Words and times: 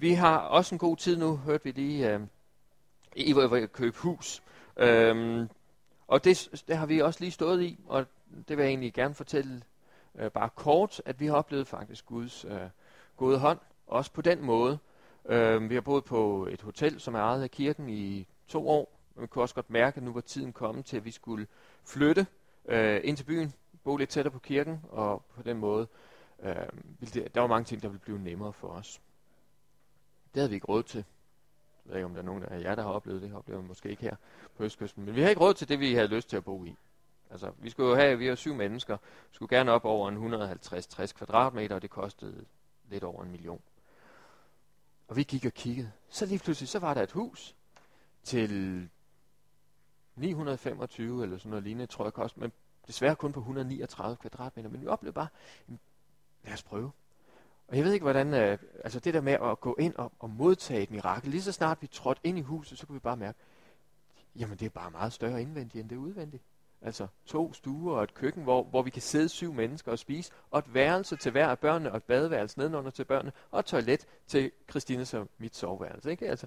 vi 0.00 0.12
har 0.12 0.38
også 0.38 0.74
en 0.74 0.78
god 0.78 0.96
tid 0.96 1.16
nu, 1.16 1.36
hørte 1.36 1.64
vi 1.64 1.70
lige, 1.70 2.14
øh, 2.14 2.20
I 3.16 3.34
at 3.40 3.72
købe 3.72 3.96
hus. 3.98 4.42
Øhm, 4.76 5.48
og 6.08 6.24
det, 6.24 6.64
det 6.68 6.76
har 6.76 6.86
vi 6.86 7.00
også 7.00 7.20
lige 7.20 7.30
stået 7.30 7.62
i, 7.62 7.78
og 7.86 8.06
det 8.48 8.56
vil 8.56 8.62
jeg 8.62 8.68
egentlig 8.70 8.92
gerne 8.92 9.14
fortælle 9.14 9.62
øh, 10.14 10.30
bare 10.30 10.48
kort, 10.54 11.02
at 11.04 11.20
vi 11.20 11.26
har 11.26 11.34
oplevet 11.34 11.68
faktisk 11.68 12.06
Guds 12.06 12.44
øh, 12.44 12.60
gode 13.16 13.38
hånd, 13.38 13.58
også 13.86 14.12
på 14.12 14.22
den 14.22 14.42
måde. 14.42 14.78
Øh, 15.28 15.70
vi 15.70 15.74
har 15.74 15.80
boet 15.80 16.04
på 16.04 16.48
et 16.50 16.62
hotel, 16.62 17.00
som 17.00 17.14
er 17.14 17.18
ejet 17.20 17.42
af 17.42 17.50
kirken 17.50 17.88
i 17.88 18.26
to 18.48 18.68
år, 18.68 18.98
og 19.16 19.22
vi 19.22 19.26
kunne 19.26 19.44
også 19.44 19.54
godt 19.54 19.70
mærke, 19.70 19.96
at 19.96 20.02
nu 20.02 20.12
var 20.12 20.20
tiden 20.20 20.52
kommet 20.52 20.84
til, 20.84 20.96
at 20.96 21.04
vi 21.04 21.10
skulle 21.10 21.46
flytte 21.84 22.26
øh, 22.68 23.00
ind 23.04 23.16
til 23.16 23.24
byen, 23.24 23.54
bo 23.84 23.96
lidt 23.96 24.10
tættere 24.10 24.32
på 24.32 24.38
kirken, 24.38 24.80
og 24.90 25.22
på 25.34 25.42
den 25.42 25.56
måde, 25.56 25.86
øh, 26.42 26.54
der 27.34 27.40
var 27.40 27.46
mange 27.46 27.64
ting, 27.64 27.82
der 27.82 27.88
ville 27.88 28.00
blive 28.00 28.18
nemmere 28.18 28.52
for 28.52 28.68
os. 28.68 29.00
Det 30.38 30.42
havde 30.42 30.50
vi 30.50 30.54
ikke 30.54 30.66
råd 30.66 30.82
til. 30.82 31.04
Jeg 31.84 31.90
ved 31.90 31.96
ikke, 31.96 32.04
om 32.06 32.12
der 32.12 32.20
er 32.20 32.24
nogen 32.24 32.42
af 32.42 32.60
jer, 32.60 32.74
der 32.74 32.82
har 32.82 32.90
oplevet 32.90 33.22
det. 33.22 33.34
Oplever 33.34 33.62
måske 33.62 33.90
ikke 33.90 34.02
her 34.02 34.16
på 34.56 34.64
Østkysten. 34.64 35.04
Men 35.04 35.14
vi 35.14 35.22
har 35.22 35.28
ikke 35.28 35.40
råd 35.40 35.54
til 35.54 35.68
det, 35.68 35.80
vi 35.80 35.94
havde 35.94 36.08
lyst 36.08 36.28
til 36.28 36.36
at 36.36 36.44
bo 36.44 36.64
i. 36.64 36.76
Altså, 37.30 37.52
vi 37.58 37.70
skulle 37.70 37.90
jo 37.90 37.96
have, 37.96 38.18
vi 38.18 38.28
er 38.28 38.34
syv 38.34 38.54
mennesker, 38.54 38.96
skulle 39.32 39.56
gerne 39.56 39.72
op 39.72 39.84
over 39.84 40.08
en 40.08 40.34
150-60 40.34 41.12
kvadratmeter, 41.12 41.74
og 41.74 41.82
det 41.82 41.90
kostede 41.90 42.44
lidt 42.90 43.04
over 43.04 43.22
en 43.22 43.30
million. 43.30 43.60
Og 45.08 45.16
vi 45.16 45.22
gik 45.22 45.44
og 45.44 45.52
kiggede. 45.52 45.92
Så 46.08 46.26
lige 46.26 46.38
pludselig, 46.38 46.68
så 46.68 46.78
var 46.78 46.94
der 46.94 47.02
et 47.02 47.12
hus 47.12 47.54
til 48.22 48.88
925 50.16 51.22
eller 51.22 51.38
sådan 51.38 51.50
noget 51.50 51.64
lignende, 51.64 51.86
tror 51.86 52.04
jeg 52.04 52.12
kost, 52.12 52.36
men 52.36 52.52
desværre 52.86 53.16
kun 53.16 53.32
på 53.32 53.40
139 53.40 54.16
kvadratmeter. 54.16 54.68
Men 54.68 54.80
vi 54.80 54.86
oplevede 54.86 55.14
bare, 55.14 55.28
lad 56.44 56.52
os 56.52 56.62
prøve. 56.62 56.92
Og 57.68 57.76
jeg 57.76 57.84
ved 57.84 57.92
ikke, 57.92 58.04
hvordan, 58.04 58.34
øh, 58.34 58.58
altså 58.84 59.00
det 59.00 59.14
der 59.14 59.20
med 59.20 59.32
at 59.32 59.60
gå 59.60 59.76
ind 59.78 59.94
og, 59.94 60.12
og 60.18 60.30
modtage 60.30 60.82
et 60.82 60.90
mirakel, 60.90 61.30
lige 61.30 61.42
så 61.42 61.52
snart 61.52 61.78
vi 61.80 61.86
trådte 61.86 62.20
ind 62.24 62.38
i 62.38 62.42
huset, 62.42 62.78
så 62.78 62.86
kunne 62.86 62.94
vi 62.94 63.00
bare 63.00 63.16
mærke, 63.16 63.38
jamen 64.36 64.58
det 64.58 64.66
er 64.66 64.70
bare 64.70 64.90
meget 64.90 65.12
større 65.12 65.42
indvendigt, 65.42 65.82
end 65.82 65.90
det 65.90 65.96
udvendigt. 65.96 66.42
Altså 66.82 67.06
to 67.26 67.52
stuer 67.52 67.96
og 67.96 68.02
et 68.02 68.14
køkken, 68.14 68.42
hvor, 68.42 68.62
hvor 68.62 68.82
vi 68.82 68.90
kan 68.90 69.02
sidde 69.02 69.28
syv 69.28 69.52
mennesker 69.52 69.92
og 69.92 69.98
spise, 69.98 70.32
og 70.50 70.58
et 70.58 70.74
værelse 70.74 71.16
til 71.16 71.32
hver 71.32 71.48
af 71.48 71.58
børnene, 71.58 71.90
og 71.90 71.96
et 71.96 72.02
badeværelse 72.02 72.58
nedenunder 72.58 72.90
til 72.90 73.04
børnene, 73.04 73.32
og 73.50 73.60
et 73.60 73.66
toilet 73.66 74.06
til 74.26 74.50
Christine 74.70 75.06
og 75.14 75.28
mit 75.38 75.56
soveværelse. 75.56 76.10
Ikke? 76.10 76.28
Altså, 76.28 76.46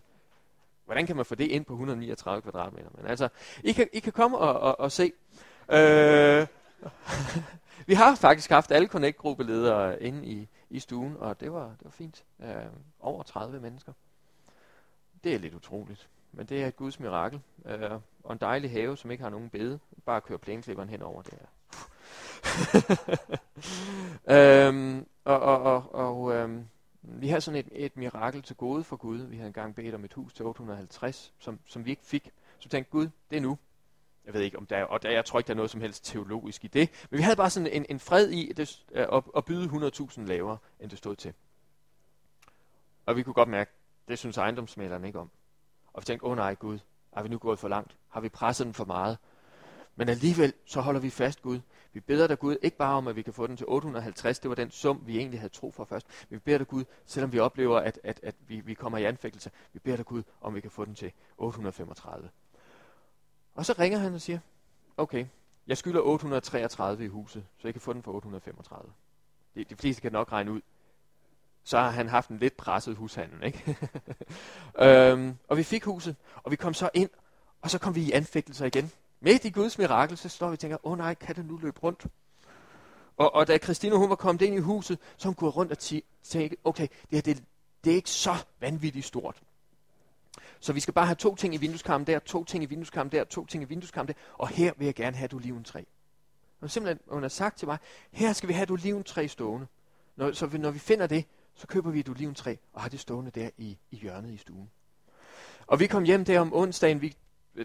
hvordan 0.86 1.08
kan 1.08 1.16
man 1.16 1.26
få 1.26 1.36
det 1.36 1.48
ind 1.48 1.66
på 1.66 1.74
139 1.74 2.42
kvadratmeter? 2.42 2.90
Men 2.98 3.06
altså, 3.06 3.30
I 3.64 3.72
kan, 3.72 3.88
I 3.94 4.00
kan 4.00 4.14
komme 4.14 4.38
og, 4.38 4.60
og, 4.60 4.80
og 4.80 4.92
se. 4.92 5.14
Øh, 5.72 6.48
vi 7.88 7.94
har 7.94 8.16
faktisk 8.16 8.50
haft 8.50 8.72
alle 8.72 8.88
Connect-gruppeledere 8.88 10.04
inde 10.04 10.26
i, 10.26 10.48
i 10.72 10.80
stuen, 10.80 11.18
og 11.18 11.40
det 11.40 11.54
var, 11.54 11.68
det 11.68 11.84
var 11.84 11.92
fint. 11.92 12.26
Øh, 12.40 12.66
over 13.00 13.24
30 13.24 13.60
mennesker. 13.60 13.94
Det 15.24 15.36
er 15.36 15.40
lidt 15.40 15.54
utroligt, 15.54 16.10
men 16.32 16.46
det 16.46 16.64
er 16.64 16.68
et 16.68 16.76
Guds 16.76 17.00
mirakel. 17.00 17.42
Øh, 17.66 17.92
og 18.24 18.34
en 18.34 18.38
dejlig 18.38 18.72
have, 18.72 18.98
som 18.98 19.12
ikke 19.12 19.24
har 19.24 19.30
nogen 19.30 19.50
bede. 19.50 19.80
Bare 20.06 20.22
køre 20.22 20.38
plæneklipperen 20.38 20.90
henover 20.90 21.22
det 21.22 21.34
her. 21.34 21.48
øhm, 24.68 25.08
og 25.26 25.40
og, 25.40 25.62
og, 25.62 25.96
og 25.96 26.34
øhm, 26.36 26.68
vi 27.02 27.28
har 27.28 27.40
sådan 27.40 27.60
et, 27.60 27.70
et 27.72 27.98
mirakel 27.98 28.42
til 28.42 28.56
gode 28.56 28.84
for 28.84 28.96
Gud. 28.96 29.20
Vi 29.20 29.36
havde 29.36 29.48
engang 29.48 29.76
bedt 29.76 29.96
om 29.96 30.06
et 30.06 30.14
hus 30.14 30.34
til 30.34 30.46
850, 30.46 31.34
som, 31.40 31.60
som 31.66 31.86
vi 31.86 31.90
ikke 31.90 32.06
fik. 32.06 32.32
Så 32.60 32.66
vi 32.66 32.70
tænkte, 32.70 32.92
Gud, 32.92 33.10
det 33.30 33.38
er 33.38 33.42
nu. 33.42 33.58
Jeg 34.26 34.34
ved 34.34 34.42
ikke, 34.42 34.58
om 34.58 34.66
der 34.66 34.78
er, 34.78 34.84
og 34.84 35.04
der, 35.04 35.10
jeg 35.12 35.26
tror 35.26 35.40
ikke, 35.40 35.48
der 35.48 35.54
er 35.54 35.56
noget 35.56 35.72
som 35.72 35.82
helst 35.82 36.06
teologisk 36.06 36.66
i 36.66 36.68
det. 36.68 37.08
Men 37.10 37.18
vi 37.18 37.24
havde 37.24 37.36
bare 37.36 37.50
sådan 37.50 37.68
en, 37.68 37.86
en 37.90 38.00
fred 38.00 38.30
i 38.30 38.54
det, 38.54 38.84
øh, 38.92 39.08
at, 39.14 39.24
at 39.38 39.46
byde 39.46 39.90
100.000 39.92 40.22
lavere, 40.22 40.58
end 40.80 40.90
det 40.90 40.98
stod 40.98 41.16
til. 41.16 41.34
Og 43.06 43.16
vi 43.16 43.24
kunne 43.24 43.34
godt 43.34 43.50
mærke, 43.50 43.72
det 44.08 44.20
synes 44.20 44.38
ejendomsmælerne 44.38 45.08
ikke 45.08 45.20
om. 45.20 45.30
Og 45.94 46.02
vi 46.02 46.06
tænkte, 46.06 46.26
åh 46.26 46.32
oh, 46.32 46.38
nej 46.38 46.56
Gud, 46.56 46.80
har 47.14 47.24
vi 47.24 47.30
nu 47.30 47.38
gået 47.38 47.60
for 47.60 47.68
langt? 47.68 47.98
Har 48.10 48.22
vi 48.22 48.30
presset 48.30 48.66
den 48.66 48.74
for 48.74 48.86
meget? 48.86 49.18
Men 49.96 50.10
alligevel, 50.10 50.54
så 50.66 50.82
holder 50.82 51.00
vi 51.00 51.10
fast 51.10 51.42
Gud. 51.42 51.60
Vi 51.94 52.00
beder 52.00 52.28
dig 52.28 52.40
Gud, 52.40 52.56
ikke 52.62 52.78
bare 52.78 52.96
om, 52.96 53.08
at 53.08 53.16
vi 53.16 53.22
kan 53.22 53.34
få 53.34 53.48
den 53.48 53.58
til 53.58 53.66
850, 53.70 54.40
det 54.40 54.50
var 54.50 54.56
den 54.56 54.72
sum, 54.72 55.04
vi 55.06 55.18
egentlig 55.18 55.40
havde 55.40 55.54
tro 55.54 55.72
for 55.72 55.84
først. 55.84 56.08
Men 56.30 56.36
vi 56.36 56.40
beder 56.40 56.58
dig 56.58 56.68
Gud, 56.68 56.84
selvom 57.06 57.32
vi 57.32 57.40
oplever, 57.40 57.80
at, 57.80 58.00
at, 58.04 58.20
at 58.24 58.36
vi, 58.48 58.60
vi 58.60 58.74
kommer 58.74 58.98
i 58.98 59.04
anfægtelse, 59.04 59.52
vi 59.74 59.80
beder 59.80 59.98
dig 59.98 60.06
Gud, 60.06 60.24
om 60.42 60.56
vi 60.56 60.62
kan 60.62 60.72
få 60.72 60.86
den 60.86 60.96
til 60.96 61.12
835. 61.38 62.30
Og 63.56 63.66
så 63.66 63.76
ringer 63.80 64.00
han 64.00 64.14
og 64.14 64.22
siger, 64.22 64.40
okay, 64.98 65.26
jeg 65.68 65.78
skylder 65.78 66.02
833 66.02 67.06
i 67.06 67.08
huset, 67.08 67.44
så 67.58 67.68
jeg 67.68 67.74
kan 67.74 67.82
få 67.82 67.94
den 67.94 68.04
for 68.04 68.12
835. 68.12 68.92
De, 69.56 69.64
de 69.64 69.76
fleste 69.76 70.02
kan 70.02 70.12
nok 70.12 70.32
regne 70.32 70.52
ud. 70.52 70.62
Så 71.64 71.78
har 71.78 71.90
han 71.90 72.08
haft 72.08 72.30
en 72.30 72.38
lidt 72.38 72.58
presset 72.58 72.96
hushandel. 72.96 73.44
Ikke? 73.44 73.78
øhm, 74.86 75.38
og 75.48 75.58
vi 75.58 75.64
fik 75.64 75.84
huset, 75.84 76.16
og 76.36 76.52
vi 76.52 76.56
kom 76.56 76.74
så 76.74 76.90
ind, 76.94 77.10
og 77.62 77.70
så 77.70 77.80
kom 77.80 77.96
vi 77.96 78.02
i 78.02 78.12
anfægtelser 78.12 78.66
igen. 78.66 78.92
Midt 79.20 79.46
i 79.46 79.50
Guds 79.50 79.78
mirakel, 79.78 80.18
så 80.18 80.30
står 80.30 80.48
vi 80.48 80.54
og 80.54 80.60
tænker, 80.60 80.78
åh 80.84 80.92
oh, 80.92 80.98
nej, 80.98 81.14
kan 81.14 81.36
det 81.36 81.46
nu 81.46 81.58
løbe 81.58 81.80
rundt? 81.80 82.08
Og, 83.18 83.36
og 83.36 83.48
da 83.48 83.58
Christine 83.58 83.98
hun 83.98 84.10
var 84.10 84.16
kommet 84.16 84.42
ind 84.42 84.56
i 84.56 84.60
huset, 84.60 85.00
så 85.18 85.28
hun 85.28 85.36
gået 85.36 85.56
rundt 85.56 85.72
og 85.72 85.78
tænkte, 86.24 86.58
okay, 86.64 86.88
det 86.88 87.12
her 87.12 87.22
det, 87.22 87.44
det 87.84 87.92
er 87.92 87.96
ikke 87.96 88.10
så 88.10 88.36
vanvittigt 88.60 89.06
stort. 89.06 89.42
Så 90.60 90.74
vi 90.74 90.80
skal 90.80 90.94
bare 90.94 91.06
have 91.06 91.16
to 91.16 91.36
ting 91.36 91.54
i 91.54 91.58
vindueskarmen 91.58 92.08
der, 92.08 92.20
to 92.20 92.44
ting 92.44 92.64
i 92.64 92.68
vindueskarmen 92.68 93.12
der, 93.12 93.24
to 93.24 93.46
ting 93.46 93.64
i 93.64 93.66
vindueskarmen 93.66 94.08
der, 94.08 94.14
og 94.34 94.48
her 94.48 94.74
vil 94.78 94.86
jeg 94.86 94.96
gerne 94.96 95.18
have 95.18 95.26
et 95.26 95.34
oliventræ. 95.34 95.84
Og 96.62 96.72
simpelthen, 96.72 97.00
hun 97.08 97.22
har 97.22 97.30
sagt 97.30 97.58
til 97.58 97.68
mig, 97.68 97.78
her 98.12 98.34
skal 98.34 98.50
vi 98.50 98.54
have 98.54 98.64
et 98.64 98.72
oliventræ 98.72 99.28
stående. 99.28 99.68
Når, 100.16 100.32
så 100.32 100.46
vi, 100.46 100.58
når 100.58 100.72
vi 100.72 100.80
finder 100.80 101.08
det, 101.08 101.26
så 101.56 101.68
køber 101.68 101.92
vi 101.92 102.00
et 102.00 102.10
oliventræ 102.10 102.56
og 102.74 102.82
har 102.82 102.90
det 102.90 103.00
stående 103.00 103.32
der 103.32 103.50
i, 103.58 103.78
i 103.92 103.96
hjørnet 103.96 104.32
i 104.32 104.38
stuen. 104.38 104.72
Og 105.68 105.80
vi 105.80 105.88
kom 105.88 106.04
hjem 106.04 106.26
der 106.26 106.40
om 106.40 106.54
onsdagen, 106.54 107.02
vi, 107.02 107.18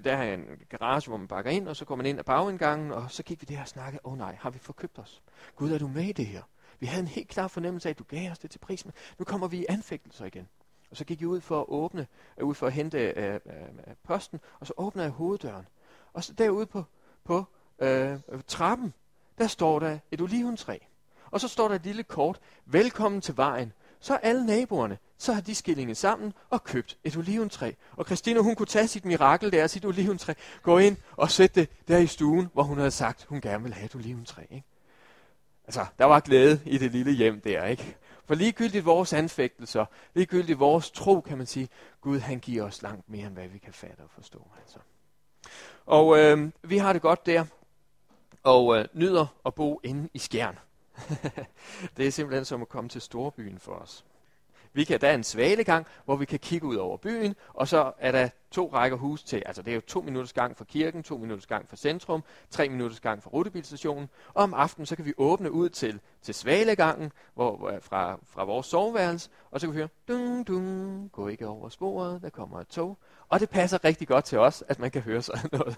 der 0.04 0.16
er 0.16 0.34
en 0.34 0.44
garage, 0.68 1.08
hvor 1.08 1.16
man 1.16 1.28
bakker 1.28 1.50
ind, 1.50 1.68
og 1.68 1.76
så 1.76 1.84
går 1.84 1.96
man 1.96 2.06
ind 2.06 2.18
ad 2.18 2.24
bagindgangen, 2.24 2.92
og 2.92 3.10
så 3.10 3.22
gik 3.22 3.40
vi 3.40 3.54
der 3.54 3.60
og 3.60 3.68
snakkede, 3.68 4.00
åh 4.04 4.12
oh, 4.12 4.18
nej, 4.18 4.36
har 4.40 4.50
vi 4.50 4.58
forkøbt 4.58 4.98
os? 4.98 5.22
Gud, 5.56 5.72
er 5.72 5.78
du 5.78 5.88
med 5.88 6.04
i 6.04 6.12
det 6.12 6.26
her? 6.26 6.42
Vi 6.80 6.86
havde 6.86 7.02
en 7.02 7.08
helt 7.08 7.28
klar 7.28 7.48
fornemmelse 7.48 7.88
af, 7.88 7.90
at 7.90 7.98
du 7.98 8.04
gav 8.04 8.30
os 8.30 8.38
det 8.38 8.50
til 8.50 8.58
prisen. 8.58 8.92
Nu 9.18 9.24
kommer 9.24 9.48
vi 9.48 9.58
i 9.58 9.66
anfægtelser 9.68 10.24
igen. 10.24 10.48
Og 10.90 10.96
så 10.96 11.04
gik 11.04 11.20
jeg 11.20 11.28
ud 11.28 11.40
for 11.40 11.60
at 11.60 11.66
åbne, 11.68 12.06
øh, 12.38 12.46
ud 12.46 12.54
for 12.54 12.66
at 12.66 12.72
hente 12.72 12.98
øh, 12.98 13.34
øh, 13.34 13.40
posten, 14.02 14.40
og 14.60 14.66
så 14.66 14.72
åbner 14.76 15.02
jeg 15.02 15.12
hoveddøren. 15.12 15.66
Og 16.12 16.24
så 16.24 16.32
derude 16.32 16.66
på, 16.66 16.84
på 17.24 17.44
øh, 17.78 18.18
trappen, 18.46 18.94
der 19.38 19.46
står 19.46 19.78
der 19.78 19.98
et 20.10 20.20
oliventræ. 20.20 20.78
Og 21.30 21.40
så 21.40 21.48
står 21.48 21.68
der 21.68 21.74
et 21.74 21.84
lille 21.84 22.02
kort, 22.02 22.40
velkommen 22.66 23.20
til 23.20 23.36
vejen. 23.36 23.72
Så 24.00 24.14
er 24.14 24.18
alle 24.18 24.46
naboerne, 24.46 24.98
så 25.18 25.32
har 25.32 25.40
de 25.40 25.54
skillinget 25.54 25.96
sammen 25.96 26.32
og 26.50 26.64
købt 26.64 26.98
et 27.04 27.16
oliventræ. 27.16 27.72
Og 27.92 28.04
Christina, 28.04 28.40
hun 28.40 28.54
kunne 28.54 28.66
tage 28.66 28.88
sit 28.88 29.04
mirakel 29.04 29.52
der, 29.52 29.66
sit 29.66 29.84
oliventræ, 29.84 30.32
gå 30.62 30.78
ind 30.78 30.96
og 31.16 31.30
sætte 31.30 31.60
det 31.60 31.88
der 31.88 31.98
i 31.98 32.06
stuen, 32.06 32.48
hvor 32.52 32.62
hun 32.62 32.78
havde 32.78 32.90
sagt, 32.90 33.24
hun 33.24 33.40
gerne 33.40 33.62
ville 33.62 33.74
have 33.74 33.84
et 33.84 33.94
oliventræ. 33.94 34.42
Ikke? 34.50 34.64
Altså, 35.64 35.86
der 35.98 36.04
var 36.04 36.20
glæde 36.20 36.60
i 36.64 36.78
det 36.78 36.92
lille 36.92 37.12
hjem 37.12 37.40
der, 37.40 37.64
ikke? 37.64 37.96
For 38.26 38.34
ligegyldigt 38.34 38.84
vores 38.84 39.12
anfægtelser, 39.12 39.84
ligegyldigt 40.14 40.58
vores 40.58 40.90
tro, 40.90 41.20
kan 41.20 41.38
man 41.38 41.46
sige, 41.46 41.68
Gud 42.00 42.18
han 42.18 42.38
giver 42.38 42.64
os 42.64 42.82
langt 42.82 43.08
mere, 43.08 43.26
end 43.26 43.34
hvad 43.34 43.48
vi 43.48 43.58
kan 43.58 43.72
fatte 43.72 44.00
og 44.00 44.10
forstå. 44.10 44.50
Altså. 44.60 44.78
Og 45.86 46.18
øh, 46.18 46.50
vi 46.62 46.78
har 46.78 46.92
det 46.92 47.02
godt 47.02 47.26
der, 47.26 47.44
og 48.42 48.78
øh, 48.78 48.84
nyder 48.92 49.26
at 49.46 49.54
bo 49.54 49.80
inde 49.84 50.08
i 50.14 50.18
skjern. 50.18 50.58
det 51.96 52.06
er 52.06 52.10
simpelthen 52.10 52.44
som 52.44 52.62
at 52.62 52.68
komme 52.68 52.90
til 52.90 53.00
storbyen 53.00 53.58
for 53.58 53.72
os. 53.72 54.04
Vi 54.76 54.84
kan, 54.84 55.00
der 55.00 55.08
er 55.08 55.14
en 55.14 55.24
svalegang, 55.24 55.86
hvor 56.04 56.16
vi 56.16 56.24
kan 56.24 56.38
kigge 56.38 56.66
ud 56.66 56.76
over 56.76 56.96
byen, 56.96 57.36
og 57.54 57.68
så 57.68 57.92
er 57.98 58.12
der 58.12 58.28
to 58.50 58.70
rækker 58.72 58.96
hus 58.96 59.22
til, 59.22 59.42
altså 59.46 59.62
det 59.62 59.70
er 59.70 59.74
jo 59.74 59.80
to 59.80 60.00
minutters 60.00 60.32
gang 60.32 60.56
fra 60.56 60.64
kirken, 60.64 61.02
to 61.02 61.16
minutters 61.16 61.46
gang 61.46 61.68
fra 61.68 61.76
centrum, 61.76 62.24
tre 62.50 62.68
minutters 62.68 63.00
gang 63.00 63.22
fra 63.22 63.30
rutebilstationen, 63.30 64.08
og 64.34 64.42
om 64.42 64.54
aftenen 64.54 64.86
så 64.86 64.96
kan 64.96 65.04
vi 65.04 65.12
åbne 65.16 65.50
ud 65.50 65.68
til, 65.68 66.00
til 66.22 66.34
svalegangen 66.34 67.12
hvor, 67.34 67.56
hvor, 67.56 67.78
fra, 67.82 68.18
fra 68.26 68.44
vores 68.44 68.66
soveværelse, 68.66 69.30
og 69.50 69.60
så 69.60 69.66
kan 69.66 69.74
vi 69.74 69.78
høre, 69.78 69.88
dung, 70.08 70.46
dung, 70.46 71.12
gå 71.12 71.28
ikke 71.28 71.46
over 71.46 71.68
sporet, 71.68 72.22
der 72.22 72.30
kommer 72.30 72.60
et 72.60 72.68
tog, 72.68 72.98
og 73.28 73.40
det 73.40 73.50
passer 73.50 73.84
rigtig 73.84 74.08
godt 74.08 74.24
til 74.24 74.38
os, 74.38 74.64
at 74.68 74.78
man 74.78 74.90
kan 74.90 75.02
høre 75.02 75.22
sådan 75.22 75.50
noget. 75.52 75.76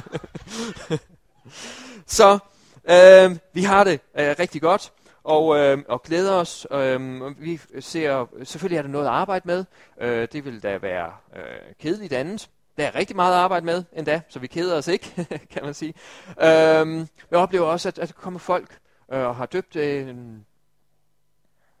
så 2.18 2.38
øh, 2.84 3.36
vi 3.52 3.62
har 3.62 3.84
det 3.84 4.00
øh, 4.18 4.34
rigtig 4.38 4.62
godt 4.62 4.92
og, 5.30 5.58
øh, 5.58 5.78
og 5.88 6.02
glæder 6.02 6.32
os. 6.32 6.66
Øh, 6.70 7.20
vi 7.42 7.60
ser, 7.80 8.26
selvfølgelig 8.44 8.78
er 8.78 8.82
der 8.82 8.88
noget 8.88 9.06
at 9.06 9.12
arbejde 9.12 9.48
med. 9.48 9.64
Øh, 10.00 10.28
det 10.32 10.44
vil 10.44 10.62
da 10.62 10.78
være 10.78 11.12
øh, 11.36 11.74
kedeligt 11.80 12.12
andet. 12.12 12.50
Der 12.76 12.86
er 12.86 12.94
rigtig 12.94 13.16
meget 13.16 13.32
at 13.32 13.38
arbejde 13.38 13.66
med 13.66 13.84
endda, 13.92 14.20
så 14.28 14.38
vi 14.38 14.46
keder 14.46 14.76
os 14.76 14.88
ikke, 14.88 15.26
kan 15.52 15.64
man 15.64 15.74
sige. 15.74 15.94
Øh, 16.28 17.06
jeg 17.30 17.38
oplever 17.38 17.66
også, 17.66 17.88
at, 17.88 17.98
at 17.98 18.08
der 18.08 18.14
kommer 18.14 18.40
folk 18.40 18.78
øh, 19.12 19.20
og 19.20 19.36
har 19.36 19.46
døbt, 19.46 19.76
øh, 19.76 20.16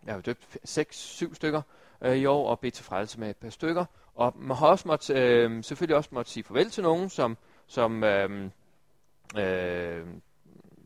jeg 0.06 0.14
har 0.14 0.20
døbt 0.20 0.56
6-7 0.68 1.34
stykker 1.34 1.62
øh, 2.02 2.16
i 2.16 2.26
år 2.26 2.48
og 2.48 2.60
bedt 2.60 2.74
til 2.74 2.84
frelse 2.84 3.20
med 3.20 3.30
et 3.30 3.36
par 3.36 3.50
stykker. 3.50 3.84
Og 4.14 4.34
man 4.36 4.56
har 4.56 4.66
også 4.66 4.88
måtte, 4.88 5.14
øh, 5.14 5.64
selvfølgelig 5.64 5.96
også 5.96 6.10
måtte 6.12 6.30
sige 6.30 6.44
farvel 6.44 6.70
til 6.70 6.82
nogen, 6.82 7.08
som, 7.08 7.36
som 7.66 8.04
øhm, 8.04 8.50
øh, 9.36 10.00
øh, 10.00 10.06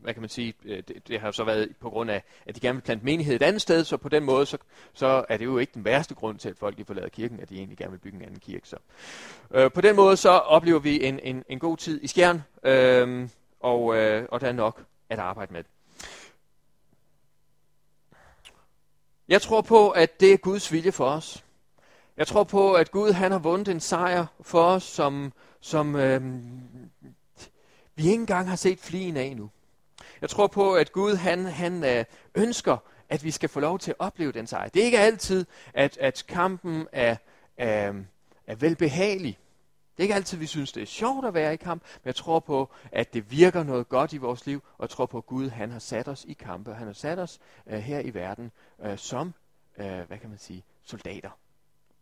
hvad 0.05 0.13
kan 0.13 0.21
man 0.21 0.29
sige, 0.29 0.53
øh, 0.65 0.83
det, 0.87 1.07
det 1.07 1.19
har 1.19 1.31
så 1.31 1.43
været 1.43 1.75
på 1.79 1.89
grund 1.89 2.11
af, 2.11 2.23
at 2.45 2.55
de 2.55 2.59
gerne 2.59 2.75
vil 2.75 2.81
plante 2.81 3.05
menighed 3.05 3.35
et 3.35 3.41
andet 3.41 3.61
sted, 3.61 3.83
så 3.83 3.97
på 3.97 4.09
den 4.09 4.23
måde, 4.23 4.45
så, 4.45 4.57
så 4.93 5.25
er 5.29 5.37
det 5.37 5.45
jo 5.45 5.57
ikke 5.57 5.73
den 5.73 5.85
værste 5.85 6.15
grund 6.15 6.39
til, 6.39 6.49
at 6.49 6.57
folk 6.57 6.77
de 6.77 6.85
forlader 6.85 7.09
kirken, 7.09 7.39
at 7.39 7.49
de 7.49 7.57
egentlig 7.57 7.77
gerne 7.77 7.91
vil 7.91 7.97
bygge 7.97 8.17
en 8.17 8.23
anden 8.23 8.39
kirke. 8.39 8.67
Så. 8.67 8.75
Øh, 9.51 9.71
på 9.71 9.81
den 9.81 9.95
måde, 9.95 10.17
så 10.17 10.29
oplever 10.29 10.79
vi 10.79 11.03
en, 11.05 11.19
en, 11.19 11.43
en 11.49 11.59
god 11.59 11.77
tid 11.77 12.03
i 12.03 12.07
skjern, 12.07 12.43
øh, 12.63 13.29
og, 13.59 13.95
øh, 13.95 14.27
og 14.31 14.41
der 14.41 14.47
er 14.47 14.51
nok 14.51 14.83
at 15.09 15.19
arbejde 15.19 15.53
med. 15.53 15.63
Jeg 19.27 19.41
tror 19.41 19.61
på, 19.61 19.89
at 19.89 20.19
det 20.19 20.33
er 20.33 20.37
Guds 20.37 20.71
vilje 20.71 20.91
for 20.91 21.05
os. 21.05 21.43
Jeg 22.17 22.27
tror 22.27 22.43
på, 22.43 22.73
at 22.73 22.91
Gud 22.91 23.11
han 23.11 23.31
har 23.31 23.39
vundet 23.39 23.67
en 23.67 23.79
sejr 23.79 24.25
for 24.41 24.63
os, 24.63 24.83
som, 24.83 25.33
som 25.61 25.95
øh, 25.95 26.21
vi 27.95 28.03
ikke 28.03 28.13
engang 28.13 28.49
har 28.49 28.55
set 28.55 28.79
flien 28.79 29.17
af 29.17 29.23
endnu. 29.23 29.49
Jeg 30.25 30.29
tror 30.29 30.47
på, 30.47 30.73
at 30.73 30.91
Gud 30.91 31.15
han, 31.15 31.45
han 31.45 31.83
øh, 31.83 32.05
ønsker, 32.35 32.77
at 33.09 33.23
vi 33.23 33.31
skal 33.31 33.49
få 33.49 33.59
lov 33.59 33.79
til 33.79 33.91
at 33.91 33.95
opleve 33.99 34.31
den 34.31 34.47
sejr. 34.47 34.67
Det 34.67 34.81
er 34.81 34.85
ikke 34.85 34.99
altid, 34.99 35.45
at, 35.73 35.97
at 35.97 36.23
kampen 36.27 36.87
er, 36.91 37.15
er, 37.57 37.93
er 38.47 38.55
velbehagelig. 38.55 39.37
Det 39.97 39.99
er 39.99 40.03
ikke 40.03 40.15
altid, 40.15 40.37
vi 40.37 40.45
synes, 40.45 40.71
det 40.71 40.83
er 40.83 40.87
sjovt 40.87 41.25
at 41.25 41.33
være 41.33 41.53
i 41.53 41.57
kamp, 41.57 41.81
men 41.81 42.05
jeg 42.05 42.15
tror 42.15 42.39
på, 42.39 42.69
at 42.91 43.13
det 43.13 43.31
virker 43.31 43.63
noget 43.63 43.89
godt 43.89 44.13
i 44.13 44.17
vores 44.17 44.45
liv, 44.45 44.63
og 44.77 44.81
jeg 44.81 44.89
tror 44.89 45.05
på, 45.05 45.17
at 45.17 45.25
Gud 45.25 45.49
han 45.49 45.71
har 45.71 45.79
sat 45.79 46.07
os 46.07 46.25
i 46.27 46.33
kampe. 46.33 46.73
Han 46.73 46.87
har 46.87 46.93
sat 46.93 47.19
os 47.19 47.39
øh, 47.67 47.79
her 47.79 47.99
i 47.99 48.13
verden 48.13 48.51
øh, 48.85 48.97
som, 48.97 49.33
øh, 49.77 50.01
hvad 50.07 50.17
kan 50.17 50.29
man 50.29 50.39
sige, 50.39 50.63
soldater. 50.83 51.29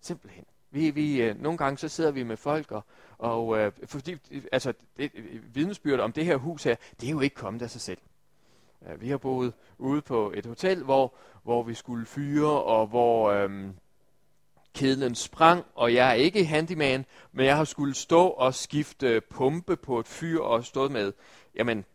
Simpelthen. 0.02 0.46
Vi, 0.72 0.90
vi, 0.90 1.22
øh, 1.22 1.42
nogle 1.42 1.58
gange 1.58 1.78
så 1.78 1.88
sidder 1.88 2.12
vi 2.12 2.24
med 2.24 2.38
folk, 2.38 2.72
og, 2.72 2.84
og 3.18 3.58
øh, 3.58 3.72
fordi, 3.86 4.18
altså, 4.52 4.74
det, 4.98 5.12
øh, 5.16 5.56
vidnesbyrd 5.56 6.00
om 6.00 6.12
det 6.12 6.26
her 6.26 6.38
hus 6.38 6.64
her, 6.64 6.76
det 7.02 7.08
er 7.08 7.12
jo 7.12 7.20
ikke 7.20 7.36
kommet 7.36 7.62
af 7.62 7.70
sig 7.70 7.82
selv. 7.82 7.98
Vi 9.00 9.10
har 9.10 9.18
boet 9.18 9.54
ude 9.78 10.02
på 10.02 10.34
et 10.36 10.46
hotel, 10.46 10.84
hvor, 10.84 11.14
hvor 11.44 11.64
vi 11.64 11.74
skulle 11.74 12.06
fyre, 12.06 12.64
og 12.64 12.88
hvor... 12.88 13.32
øhm, 13.32 13.74
kedlen 14.74 15.16
sprang, 15.16 15.66
og 15.76 15.94
jeg 15.94 16.10
er 16.10 16.14
ikke 16.14 16.46
handyman, 16.46 17.06
men 17.32 17.46
jeg 17.46 17.58
har 17.58 17.64
skulle 17.64 17.94
stå 17.94 18.28
og 18.28 18.54
skifte 18.54 19.22
pumpe 19.30 19.76
på 19.76 20.00
et 20.00 20.08
fyr 20.08 20.40
og 20.40 20.66
stået 20.66 20.92
med, 20.92 21.14
jamen, 21.56 21.86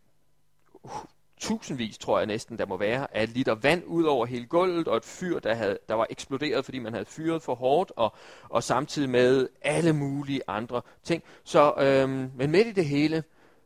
tusindvis, 1.37 1.97
tror 1.97 2.17
jeg 2.17 2.27
næsten, 2.27 2.57
der 2.57 2.65
må 2.65 2.77
være, 2.77 3.15
af 3.17 3.33
liter 3.33 3.55
vand 3.55 3.83
ud 3.85 4.03
over 4.03 4.25
hele 4.25 4.45
gulvet, 4.45 4.87
og 4.87 4.97
et 4.97 5.05
fyr, 5.05 5.39
der, 5.39 5.53
havde, 5.53 5.77
der 5.89 5.95
var 5.95 6.07
eksploderet, 6.09 6.65
fordi 6.65 6.79
man 6.79 6.93
havde 6.93 7.05
fyret 7.05 7.41
for 7.41 7.55
hårdt, 7.55 7.91
og, 7.95 8.13
og 8.49 8.63
samtidig 8.63 9.09
med 9.09 9.47
alle 9.61 9.93
mulige 9.93 10.41
andre 10.47 10.81
ting. 11.03 11.23
Så, 11.43 11.73
øhm, 11.77 12.31
men 12.35 12.51
midt 12.51 12.67
i 12.67 12.71
det 12.71 12.85
hele, 12.85 13.23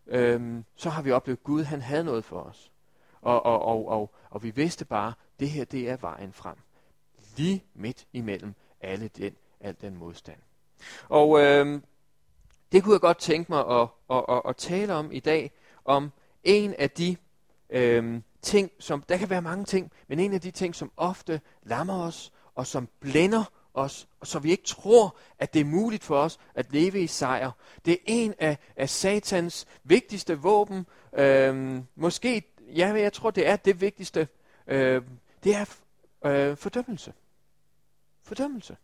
øhm, 0.08 0.66
så 0.76 0.90
har 0.90 1.02
vi 1.02 1.12
oplevet, 1.12 1.38
at 1.38 1.44
Gud 1.44 1.64
han 1.64 1.82
havde 1.82 2.04
noget 2.04 2.26
for 2.26 2.40
os. 2.40 2.73
Og, 3.24 3.46
og, 3.46 3.62
og, 3.62 3.88
og, 3.88 4.12
og 4.30 4.44
vi 4.44 4.50
vidste 4.50 4.86
bare, 4.86 5.14
det 5.40 5.50
her 5.50 5.66
det 5.66 5.90
er 5.90 5.98
vejen 5.98 6.34
frem. 6.34 6.56
Lige 7.38 7.64
midt 7.74 8.08
imellem 8.14 8.54
alle 8.82 9.08
den, 9.08 9.36
al 9.60 9.76
den 9.82 9.98
modstand. 9.98 10.40
Og 11.10 11.40
øh, 11.40 11.82
det 12.72 12.84
kunne 12.84 12.94
jeg 12.94 13.02
godt 13.02 13.18
tænke 13.18 13.52
mig 13.52 13.68
at, 13.68 13.88
at, 14.10 14.26
at, 14.30 14.42
at 14.46 14.58
tale 14.58 14.94
om 14.94 15.12
i 15.12 15.20
dag, 15.20 15.52
om 15.86 16.12
en 16.44 16.74
af 16.74 16.90
de 16.90 17.16
øh, 17.70 18.22
ting, 18.42 18.72
som, 18.80 19.02
der 19.10 19.18
kan 19.18 19.30
være 19.30 19.42
mange 19.42 19.66
ting, 19.66 19.92
men 20.08 20.20
en 20.20 20.34
af 20.34 20.42
de 20.42 20.52
ting, 20.52 20.76
som 20.76 20.92
ofte 20.98 21.42
lammer 21.64 22.04
os, 22.04 22.34
og 22.56 22.68
som 22.68 22.90
blænder 23.00 23.44
os, 23.74 24.08
og 24.20 24.28
så 24.28 24.40
vi 24.40 24.52
ikke 24.52 24.64
tror, 24.64 25.18
at 25.40 25.54
det 25.54 25.60
er 25.60 25.66
muligt 25.66 26.04
for 26.04 26.18
os 26.18 26.40
at 26.56 26.74
leve 26.74 27.02
i 27.02 27.08
sejr. 27.08 27.52
Det 27.86 27.94
er 27.94 27.98
en 28.06 28.34
af, 28.40 28.58
af 28.76 28.90
satans 28.90 29.68
vigtigste 29.84 30.40
våben. 30.40 30.86
Øh, 31.18 31.82
måske, 31.96 32.53
ja, 32.78 32.94
jeg 32.94 33.14
tror, 33.14 33.32
det 33.32 33.48
er 33.48 33.56
det 33.56 33.82
vigtigste. 33.82 34.28
Øh, 34.68 35.04
det 35.44 35.56
er 35.56 35.76
øh, 36.26 36.58
fordømmelse. 36.58 37.14
Fordømmelse. 38.22 38.78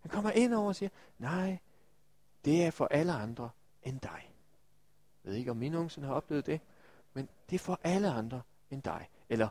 Han 0.00 0.10
kommer 0.10 0.30
ind 0.30 0.54
over 0.54 0.68
og 0.68 0.76
siger, 0.76 0.90
nej, 1.18 1.58
det 2.44 2.64
er 2.64 2.70
for 2.70 2.86
alle 2.90 3.12
andre 3.12 3.50
end 3.82 4.00
dig. 4.00 4.30
Jeg 5.24 5.30
ved 5.30 5.38
ikke, 5.38 5.50
om 5.50 5.56
min 5.56 5.72
nogensinde 5.72 6.08
har 6.08 6.14
oplevet 6.14 6.46
det, 6.46 6.60
men 7.14 7.28
det 7.50 7.54
er 7.54 7.58
for 7.58 7.80
alle 7.84 8.10
andre 8.10 8.42
end 8.70 8.82
dig. 8.82 9.08
Eller, 9.28 9.48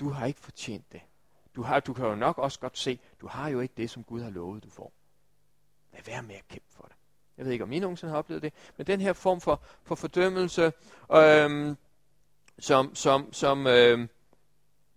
du 0.00 0.08
har 0.10 0.26
ikke 0.26 0.40
fortjent 0.40 0.92
det. 0.92 1.00
Du, 1.56 1.62
har, 1.62 1.80
du 1.80 1.92
kan 1.92 2.06
jo 2.06 2.14
nok 2.14 2.38
også 2.38 2.60
godt 2.60 2.78
se, 2.78 3.00
du 3.20 3.26
har 3.26 3.48
jo 3.48 3.60
ikke 3.60 3.74
det, 3.76 3.90
som 3.90 4.04
Gud 4.04 4.22
har 4.22 4.30
lovet, 4.30 4.64
du 4.64 4.70
får. 4.70 4.92
Lad 5.92 6.02
være 6.06 6.22
med 6.22 6.34
at 6.34 6.48
kæmpe 6.48 6.66
for 6.70 6.82
det. 6.82 6.96
Jeg 7.36 7.44
ved 7.44 7.52
ikke, 7.52 7.64
om 7.64 7.72
I 7.72 7.78
nogensinde 7.78 8.10
har 8.10 8.18
oplevet 8.18 8.42
det, 8.42 8.52
men 8.76 8.86
den 8.86 9.00
her 9.00 9.12
form 9.12 9.40
for, 9.40 9.62
for 9.82 9.94
fordømmelse, 9.94 10.72
øhm, 11.12 11.76
som, 12.58 12.94
som, 12.94 13.32
som 13.32 13.66
øh, 13.66 14.08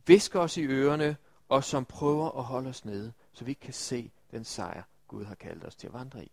visker 0.06 0.40
os 0.40 0.58
i 0.58 0.66
ørerne, 0.66 1.18
og 1.50 1.64
som 1.64 1.86
prøver 1.86 2.32
at 2.38 2.44
holde 2.44 2.70
os 2.70 2.86
nede, 2.86 3.14
så 3.34 3.46
vi 3.46 3.52
ikke 3.52 3.62
kan 3.62 3.74
se 3.74 4.12
den 4.32 4.44
sejr, 4.44 4.84
Gud 5.08 5.26
har 5.26 5.36
kaldt 5.36 5.66
os 5.66 5.76
til 5.76 5.88
at 5.88 5.94
vandre 5.94 6.24
i. 6.24 6.32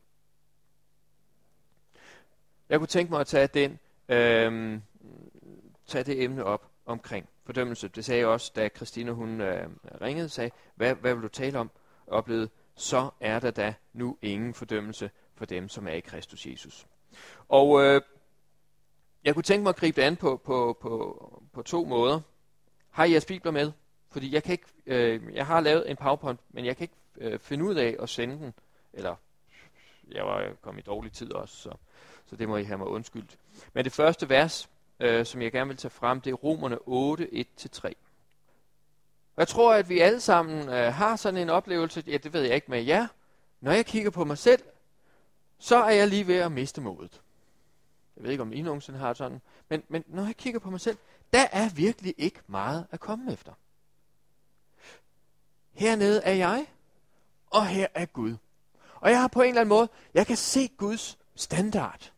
Jeg 2.69 2.79
kunne 2.79 2.87
tænke 2.87 3.13
mig 3.13 3.21
at 3.21 3.27
tage, 3.27 3.47
den, 3.47 3.79
øh, 4.09 4.81
tage 5.87 6.05
det 6.05 6.23
emne 6.23 6.45
op 6.45 6.71
omkring 6.87 7.29
fordømmelse. 7.45 7.89
Det 7.89 8.05
sagde 8.05 8.21
jeg 8.21 8.29
også, 8.29 8.53
da 8.57 8.69
Christine 8.69 9.13
hun 9.13 9.41
øh, 9.41 9.69
ringede 10.01 10.25
og 10.25 10.31
sagde, 10.31 10.51
hvad, 10.75 10.95
hvad 10.95 11.15
vil 11.15 11.23
du 11.23 11.29
tale 11.29 11.59
om? 11.59 11.71
Oplevede, 12.07 12.49
så 12.75 13.11
er 13.21 13.41
der 13.41 13.51
da 13.51 13.75
nu 13.93 14.19
ingen 14.23 14.55
fordømmelse 14.55 15.11
for 15.35 15.45
dem, 15.45 15.69
som 15.69 15.89
er 15.89 15.93
i 15.93 16.01
Kristus 16.01 16.47
Jesus. 16.47 16.87
Og 17.49 17.85
øh, 17.85 18.01
jeg 19.27 19.35
kunne 19.35 19.43
tænke 19.43 19.63
mig 19.63 19.71
at 19.71 19.77
gribe 19.77 20.01
det 20.01 20.07
an 20.07 20.17
på, 20.17 20.41
på, 20.45 20.79
på, 20.81 21.43
på 21.53 21.63
to 21.63 21.85
måder. 21.85 22.21
Har 22.91 23.05
I 23.05 23.13
jeres 23.13 23.25
bibler 23.25 23.53
med? 23.53 23.73
Fordi 24.11 24.35
jeg 24.35 24.43
kan 24.43 24.53
ikke, 24.53 24.67
øh, 24.87 25.35
jeg 25.35 25.47
har 25.47 25.61
lavet 25.61 25.91
en 25.91 25.97
PowerPoint, 25.97 26.41
men 26.51 26.65
jeg 26.65 26.77
kan 26.77 26.85
ikke 26.85 26.95
øh, 27.17 27.39
finde 27.39 27.65
ud 27.65 27.75
af 27.75 27.97
at 28.01 28.09
sende 28.09 28.37
den. 28.37 28.55
Eller, 28.93 29.15
jeg 30.13 30.25
var 30.25 30.53
kommet 30.63 30.83
i 30.83 30.85
dårlig 30.85 31.13
tid 31.13 31.33
også, 31.33 31.57
så, 31.57 31.71
så 32.27 32.37
det 32.37 32.49
må 32.49 32.57
I 32.57 32.65
have 32.65 32.79
mig 32.79 32.87
undskyldt. 32.87 33.39
Men 33.73 33.85
det 33.85 33.93
første 33.93 34.29
vers, 34.29 34.71
øh, 35.01 35.27
som 35.27 35.43
jeg 35.43 35.53
gerne 35.53 35.69
vil 35.69 35.77
tage 35.77 35.91
frem, 35.91 36.21
det 36.21 36.31
er 36.31 36.35
Romerne 36.35 36.79
8, 36.87 37.47
1-3. 37.77 37.93
Jeg 39.37 39.49
tror, 39.49 39.75
at 39.75 39.89
vi 39.89 39.99
alle 39.99 40.21
sammen 40.21 40.69
øh, 40.69 40.93
har 40.93 41.17
sådan 41.17 41.41
en 41.41 41.51
oplevelse, 41.51 42.05
ja, 42.07 42.17
det 42.17 42.33
ved 42.33 42.43
jeg 42.43 42.55
ikke 42.55 42.71
med 42.71 42.83
jer. 42.83 43.07
Når 43.61 43.73
jeg 43.73 43.87
kigger 43.87 44.11
på 44.11 44.25
mig 44.25 44.39
selv, 44.39 44.63
så 45.59 45.77
er 45.77 45.91
jeg 45.91 46.09
lige 46.09 46.27
ved 46.27 46.37
at 46.39 46.53
miste 46.53 46.81
modet. 46.81 47.23
Jeg 48.17 48.25
ved 48.25 48.31
ikke, 48.31 48.43
om 48.43 48.53
I 48.53 48.63
nogensinde 48.63 48.99
har 48.99 49.15
sådan. 49.15 49.41
Men, 49.69 49.83
men 49.89 50.05
når 50.07 50.25
jeg 50.25 50.37
kigger 50.37 50.61
på 50.61 50.71
mig 50.71 50.81
selv, 50.81 50.97
der 51.33 51.47
er 51.53 51.69
virkelig 51.69 52.15
ikke 52.19 52.41
meget 52.47 52.87
at 52.91 53.01
komme 53.01 53.33
efter. 53.33 53.53
Hernede 55.73 56.23
er 56.23 56.33
jeg, 56.33 56.67
og 57.47 57.67
her 57.67 57.87
er 57.95 58.07
Gud. 58.07 58.37
Og 58.95 59.11
jeg 59.11 59.21
har 59.21 59.29
på 59.29 59.43
en 59.43 59.49
eller 59.49 59.61
anden 59.61 59.69
måde, 59.69 59.89
jeg 60.15 60.27
kan 60.27 60.37
se 60.37 60.69
Guds 60.69 61.19
standard 61.35 62.13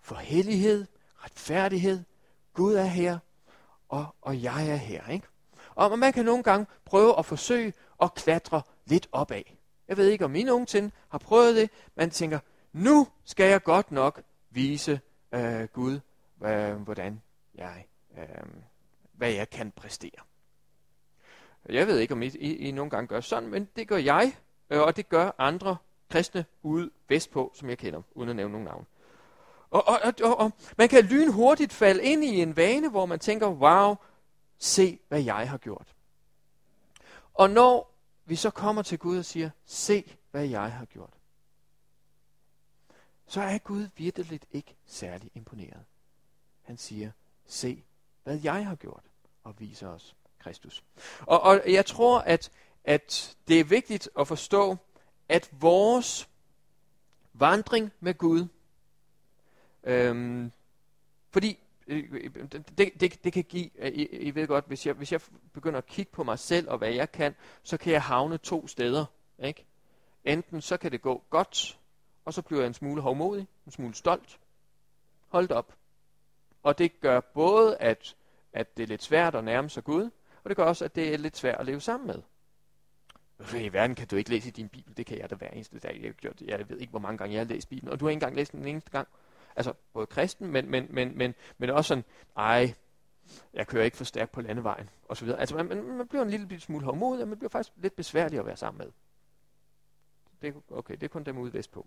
for 0.00 0.14
hellighed, 0.14 0.86
retfærdighed. 1.16 2.04
Gud 2.54 2.74
er 2.74 2.84
her, 2.84 3.18
og, 3.88 4.06
og 4.22 4.42
jeg 4.42 4.68
er 4.68 4.76
her. 4.76 5.08
Ikke? 5.08 5.26
Og 5.74 5.98
man 5.98 6.12
kan 6.12 6.24
nogle 6.24 6.42
gange 6.42 6.66
prøve 6.84 7.18
at 7.18 7.26
forsøge 7.26 7.72
at 8.02 8.14
klatre 8.14 8.62
lidt 8.86 9.08
opad. 9.12 9.42
Jeg 9.88 9.96
ved 9.96 10.08
ikke, 10.08 10.24
om 10.24 10.34
I 10.34 10.42
nogensinde 10.42 10.90
har 11.08 11.18
prøvet 11.18 11.56
det. 11.56 11.70
Man 11.94 12.10
tænker, 12.10 12.38
nu 12.72 13.08
skal 13.24 13.50
jeg 13.50 13.62
godt 13.62 13.92
nok 13.92 14.22
vise 14.50 15.00
øh, 15.32 15.68
Gud, 15.72 16.00
øh, 16.44 16.74
hvordan 16.74 17.22
jeg, 17.54 17.86
øh, 18.18 18.24
hvad 19.12 19.30
jeg 19.30 19.50
kan 19.50 19.70
præstere. 19.70 20.20
Jeg 21.68 21.86
ved 21.86 21.98
ikke, 21.98 22.14
om 22.14 22.22
I, 22.22 22.26
I, 22.26 22.56
I 22.56 22.70
nogle 22.70 22.90
gange 22.90 23.08
gør 23.08 23.20
sådan, 23.20 23.48
men 23.48 23.68
det 23.76 23.88
gør 23.88 23.96
jeg, 23.96 24.36
øh, 24.70 24.80
og 24.80 24.96
det 24.96 25.08
gør 25.08 25.30
andre 25.38 25.76
kristne 26.10 26.44
ude 26.62 26.90
vestpå, 27.08 27.52
som 27.54 27.68
jeg 27.68 27.78
kender, 27.78 28.02
uden 28.14 28.30
at 28.30 28.36
nævne 28.36 28.52
nogen 28.52 28.64
navn. 28.64 28.86
Og, 29.70 29.88
og, 29.88 30.14
og, 30.22 30.38
og 30.38 30.52
man 30.78 30.88
kan 30.88 31.04
lynhurtigt 31.04 31.72
falde 31.72 32.04
ind 32.04 32.24
i 32.24 32.42
en 32.42 32.56
vane, 32.56 32.90
hvor 32.90 33.06
man 33.06 33.18
tænker, 33.18 33.48
wow, 33.48 33.96
se 34.58 34.98
hvad 35.08 35.22
jeg 35.22 35.50
har 35.50 35.58
gjort. 35.58 35.94
Og 37.34 37.50
når 37.50 37.94
vi 38.24 38.36
så 38.36 38.50
kommer 38.50 38.82
til 38.82 38.98
Gud 38.98 39.18
og 39.18 39.24
siger, 39.24 39.50
se 39.66 40.16
hvad 40.30 40.46
jeg 40.46 40.72
har 40.72 40.84
gjort, 40.84 41.17
så 43.28 43.40
er 43.40 43.58
Gud 43.58 43.88
virkelig 43.96 44.40
ikke 44.52 44.76
særlig 44.86 45.30
imponeret. 45.34 45.84
Han 46.62 46.78
siger, 46.78 47.10
se 47.46 47.84
hvad 48.24 48.40
jeg 48.42 48.66
har 48.66 48.74
gjort, 48.74 49.04
og 49.44 49.54
viser 49.60 49.88
os 49.88 50.16
Kristus. 50.38 50.84
Og, 51.20 51.40
og 51.40 51.62
jeg 51.66 51.86
tror, 51.86 52.18
at, 52.18 52.50
at 52.84 53.36
det 53.48 53.60
er 53.60 53.64
vigtigt 53.64 54.08
at 54.18 54.28
forstå, 54.28 54.76
at 55.28 55.50
vores 55.52 56.28
vandring 57.32 57.92
med 58.00 58.14
Gud, 58.14 58.46
øhm, 59.84 60.52
fordi 61.30 61.58
øh, 61.86 62.30
det, 62.78 63.00
det, 63.00 63.24
det 63.24 63.32
kan 63.32 63.44
give, 63.44 63.70
øh, 63.78 63.92
I, 63.92 64.06
I 64.06 64.34
ved 64.34 64.46
godt, 64.46 64.66
hvis 64.66 64.86
jeg, 64.86 64.94
hvis 64.94 65.12
jeg 65.12 65.20
begynder 65.52 65.78
at 65.78 65.86
kigge 65.86 66.12
på 66.12 66.24
mig 66.24 66.38
selv 66.38 66.70
og 66.70 66.78
hvad 66.78 66.90
jeg 66.90 67.12
kan, 67.12 67.34
så 67.62 67.76
kan 67.76 67.92
jeg 67.92 68.02
havne 68.02 68.38
to 68.38 68.66
steder. 68.66 69.04
Ikke? 69.38 69.66
Enten 70.24 70.60
så 70.60 70.76
kan 70.76 70.92
det 70.92 71.02
gå 71.02 71.24
godt, 71.30 71.78
og 72.28 72.34
så 72.34 72.42
bliver 72.42 72.60
jeg 72.60 72.66
en 72.66 72.74
smule 72.74 73.02
hovmodig, 73.02 73.48
en 73.66 73.72
smule 73.72 73.94
stolt. 73.94 74.38
Hold 75.28 75.50
op. 75.50 75.74
Og 76.62 76.78
det 76.78 77.00
gør 77.00 77.20
både, 77.20 77.76
at 77.76 78.16
at 78.52 78.76
det 78.76 78.82
er 78.82 78.86
lidt 78.86 79.02
svært 79.02 79.34
at 79.34 79.44
nærme 79.44 79.70
sig 79.70 79.84
Gud, 79.84 80.10
og 80.44 80.48
det 80.48 80.56
gør 80.56 80.64
også, 80.64 80.84
at 80.84 80.94
det 80.94 81.14
er 81.14 81.18
lidt 81.18 81.36
svært 81.36 81.60
at 81.60 81.66
leve 81.66 81.80
sammen 81.80 82.06
med. 82.06 82.22
Hvorfor 83.36 83.56
i 83.56 83.72
verden 83.72 83.96
kan 83.96 84.06
du 84.06 84.16
ikke 84.16 84.30
læse 84.30 84.48
i 84.48 84.50
din 84.50 84.68
Bibel? 84.68 84.96
Det 84.96 85.06
kan 85.06 85.18
jeg 85.18 85.30
da 85.30 85.34
hver 85.34 85.48
eneste 85.48 85.78
dag. 85.78 86.00
Jeg, 86.02 86.12
gjort, 86.12 86.40
jeg 86.40 86.68
ved 86.68 86.78
ikke, 86.78 86.90
hvor 86.90 87.00
mange 87.00 87.18
gange 87.18 87.34
jeg 87.34 87.40
har 87.40 87.46
læst 87.46 87.68
Bibelen, 87.68 87.92
og 87.92 88.00
du 88.00 88.04
har 88.04 88.10
ikke 88.10 88.16
engang 88.16 88.36
læst 88.36 88.52
den 88.52 88.66
eneste 88.66 88.90
gang. 88.90 89.08
Altså, 89.56 89.72
både 89.92 90.06
kristen, 90.06 90.50
men, 90.50 90.70
men, 90.70 90.86
men, 90.90 91.18
men, 91.18 91.34
men 91.58 91.70
også 91.70 91.88
sådan, 91.88 92.04
ej, 92.36 92.74
jeg 93.54 93.66
kører 93.66 93.84
ikke 93.84 93.96
for 93.96 94.04
stærkt 94.04 94.32
på 94.32 94.40
landevejen, 94.40 94.90
og 95.08 95.16
så 95.16 95.24
videre. 95.24 95.40
Altså, 95.40 95.56
man, 95.56 95.66
man, 95.66 95.82
man 95.82 96.08
bliver 96.08 96.22
en 96.22 96.30
lille 96.30 96.60
smule 96.60 96.84
hårdmodig, 96.84 97.22
og 97.22 97.28
man 97.28 97.38
bliver 97.38 97.50
faktisk 97.50 97.74
lidt 97.76 97.96
besværlig 97.96 98.38
at 98.38 98.46
være 98.46 98.56
sammen 98.56 98.78
med. 98.78 98.92
Det, 100.42 100.62
okay, 100.70 100.94
det 100.94 101.02
er 101.02 101.08
kun 101.08 101.24
dem 101.24 101.38
ude 101.38 101.52
vestpå. 101.52 101.86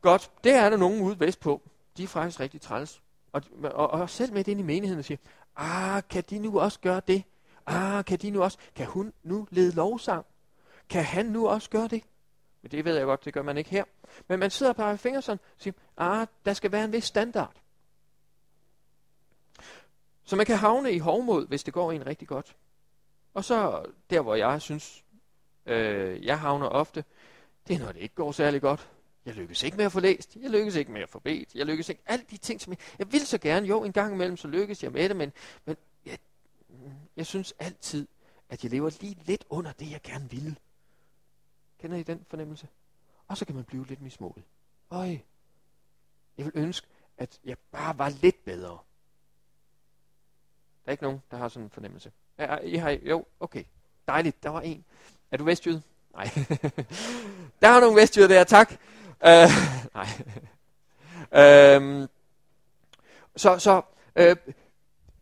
Godt, 0.00 0.30
det 0.44 0.52
er 0.52 0.70
der 0.70 0.76
nogen 0.76 1.02
ude 1.02 1.20
vestpå. 1.20 1.62
De 1.96 2.02
er 2.02 2.08
faktisk 2.08 2.40
rigtig 2.40 2.60
træls. 2.60 3.02
Og, 3.32 3.42
og, 3.62 3.90
og 3.90 4.10
selv 4.10 4.32
med 4.32 4.48
ind 4.48 4.60
i 4.60 4.62
menigheden 4.62 4.98
og 4.98 5.04
siger, 5.04 5.18
ah, 5.56 6.02
kan 6.10 6.24
de 6.30 6.38
nu 6.38 6.60
også 6.60 6.80
gøre 6.80 7.00
det? 7.08 7.24
Ah, 7.66 8.04
kan 8.04 8.18
de 8.18 8.30
nu 8.30 8.42
også, 8.42 8.58
kan 8.74 8.86
hun 8.86 9.12
nu 9.22 9.46
lede 9.50 9.74
lovsang? 9.74 10.26
Kan 10.88 11.04
han 11.04 11.26
nu 11.26 11.48
også 11.48 11.70
gøre 11.70 11.88
det? 11.88 12.02
Men 12.62 12.70
det 12.70 12.84
ved 12.84 12.96
jeg 12.96 13.04
godt, 13.04 13.24
det 13.24 13.34
gør 13.34 13.42
man 13.42 13.56
ikke 13.56 13.70
her. 13.70 13.84
Men 14.28 14.38
man 14.38 14.50
sidder 14.50 14.72
bare 14.72 14.94
i 14.94 14.96
fingre 14.96 15.22
sådan 15.22 15.38
og 15.56 15.62
siger, 15.62 15.74
ah, 15.96 16.26
der 16.44 16.52
skal 16.52 16.72
være 16.72 16.84
en 16.84 16.92
vis 16.92 17.04
standard. 17.04 17.52
Så 20.24 20.36
man 20.36 20.46
kan 20.46 20.56
havne 20.56 20.92
i 20.92 20.98
hovmod, 20.98 21.46
hvis 21.46 21.64
det 21.64 21.74
går 21.74 21.92
en 21.92 22.06
rigtig 22.06 22.28
godt. 22.28 22.56
Og 23.34 23.44
så 23.44 23.86
der, 24.10 24.20
hvor 24.20 24.34
jeg 24.34 24.60
synes, 24.60 25.04
øh, 25.66 26.26
jeg 26.26 26.40
havner 26.40 26.66
ofte, 26.66 27.04
det 27.68 27.76
er, 27.76 27.80
når 27.80 27.92
det 27.92 28.00
ikke 28.00 28.14
går 28.14 28.32
særlig 28.32 28.60
godt. 28.60 28.88
Jeg 29.26 29.34
lykkes 29.34 29.62
ikke 29.62 29.76
med 29.76 29.84
at 29.84 29.92
få 29.92 30.00
læst. 30.00 30.36
Jeg 30.36 30.50
lykkes 30.50 30.74
ikke 30.74 30.92
med 30.92 31.00
at 31.00 31.08
få 31.08 31.18
bedt. 31.18 31.54
Jeg 31.54 31.66
lykkes 31.66 31.88
ikke. 31.88 32.02
Alle 32.06 32.24
de 32.30 32.36
ting, 32.36 32.60
som 32.60 32.72
jeg, 32.72 32.78
jeg 32.98 33.12
vil 33.12 33.26
så 33.26 33.38
gerne. 33.38 33.66
Jo, 33.66 33.84
en 33.84 33.92
gang 33.92 34.14
imellem, 34.14 34.36
så 34.36 34.48
lykkes 34.48 34.82
jeg 34.82 34.92
med 34.92 35.08
det, 35.08 35.16
men, 35.16 35.32
men 35.64 35.76
jeg, 36.06 36.18
jeg 37.16 37.26
synes 37.26 37.54
altid, 37.58 38.08
at 38.48 38.64
jeg 38.64 38.70
lever 38.70 38.90
lige 39.00 39.16
lidt 39.24 39.44
under 39.50 39.72
det, 39.72 39.90
jeg 39.90 40.00
gerne 40.02 40.30
ville. 40.30 40.56
Kender 41.80 41.96
I 41.96 42.02
den 42.02 42.24
fornemmelse? 42.28 42.68
Og 43.28 43.36
så 43.36 43.44
kan 43.44 43.54
man 43.54 43.64
blive 43.64 43.86
lidt 43.86 44.00
mismodig. 44.00 44.44
Øj, 44.90 45.18
jeg 46.38 46.44
vil 46.46 46.52
ønske, 46.54 46.86
at 47.18 47.40
jeg 47.44 47.56
bare 47.72 47.98
var 47.98 48.08
lidt 48.08 48.44
bedre. 48.44 48.78
Der 50.84 50.86
er 50.86 50.90
ikke 50.92 51.02
nogen, 51.02 51.22
der 51.30 51.36
har 51.36 51.48
sådan 51.48 51.64
en 51.64 51.70
fornemmelse. 51.70 52.12
Ja, 52.38 52.56
I 52.56 52.76
har, 52.76 52.90
jo, 52.90 53.26
okay. 53.40 53.64
Dejligt, 54.08 54.42
der 54.42 54.48
var 54.48 54.60
en. 54.60 54.84
Er 55.30 55.36
du 55.36 55.44
vestjyd? 55.44 55.80
Nej. 56.12 56.24
der 57.62 57.68
er 57.68 57.80
nogle 57.80 58.00
vestjyder 58.00 58.28
der, 58.28 58.44
tak. 58.44 58.80
Øh, 59.24 59.48
nej. 59.94 60.08
Øhm, 61.32 62.06
så 63.36 63.58
så 63.58 63.82
øh, 64.16 64.36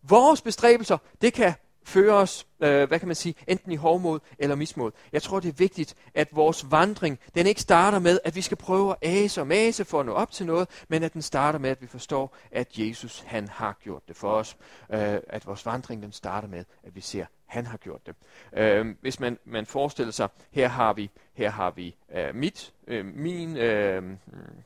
vores 0.02 0.42
bestræbelser, 0.42 0.98
det 1.20 1.32
kan 1.32 1.54
føre 1.88 2.14
os, 2.14 2.46
øh, 2.60 2.88
hvad 2.88 2.98
kan 2.98 3.08
man 3.08 3.14
sige, 3.14 3.34
enten 3.46 3.72
i 3.72 3.76
hårdmod 3.76 4.20
eller 4.38 4.56
mismod. 4.56 4.92
Jeg 5.12 5.22
tror, 5.22 5.40
det 5.40 5.48
er 5.48 5.52
vigtigt, 5.52 5.94
at 6.14 6.28
vores 6.32 6.70
vandring, 6.70 7.18
den 7.34 7.46
ikke 7.46 7.60
starter 7.60 7.98
med, 7.98 8.18
at 8.24 8.36
vi 8.36 8.42
skal 8.42 8.56
prøve 8.56 8.90
at 8.90 8.96
ase 9.10 9.40
og 9.40 9.46
mase 9.46 9.84
for 9.84 10.00
at 10.00 10.06
nå 10.06 10.12
op 10.12 10.30
til 10.30 10.46
noget, 10.46 10.68
men 10.88 11.02
at 11.02 11.12
den 11.12 11.22
starter 11.22 11.58
med, 11.58 11.70
at 11.70 11.82
vi 11.82 11.86
forstår, 11.86 12.36
at 12.52 12.78
Jesus, 12.78 13.24
han 13.26 13.48
har 13.48 13.76
gjort 13.82 14.02
det 14.08 14.16
for 14.16 14.30
os. 14.30 14.56
Øh, 14.90 15.20
at 15.28 15.46
vores 15.46 15.66
vandring, 15.66 16.02
den 16.02 16.12
starter 16.12 16.48
med, 16.48 16.64
at 16.82 16.94
vi 16.94 17.00
ser, 17.00 17.26
han 17.48 17.66
har 17.66 17.76
gjort 17.76 18.06
det. 18.06 18.14
Øh, 18.52 18.94
hvis 19.00 19.20
man, 19.20 19.38
man 19.44 19.66
forestiller 19.66 20.12
sig, 20.12 20.28
her 20.50 20.68
har 20.68 20.92
vi, 20.92 21.10
her 21.32 21.50
har 21.50 21.70
vi 21.70 21.96
øh, 22.14 22.34
mit, 22.34 22.74
øh, 22.86 23.04
min, 23.06 23.56
øh, 23.56 24.02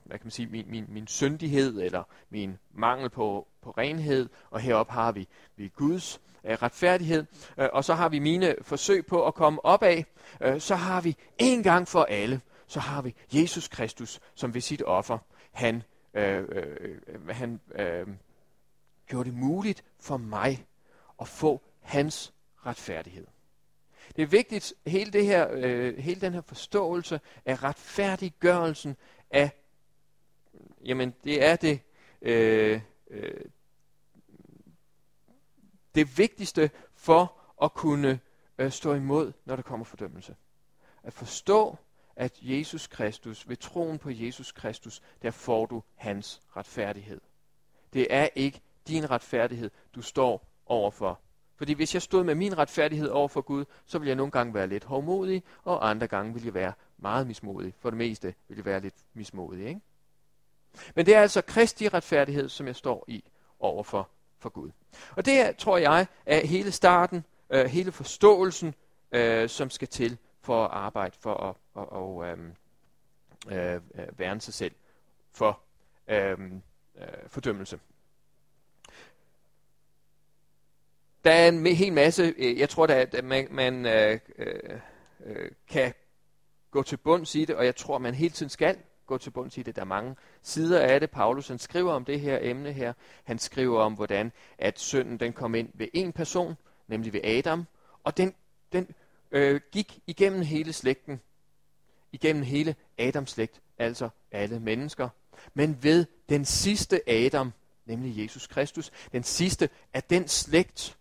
hvad 0.05 0.19
kan 0.19 0.25
man 0.25 0.31
sige, 0.31 0.49
min, 0.49 0.71
min, 0.71 0.87
min 0.89 1.07
syndighed, 1.07 1.81
eller 1.81 2.03
min 2.31 2.59
mangel 2.75 3.11
på, 3.11 3.49
på 3.63 3.71
renhed, 3.71 4.29
og 4.51 4.61
heroppe 4.61 4.93
har 4.93 5.13
vi, 5.13 5.29
vi 5.57 5.69
Guds 5.69 6.21
øh, 6.45 6.57
retfærdighed, 6.63 7.25
øh, 7.59 7.69
og 7.73 7.85
så 7.85 7.95
har 7.95 8.09
vi 8.09 8.19
mine 8.19 8.55
forsøg 8.63 9.07
på 9.07 9.27
at 9.27 9.35
komme 9.35 9.65
op 9.65 9.83
af, 9.83 10.07
øh, 10.41 10.61
så 10.61 10.75
har 10.75 11.01
vi 11.01 11.17
en 11.39 11.63
gang 11.63 11.89
for 11.89 12.03
alle, 12.03 12.41
så 12.67 12.81
har 12.81 13.03
vi 13.03 13.15
Jesus 13.33 13.69
Kristus, 13.69 14.21
som 14.35 14.55
ved 14.55 14.61
sit 14.61 14.83
offer, 14.83 15.19
han, 15.53 15.83
øh, 16.15 16.45
øh, 16.49 17.29
han 17.29 17.61
øh, 17.75 18.07
gjorde 19.07 19.31
det 19.31 19.39
muligt 19.39 19.85
for 20.01 20.17
mig 20.17 20.67
at 21.21 21.29
få 21.29 21.61
hans 21.81 22.33
retfærdighed. 22.67 23.27
Det 24.17 24.23
er 24.23 24.27
vigtigt, 24.27 24.75
hele, 24.87 25.11
det 25.11 25.27
her, 25.27 25.49
øh, 25.51 25.99
hele 25.99 26.21
den 26.21 26.33
her 26.33 26.41
forståelse 26.41 27.21
af 27.45 27.63
retfærdiggørelsen 27.63 28.97
af, 29.31 29.51
jamen 30.85 31.15
det 31.25 31.45
er 31.45 31.57
det, 31.57 31.81
øh, 32.23 32.81
øh, 33.11 33.45
det 35.95 36.19
vigtigste 36.19 36.71
for 36.95 37.39
at 37.63 37.75
kunne 37.75 38.21
øh, 38.59 38.71
stå 38.71 38.95
imod, 38.95 39.33
når 39.45 39.57
der 39.57 39.63
kommer 39.63 39.85
fordømmelse. 39.85 40.37
At 41.03 41.13
forstå, 41.13 41.77
at 42.17 42.39
Jesus 42.41 42.87
Kristus, 42.87 43.49
ved 43.49 43.57
troen 43.57 43.99
på 43.99 44.11
Jesus 44.11 44.53
Kristus, 44.53 45.03
der 45.23 45.31
får 45.31 45.67
du 45.67 45.83
hans 45.95 46.43
retfærdighed. 46.57 47.21
Det 47.93 48.07
er 48.11 48.29
ikke 48.35 48.61
din 48.89 49.11
retfærdighed, 49.11 49.71
du 49.95 50.03
står 50.03 50.49
overfor. 50.67 51.21
Fordi 51.63 51.73
hvis 51.73 51.95
jeg 51.95 52.03
stod 52.03 52.25
med 52.25 52.35
min 52.35 52.59
retfærdighed 52.59 53.09
over 53.09 53.29
for 53.29 53.41
Gud, 53.41 53.65
så 53.87 53.99
ville 53.99 54.09
jeg 54.09 54.17
nogle 54.17 54.33
gange 54.33 54.55
være 54.55 54.67
lidt 54.67 54.85
hårdmodig, 54.85 55.43
og 55.65 55.91
andre 55.91 56.07
gange 56.07 56.33
ville 56.33 56.47
jeg 56.47 56.55
være 56.55 56.73
meget 56.99 57.27
mismodig. 57.27 57.75
For 57.79 57.91
det 57.91 57.97
meste 57.97 58.35
ville 58.49 58.59
jeg 58.59 58.65
være 58.65 58.81
lidt 58.81 58.95
mismodig. 59.15 59.67
Ikke? 59.67 59.81
Men 60.95 61.07
det 61.07 61.15
er 61.15 61.21
altså 61.21 61.43
Kristi 61.43 61.89
retfærdighed, 61.89 62.49
som 62.49 62.67
jeg 62.67 62.77
står 62.77 63.05
i 63.09 63.25
overfor 63.61 64.09
for 64.39 64.49
Gud. 64.49 64.71
Og 65.17 65.27
det 65.27 65.57
tror 65.57 65.77
jeg 65.79 66.07
er 66.27 66.47
hele 66.47 66.73
starten, 66.73 67.25
øh, 67.51 67.67
hele 67.67 67.93
forståelsen, 67.93 68.75
øh, 69.13 69.49
som 69.49 69.71
skal 69.71 69.89
til 69.89 70.19
for 70.41 70.65
at 70.65 70.71
arbejde 70.71 71.17
for 71.21 71.35
at, 71.35 71.57
og, 71.75 71.93
og, 71.93 72.27
øhm, 72.29 72.55
øh, 73.51 73.75
øh, 73.75 74.19
værne 74.19 74.41
sig 74.41 74.55
selv 74.55 74.75
for 75.33 75.61
øh, 76.09 76.39
øh, 76.97 77.07
fordømmelse. 77.27 77.79
Der 81.25 81.33
er 81.33 81.49
en 81.49 81.67
hel 81.67 81.93
masse, 81.93 82.35
øh, 82.39 82.59
jeg 82.59 82.69
tror, 82.69 82.87
at 82.87 83.25
man, 83.25 83.49
man 83.51 83.87
øh, 83.87 84.19
øh, 84.39 84.81
øh, 85.25 85.51
kan 85.69 85.95
gå 86.71 86.83
til 86.83 86.97
bunds 86.97 87.35
i 87.35 87.45
det, 87.45 87.57
og 87.57 87.65
jeg 87.65 87.77
tror, 87.77 87.99
man 87.99 88.15
hele 88.15 88.33
tiden 88.33 88.51
skal 88.51 88.77
gå 89.07 89.19
til 89.19 89.31
bunds 89.31 89.59
i 89.59 89.63
det. 89.63 89.77
Der 89.77 89.83
er 89.83 89.87
mange 89.87 90.17
sider 90.43 90.81
af 90.81 91.01
det. 91.01 91.11
Paulus 91.11 91.49
han 91.49 91.59
skriver 91.59 91.93
om 91.93 92.05
det 92.05 92.21
her 92.21 92.39
emne 92.43 92.73
her. 92.73 92.93
Han 93.25 93.39
skriver 93.39 93.81
om, 93.81 93.95
hvordan 93.95 94.33
at 94.59 94.79
synden 94.79 95.21
den 95.21 95.33
kom 95.33 95.55
ind 95.55 95.69
ved 95.75 95.89
en 95.95 96.13
person, 96.13 96.55
nemlig 96.89 97.13
ved 97.13 97.25
Adam, 97.25 97.67
og 98.05 98.17
den, 98.17 98.35
den 98.73 98.89
øh, 99.33 99.61
gik 99.73 99.99
igennem 100.07 100.43
hele 100.43 100.73
slægten, 100.73 101.21
igennem 102.13 102.43
hele 102.43 102.75
Adams 102.99 103.31
slægt, 103.31 103.61
altså 103.79 104.09
alle 104.31 104.61
mennesker. 104.61 105.09
Men 105.55 105.79
ved 105.83 106.07
den 106.29 106.45
sidste 106.45 107.11
Adam, 107.11 107.53
nemlig 107.87 108.23
Jesus 108.23 108.47
Kristus, 108.47 108.91
den 109.13 109.23
sidste 109.23 109.69
af 109.95 110.03
den 110.03 110.29
slægt, 110.29 110.99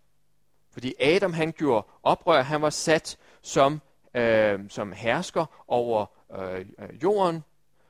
fordi 0.73 0.93
Adam 0.99 1.33
han 1.33 1.51
gjorde 1.51 1.87
oprør, 2.03 2.41
han 2.41 2.61
var 2.61 2.69
sat 2.69 3.17
som, 3.41 3.81
øh, 4.13 4.59
som 4.69 4.91
hersker 4.91 5.45
over 5.67 6.05
øh, 6.39 6.59
øh 6.59 7.03
jorden, 7.03 7.43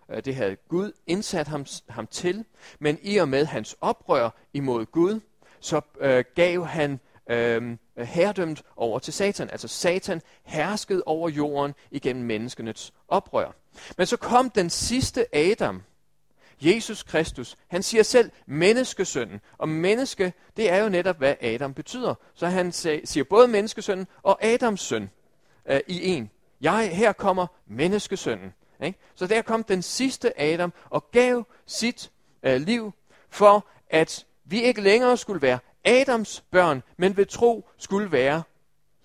øh, 0.10 0.26
det 0.26 0.36
havde 0.36 0.56
Gud 0.56 0.92
indsat 1.08 1.48
ham, 1.48 1.66
ham 1.90 2.08
til, 2.08 2.46
men 2.80 2.98
i 3.02 3.18
og 3.18 3.30
med 3.30 3.46
hans 3.46 3.76
oprør 3.82 4.30
imod 4.54 4.86
Gud, 4.86 5.20
så 5.60 5.82
øh, 6.00 6.24
gav 6.36 6.66
han 6.66 7.00
øh, 7.30 7.78
herredømt 7.98 8.64
over 8.76 9.00
til 9.00 9.14
Satan. 9.14 9.50
Altså 9.50 9.68
Satan 9.68 10.22
herskede 10.44 11.04
over 11.06 11.30
jorden 11.30 11.74
igennem 11.92 12.26
menneskenes 12.26 12.94
oprør. 13.08 13.52
Men 13.98 14.08
så 14.08 14.18
kom 14.18 14.50
den 14.50 14.70
sidste 14.70 15.36
Adam, 15.36 15.84
Jesus 16.62 17.03
Kristus. 17.03 17.58
Han 17.68 17.84
siger 17.84 18.03
selv 18.03 18.32
menneskesønnen. 18.46 19.41
Og 19.58 19.70
menneske, 19.70 20.34
det 20.58 20.70
er 20.70 20.84
jo 20.84 20.89
netop, 20.89 21.18
hvad 21.18 21.36
Adam 21.41 21.74
betyder. 21.74 22.15
Så 22.34 22.48
han 22.48 22.72
siger 22.72 23.24
både 23.24 23.48
menneskesønnen 23.48 24.08
og 24.24 24.44
Adams 24.46 24.82
søn 24.82 25.10
øh, 25.65 25.80
i 25.88 26.06
en. 26.06 26.32
Jeg, 26.62 26.96
her 26.96 27.12
kommer 27.12 27.48
menneskesønnen. 27.68 28.53
Ikke? 28.84 29.00
Så 29.15 29.27
der 29.27 29.41
kom 29.41 29.63
den 29.63 29.82
sidste 29.82 30.41
Adam 30.41 30.74
og 30.89 31.12
gav 31.12 31.48
sit 31.65 32.12
øh, 32.44 32.62
liv 32.62 32.94
for, 33.30 33.68
at 33.89 34.25
vi 34.46 34.62
ikke 34.62 34.82
længere 34.82 35.18
skulle 35.18 35.41
være 35.41 35.60
Adams 35.84 36.44
børn, 36.51 36.84
men 36.98 37.18
ved 37.18 37.25
tro 37.25 37.70
skulle 37.77 38.12
være 38.12 38.44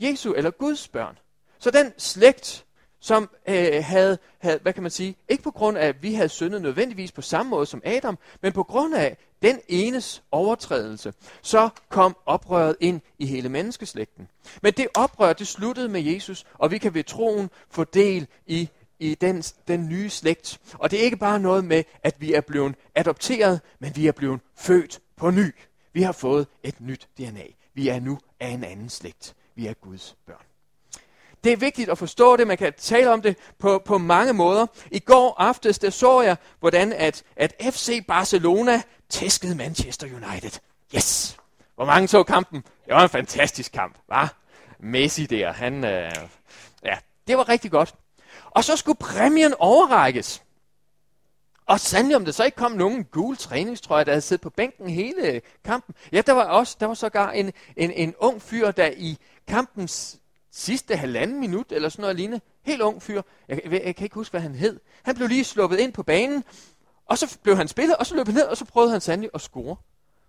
Jesu 0.00 0.32
eller 0.32 0.50
Guds 0.50 0.88
børn. 0.88 1.18
Så 1.58 1.70
den 1.70 1.92
slægt, 1.98 2.65
som 3.00 3.30
øh, 3.48 3.84
havde, 3.84 4.18
havde, 4.38 4.58
hvad 4.62 4.72
kan 4.72 4.82
man 4.82 4.90
sige, 4.90 5.16
ikke 5.28 5.42
på 5.42 5.50
grund 5.50 5.78
af, 5.78 5.86
at 5.86 6.02
vi 6.02 6.14
havde 6.14 6.28
syndet 6.28 6.62
nødvendigvis 6.62 7.12
på 7.12 7.22
samme 7.22 7.50
måde 7.50 7.66
som 7.66 7.82
Adam, 7.84 8.18
men 8.42 8.52
på 8.52 8.62
grund 8.62 8.94
af 8.94 9.16
den 9.42 9.60
enes 9.68 10.22
overtrædelse, 10.30 11.12
så 11.42 11.68
kom 11.88 12.16
oprøret 12.26 12.76
ind 12.80 13.00
i 13.18 13.26
hele 13.26 13.48
menneskeslægten. 13.48 14.28
Men 14.62 14.72
det 14.72 14.88
oprør, 14.94 15.32
det 15.32 15.46
sluttede 15.46 15.88
med 15.88 16.00
Jesus, 16.00 16.44
og 16.54 16.70
vi 16.70 16.78
kan 16.78 16.94
ved 16.94 17.04
troen 17.04 17.50
få 17.70 17.84
del 17.84 18.26
i 18.46 18.68
i 18.98 19.14
den, 19.14 19.42
den 19.42 19.88
nye 19.88 20.10
slægt. 20.10 20.60
Og 20.74 20.90
det 20.90 21.00
er 21.00 21.04
ikke 21.04 21.16
bare 21.16 21.40
noget 21.40 21.64
med, 21.64 21.84
at 22.02 22.20
vi 22.20 22.32
er 22.32 22.40
blevet 22.40 22.74
adopteret, 22.94 23.60
men 23.78 23.96
vi 23.96 24.06
er 24.06 24.12
blevet 24.12 24.40
født 24.56 25.00
på 25.16 25.30
ny. 25.30 25.54
Vi 25.92 26.02
har 26.02 26.12
fået 26.12 26.46
et 26.62 26.80
nyt 26.80 27.08
DNA. 27.18 27.44
Vi 27.74 27.88
er 27.88 28.00
nu 28.00 28.18
af 28.40 28.48
en 28.48 28.64
anden 28.64 28.88
slægt. 28.88 29.34
Vi 29.54 29.66
er 29.66 29.74
Guds 29.74 30.16
børn. 30.26 30.44
Det 31.46 31.52
er 31.52 31.56
vigtigt 31.56 31.90
at 31.90 31.98
forstå 31.98 32.36
det. 32.36 32.46
Man 32.46 32.56
kan 32.56 32.72
tale 32.78 33.10
om 33.10 33.22
det 33.22 33.36
på, 33.58 33.82
på 33.84 33.98
mange 33.98 34.32
måder. 34.32 34.66
I 34.90 34.98
går 34.98 35.34
aftes, 35.38 35.78
der 35.78 35.90
så 35.90 36.20
jeg, 36.20 36.36
hvordan 36.60 36.92
at, 36.92 37.22
at 37.36 37.54
FC 37.72 38.06
Barcelona 38.06 38.82
tæskede 39.08 39.54
Manchester 39.54 40.06
United. 40.06 40.60
Yes! 40.96 41.36
Hvor 41.74 41.84
mange 41.84 42.08
så 42.08 42.22
kampen? 42.22 42.60
Det 42.86 42.94
var 42.94 43.02
en 43.02 43.08
fantastisk 43.08 43.72
kamp, 43.72 43.98
var? 44.08 44.34
Messi 44.80 45.26
der, 45.26 45.52
han... 45.52 45.84
Øh, 45.84 46.12
ja, 46.84 46.98
det 47.28 47.36
var 47.36 47.48
rigtig 47.48 47.70
godt. 47.70 47.94
Og 48.50 48.64
så 48.64 48.76
skulle 48.76 48.98
præmien 48.98 49.54
overrækkes. 49.58 50.42
Og 51.66 51.80
sandelig 51.80 52.16
om 52.16 52.24
der 52.24 52.32
så 52.32 52.44
ikke 52.44 52.56
kom 52.56 52.72
nogen 52.72 53.04
gul 53.04 53.36
træningstrøje, 53.36 54.04
der 54.04 54.10
havde 54.10 54.20
siddet 54.20 54.42
på 54.42 54.50
bænken 54.50 54.88
hele 54.88 55.40
kampen. 55.64 55.94
Ja, 56.12 56.20
der 56.20 56.32
var 56.32 56.44
også, 56.44 56.76
der 56.80 56.86
var 56.86 56.94
sågar 56.94 57.30
en, 57.30 57.52
en, 57.76 57.90
en 57.90 58.14
ung 58.18 58.42
fyr, 58.42 58.70
der 58.70 58.90
i 58.96 59.18
kampens 59.48 60.18
sidste 60.56 60.96
halvanden 60.96 61.40
minut, 61.40 61.72
eller 61.72 61.88
sådan 61.88 62.02
noget 62.02 62.16
lignende, 62.16 62.40
helt 62.62 62.82
ung 62.82 63.02
fyr, 63.02 63.22
jeg, 63.48 63.60
jeg, 63.64 63.82
jeg 63.84 63.96
kan 63.96 64.04
ikke 64.04 64.14
huske, 64.14 64.32
hvad 64.32 64.40
han 64.40 64.54
hed. 64.54 64.80
Han 65.02 65.14
blev 65.14 65.28
lige 65.28 65.44
sluppet 65.44 65.78
ind 65.78 65.92
på 65.92 66.02
banen, 66.02 66.44
og 67.06 67.18
så 67.18 67.38
blev 67.42 67.56
han 67.56 67.68
spillet, 67.68 67.96
og 67.96 68.06
så 68.06 68.16
løb 68.16 68.26
han 68.26 68.34
ned, 68.34 68.44
og 68.44 68.56
så 68.56 68.64
prøvede 68.64 68.92
han 68.92 69.00
sandelig 69.00 69.30
at 69.34 69.40
score. 69.40 69.76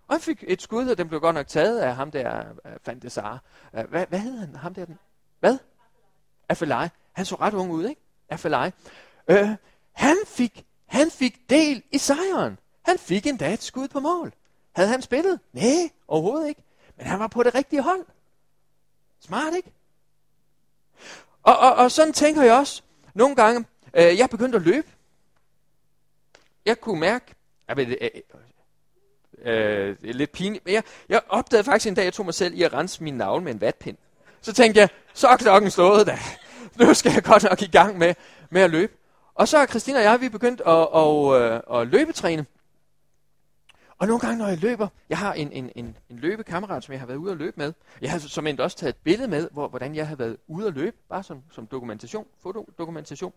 Og 0.08 0.14
han 0.14 0.20
fik 0.20 0.44
et 0.46 0.62
skud, 0.62 0.88
og 0.88 0.98
den 0.98 1.08
blev 1.08 1.20
godt 1.20 1.34
nok 1.34 1.46
taget 1.46 1.78
af 1.78 1.96
ham 1.96 2.10
der, 2.10 2.44
øh, 2.64 2.72
Van 2.86 2.98
de 2.98 3.10
Sar. 3.10 3.42
Øh, 3.74 3.84
hvad, 3.90 4.06
hvad 4.06 4.18
hed 4.18 4.38
han? 4.38 4.56
Ham 4.56 4.74
der? 4.74 4.84
Den? 4.84 4.98
Hvad? 5.40 5.58
Afelai. 6.48 6.88
Han 7.12 7.24
så 7.24 7.34
ret 7.34 7.54
ung 7.54 7.72
ud, 7.72 7.88
ikke? 7.88 8.00
Afelai. 8.28 8.70
Øh, 9.30 9.48
han 9.92 10.16
fik 10.26 10.64
han 10.88 11.10
fik 11.10 11.50
del 11.50 11.82
i 11.92 11.98
sejren. 11.98 12.58
Han 12.82 12.98
fik 12.98 13.26
endda 13.26 13.52
et 13.52 13.62
skud 13.62 13.88
på 13.88 14.00
mål. 14.00 14.32
Havde 14.72 14.88
han 14.88 15.02
spillet? 15.02 15.40
Nej, 15.52 15.90
overhovedet 16.08 16.48
ikke. 16.48 16.62
Men 16.96 17.06
han 17.06 17.18
var 17.18 17.26
på 17.26 17.42
det 17.42 17.54
rigtige 17.54 17.82
hold. 17.82 18.06
Smart, 19.20 19.54
ikke? 19.54 19.72
Og, 21.42 21.58
og, 21.58 21.74
og 21.74 21.90
sådan 21.90 22.12
tænker 22.12 22.42
jeg 22.42 22.54
også 22.54 22.82
nogle 23.14 23.36
gange. 23.36 23.64
Øh, 23.94 24.18
jeg 24.18 24.30
begyndte 24.30 24.56
at 24.56 24.62
løbe. 24.62 24.88
Jeg 26.66 26.80
kunne 26.80 27.00
mærke, 27.00 27.34
jeg 27.68 27.76
ved, 27.76 27.86
øh, 27.86 28.10
øh, 29.44 29.96
det 30.02 30.10
er 30.10 30.14
lidt 30.14 30.32
pinligt, 30.32 30.64
men 30.64 30.74
jeg, 30.74 30.82
jeg 31.08 31.20
opdagede 31.28 31.64
faktisk 31.64 31.86
en 31.86 31.94
dag, 31.94 32.04
jeg 32.04 32.12
tog 32.12 32.24
mig 32.24 32.34
selv 32.34 32.54
i 32.54 32.62
at 32.62 32.72
rense 32.72 33.02
min 33.02 33.14
navle 33.14 33.44
med 33.44 33.54
en 33.54 33.60
vatpind. 33.60 33.96
Så 34.40 34.52
tænkte 34.52 34.80
jeg, 34.80 34.88
så 35.14 35.28
er 35.28 35.36
klokken 35.36 35.70
slået 35.70 36.06
da. 36.06 36.18
Nu 36.78 36.94
skal 36.94 37.12
jeg 37.12 37.24
godt 37.24 37.42
nok 37.42 37.62
i 37.62 37.66
gang 37.66 37.98
med, 37.98 38.14
med 38.50 38.62
at 38.62 38.70
løbe. 38.70 38.92
Og 39.34 39.48
så 39.48 39.58
er 39.58 39.66
Christina 39.66 39.98
og 39.98 40.04
jeg, 40.04 40.20
vi 40.20 40.28
begyndt 40.28 40.60
at, 40.66 40.88
at, 40.94 41.42
at, 41.42 41.80
at 41.80 41.88
løbetræne. 41.88 42.46
Og 43.98 44.06
nogle 44.06 44.20
gange, 44.20 44.38
når 44.38 44.48
jeg 44.48 44.58
løber, 44.58 44.88
jeg 45.08 45.18
har 45.18 45.32
en, 45.32 45.52
en, 45.52 45.72
en, 45.74 45.96
en 46.08 46.18
løbekammerat, 46.18 46.84
som 46.84 46.92
jeg 46.92 47.00
har 47.00 47.06
været 47.06 47.18
ude 47.18 47.32
at 47.32 47.38
løbe 47.38 47.54
med. 47.56 47.72
Jeg 48.00 48.10
har 48.10 48.18
som 48.18 48.46
endt 48.46 48.60
også 48.60 48.76
taget 48.76 48.94
et 48.94 49.00
billede 49.04 49.28
med, 49.28 49.48
hvor, 49.52 49.68
hvordan 49.68 49.94
jeg 49.94 50.08
har 50.08 50.16
været 50.16 50.36
ude 50.46 50.66
at 50.66 50.74
løbe, 50.74 50.96
bare 51.08 51.22
som, 51.22 51.42
som 51.50 51.66
dokumentation, 51.66 52.26
fotodokumentation. 52.42 53.32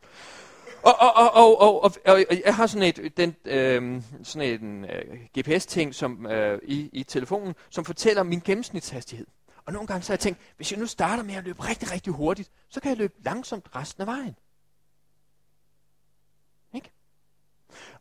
Og, 0.83 0.93
og, 0.99 1.13
og, 1.15 1.33
og, 1.33 1.61
og, 1.61 1.83
og, 1.83 1.91
og 2.05 2.41
jeg 2.45 2.55
har 2.55 2.67
sådan 2.67 2.87
et, 2.87 3.17
den, 3.17 3.35
øh, 3.45 4.01
sådan 4.23 4.61
en 4.63 4.85
øh, 4.85 5.19
GPS-ting 5.39 5.95
som, 5.95 6.25
øh, 6.25 6.59
i, 6.63 6.89
i 6.93 7.03
telefonen, 7.03 7.55
som 7.69 7.85
fortæller 7.85 8.23
min 8.23 8.39
gennemsnitshastighed. 8.39 9.27
Og 9.65 9.73
nogle 9.73 9.87
gange 9.87 10.03
så 10.03 10.11
har 10.11 10.15
jeg 10.15 10.19
tænkt, 10.19 10.39
hvis 10.55 10.71
jeg 10.71 10.79
nu 10.79 10.85
starter 10.85 11.23
med 11.23 11.35
at 11.35 11.43
løbe 11.43 11.69
rigtig, 11.69 11.91
rigtig 11.91 12.13
hurtigt, 12.13 12.51
så 12.69 12.79
kan 12.79 12.89
jeg 12.89 12.97
løbe 12.97 13.13
langsomt 13.23 13.75
resten 13.75 14.01
af 14.01 14.07
vejen. 14.07 14.35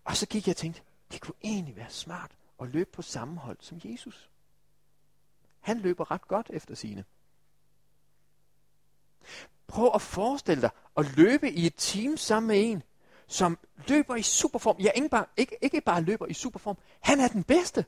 Og 0.04 0.16
så 0.16 0.26
gik 0.26 0.46
jeg 0.46 0.52
og 0.52 0.56
tænkte, 0.56 0.82
det 1.12 1.20
kunne 1.20 1.34
egentlig 1.44 1.76
være 1.76 1.90
smart 1.90 2.30
at 2.60 2.68
løbe 2.68 2.90
på 2.92 3.02
samme 3.02 3.38
hold 3.38 3.56
som 3.60 3.80
Jesus. 3.84 4.30
Han 5.60 5.78
løber 5.78 6.10
ret 6.10 6.28
godt 6.28 6.50
efter 6.50 6.74
sine. 6.74 7.04
Prøv 9.66 9.90
at 9.94 10.02
forestille 10.02 10.62
dig 10.62 10.70
at 10.96 11.16
løbe 11.16 11.50
i 11.50 11.66
et 11.66 11.74
team 11.76 12.16
sammen 12.16 12.48
med 12.48 12.70
en, 12.70 12.82
som 13.26 13.58
løber 13.88 14.16
i 14.16 14.22
superform. 14.22 14.76
Ja, 14.78 14.90
ikke 14.90 15.08
bare, 15.08 15.26
ikke, 15.36 15.56
ikke 15.62 15.80
bare 15.80 16.02
løber 16.02 16.26
i 16.26 16.34
superform. 16.34 16.78
Han 17.00 17.20
er 17.20 17.28
den 17.28 17.44
bedste. 17.44 17.84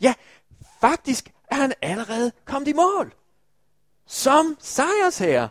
Ja, 0.00 0.14
faktisk 0.80 1.34
er 1.50 1.54
han 1.54 1.72
allerede 1.82 2.32
kommet 2.44 2.68
i 2.68 2.72
mål. 2.72 3.14
Som 4.06 4.56
sejrsherre. 4.60 5.48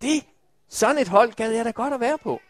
Det, 0.00 0.26
sådan 0.68 0.98
et 0.98 1.08
hold 1.08 1.32
gad 1.32 1.50
jeg 1.50 1.64
da 1.64 1.70
godt 1.70 1.94
at 1.94 2.00
være 2.00 2.18
på. 2.18 2.40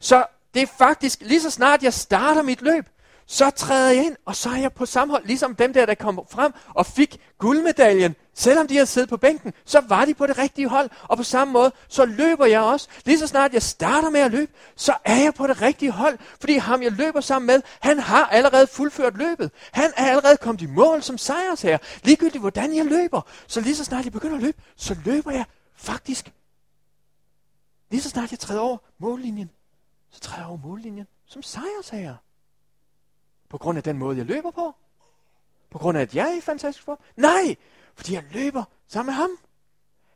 Så 0.00 0.26
det 0.54 0.62
er 0.62 0.66
faktisk, 0.66 1.20
lige 1.20 1.40
så 1.40 1.50
snart 1.50 1.82
jeg 1.82 1.94
starter 1.94 2.42
mit 2.42 2.62
løb, 2.62 2.88
så 3.30 3.50
træder 3.50 3.90
jeg 3.90 4.06
ind, 4.06 4.16
og 4.24 4.36
så 4.36 4.50
er 4.50 4.56
jeg 4.56 4.72
på 4.72 4.86
samme 4.86 5.14
hold, 5.14 5.26
ligesom 5.26 5.54
dem 5.54 5.72
der, 5.72 5.86
der 5.86 5.94
kom 5.94 6.20
frem 6.30 6.52
og 6.68 6.86
fik 6.86 7.20
guldmedaljen. 7.38 8.14
Selvom 8.34 8.66
de 8.66 8.76
har 8.76 8.84
siddet 8.84 9.08
på 9.08 9.16
bænken, 9.16 9.52
så 9.64 9.80
var 9.88 10.04
de 10.04 10.14
på 10.14 10.26
det 10.26 10.38
rigtige 10.38 10.68
hold. 10.68 10.90
Og 11.02 11.16
på 11.16 11.22
samme 11.22 11.52
måde, 11.52 11.72
så 11.88 12.04
løber 12.04 12.46
jeg 12.46 12.60
også. 12.60 12.88
Lige 13.04 13.18
så 13.18 13.26
snart 13.26 13.52
jeg 13.52 13.62
starter 13.62 14.10
med 14.10 14.20
at 14.20 14.30
løbe, 14.30 14.52
så 14.76 14.94
er 15.04 15.16
jeg 15.16 15.34
på 15.34 15.46
det 15.46 15.62
rigtige 15.62 15.90
hold. 15.90 16.18
Fordi 16.40 16.56
ham, 16.56 16.82
jeg 16.82 16.92
løber 16.92 17.20
sammen 17.20 17.46
med, 17.46 17.62
han 17.80 17.98
har 17.98 18.26
allerede 18.26 18.66
fuldført 18.66 19.16
løbet. 19.16 19.50
Han 19.72 19.92
er 19.96 20.06
allerede 20.06 20.36
kommet 20.36 20.62
i 20.62 20.66
mål 20.66 21.02
som 21.02 21.18
sejrsherre. 21.18 21.78
Ligegyldigt 22.02 22.42
hvordan 22.42 22.76
jeg 22.76 22.84
løber. 22.84 23.20
Så 23.46 23.60
lige 23.60 23.76
så 23.76 23.84
snart 23.84 24.04
jeg 24.04 24.12
begynder 24.12 24.36
at 24.36 24.42
løbe, 24.42 24.62
så 24.76 24.96
løber 25.04 25.30
jeg 25.30 25.44
faktisk. 25.76 26.32
Lige 27.90 28.02
så 28.02 28.08
snart 28.08 28.30
jeg 28.30 28.38
træder 28.38 28.60
over 28.60 28.78
mållinjen, 28.98 29.50
så 30.10 30.20
træder 30.20 30.40
jeg 30.40 30.48
over 30.48 30.58
mållinjen 30.58 31.06
som 31.26 31.42
sejrsager. 31.42 32.16
På 33.50 33.58
grund 33.58 33.78
af 33.78 33.84
den 33.84 33.98
måde, 33.98 34.18
jeg 34.18 34.26
løber 34.26 34.50
på? 34.50 34.74
På 35.70 35.78
grund 35.78 35.98
af, 35.98 36.02
at 36.02 36.14
jeg 36.14 36.32
er 36.32 36.36
i 36.36 36.40
fantastisk 36.40 36.84
form? 36.84 36.98
Nej, 37.16 37.56
fordi 37.94 38.14
jeg 38.14 38.24
løber 38.30 38.64
sammen 38.88 39.12
med 39.12 39.14
ham. 39.14 39.30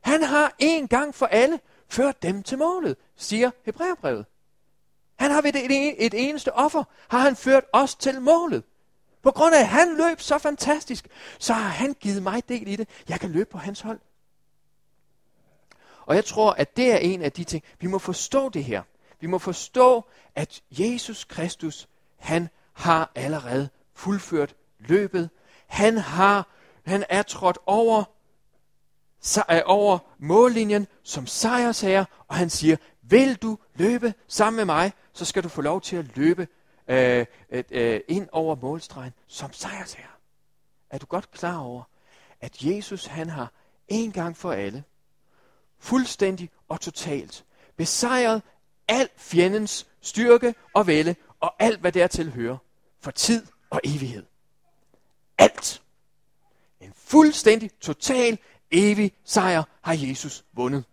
Han 0.00 0.22
har 0.22 0.54
en 0.58 0.88
gang 0.88 1.14
for 1.14 1.26
alle 1.26 1.60
ført 1.88 2.22
dem 2.22 2.42
til 2.42 2.58
målet, 2.58 2.96
siger 3.16 3.50
Hebræerbrevet. 3.64 4.26
Han 5.16 5.30
har 5.30 5.42
ved 5.42 5.54
et, 5.54 6.06
et 6.06 6.28
eneste 6.28 6.52
offer, 6.52 6.84
har 7.08 7.18
han 7.18 7.36
ført 7.36 7.64
os 7.72 7.94
til 7.94 8.20
målet. 8.20 8.64
På 9.22 9.30
grund 9.30 9.54
af, 9.54 9.60
at 9.60 9.68
han 9.68 9.96
løb 9.96 10.20
så 10.20 10.38
fantastisk, 10.38 11.08
så 11.38 11.52
har 11.52 11.68
han 11.68 11.94
givet 12.00 12.22
mig 12.22 12.48
del 12.48 12.68
i 12.68 12.76
det. 12.76 12.88
Jeg 13.08 13.20
kan 13.20 13.30
løbe 13.30 13.50
på 13.50 13.58
hans 13.58 13.80
hold. 13.80 14.00
Og 16.06 16.14
jeg 16.14 16.24
tror, 16.24 16.52
at 16.52 16.76
det 16.76 16.92
er 16.92 16.96
en 16.96 17.22
af 17.22 17.32
de 17.32 17.44
ting, 17.44 17.64
vi 17.80 17.86
må 17.86 17.98
forstå 17.98 18.48
det 18.48 18.64
her. 18.64 18.82
Vi 19.20 19.26
må 19.26 19.38
forstå, 19.38 20.04
at 20.34 20.62
Jesus 20.70 21.24
Kristus, 21.24 21.88
han 22.16 22.48
har 22.74 23.10
allerede 23.14 23.68
fuldført 23.94 24.54
løbet. 24.78 25.30
Han 25.66 25.98
har, 25.98 26.48
han 26.86 27.04
er 27.08 27.22
trådt 27.22 27.58
over, 27.66 28.04
over 29.64 29.98
mållinjen 30.18 30.86
som 31.02 31.26
sejrsherre, 31.26 32.06
og 32.28 32.36
han 32.36 32.50
siger, 32.50 32.76
vil 33.02 33.36
du 33.36 33.58
løbe 33.74 34.14
sammen 34.28 34.56
med 34.56 34.64
mig, 34.64 34.92
så 35.12 35.24
skal 35.24 35.42
du 35.42 35.48
få 35.48 35.62
lov 35.62 35.80
til 35.80 35.96
at 35.96 36.16
løbe 36.16 36.48
øh, 36.88 37.26
øh, 37.70 38.00
ind 38.08 38.28
over 38.32 38.56
målstregen 38.56 39.12
som 39.26 39.52
sejrsherre. 39.52 40.06
Er 40.90 40.98
du 40.98 41.06
godt 41.06 41.30
klar 41.30 41.58
over, 41.58 41.82
at 42.40 42.62
Jesus 42.62 43.06
han 43.06 43.30
har 43.30 43.52
en 43.88 44.12
gang 44.12 44.36
for 44.36 44.52
alle, 44.52 44.84
fuldstændig 45.78 46.50
og 46.68 46.80
totalt, 46.80 47.44
besejret 47.76 48.42
al 48.88 49.08
fjendens 49.16 49.86
styrke 50.00 50.54
og 50.74 50.86
vælde 50.86 51.14
og 51.40 51.54
alt, 51.58 51.80
hvad 51.80 51.92
dertil 51.92 52.32
hører, 52.32 52.56
for 53.04 53.10
tid 53.10 53.46
og 53.70 53.80
evighed. 53.84 54.26
Alt. 55.38 55.82
En 56.80 56.92
fuldstændig, 56.96 57.70
total, 57.80 58.38
evig 58.70 59.12
sejr 59.24 59.62
har 59.82 59.94
Jesus 59.98 60.44
vundet. 60.52 60.84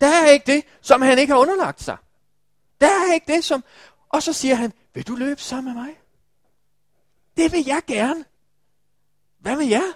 Der 0.00 0.06
er 0.06 0.30
ikke 0.30 0.52
det, 0.52 0.64
som 0.80 1.02
han 1.02 1.18
ikke 1.18 1.32
har 1.32 1.40
underlagt 1.40 1.82
sig. 1.82 1.96
Der 2.80 2.86
er 2.86 3.14
ikke 3.14 3.32
det, 3.32 3.44
som... 3.44 3.64
Og 4.08 4.22
så 4.22 4.32
siger 4.32 4.54
han, 4.54 4.72
vil 4.94 5.06
du 5.06 5.14
løbe 5.14 5.40
sammen 5.40 5.74
med 5.74 5.82
mig? 5.82 6.00
Det 7.36 7.52
vil 7.52 7.64
jeg 7.66 7.82
gerne. 7.86 8.24
Hvad 9.38 9.56
med 9.56 9.66
jer? 9.66 9.92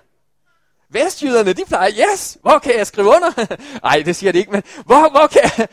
Vestjyderne, 0.89 1.53
de 1.53 1.65
plejer, 1.65 1.91
yes, 2.13 2.39
hvor 2.43 2.59
kan 2.59 2.77
jeg 2.77 2.87
skrive 2.87 3.09
under? 3.09 3.57
Nej, 3.89 4.03
det 4.07 4.17
siger 4.17 4.33
de 4.33 4.39
ikke, 4.39 4.51
men 4.51 4.63
hvor, 4.87 5.11
hvor, 5.11 5.27
kan 5.27 5.41
jeg, 5.43 5.69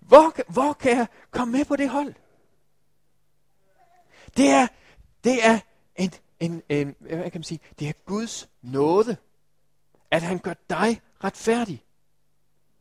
hvor, 0.00 0.34
hvor 0.48 0.72
kan 0.72 0.96
jeg 0.96 1.06
komme 1.30 1.52
med 1.52 1.64
på 1.64 1.76
det 1.76 1.88
hold? 1.88 2.14
Det 4.38 4.50
er, 4.50 4.66
det 5.24 5.46
er 5.46 5.60
en, 5.96 6.12
en, 6.40 6.62
en, 6.68 6.96
øh, 7.00 7.16
hvad 7.16 7.30
kan 7.30 7.38
man 7.38 7.44
sige, 7.44 7.60
det 7.78 7.88
er 7.88 7.92
Guds 8.06 8.48
nåde, 8.62 9.16
at 10.10 10.22
han 10.22 10.38
gør 10.38 10.54
dig 10.70 11.00
retfærdig 11.24 11.84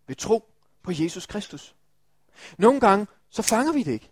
ved 0.07 0.15
tro 0.15 0.49
på 0.83 0.91
Jesus 0.93 1.25
Kristus. 1.25 1.75
Nogle 2.57 2.79
gange, 2.79 3.07
så 3.29 3.41
fanger 3.41 3.73
vi 3.73 3.83
det 3.83 3.91
ikke. 3.91 4.09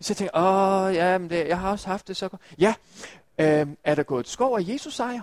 Så 0.00 0.16
jeg 0.20 0.30
åh, 0.34 0.94
ja, 0.94 1.18
men 1.18 1.30
det, 1.30 1.48
jeg 1.48 1.60
har 1.60 1.70
også 1.70 1.86
haft 1.86 2.08
det 2.08 2.16
så 2.16 2.28
godt. 2.28 2.42
Ja, 2.58 2.74
øh, 3.38 3.66
er 3.84 3.94
der 3.94 4.02
gået 4.02 4.20
et 4.20 4.28
skov 4.28 4.56
af 4.56 4.68
Jesus 4.68 4.94
sejr? 4.94 5.22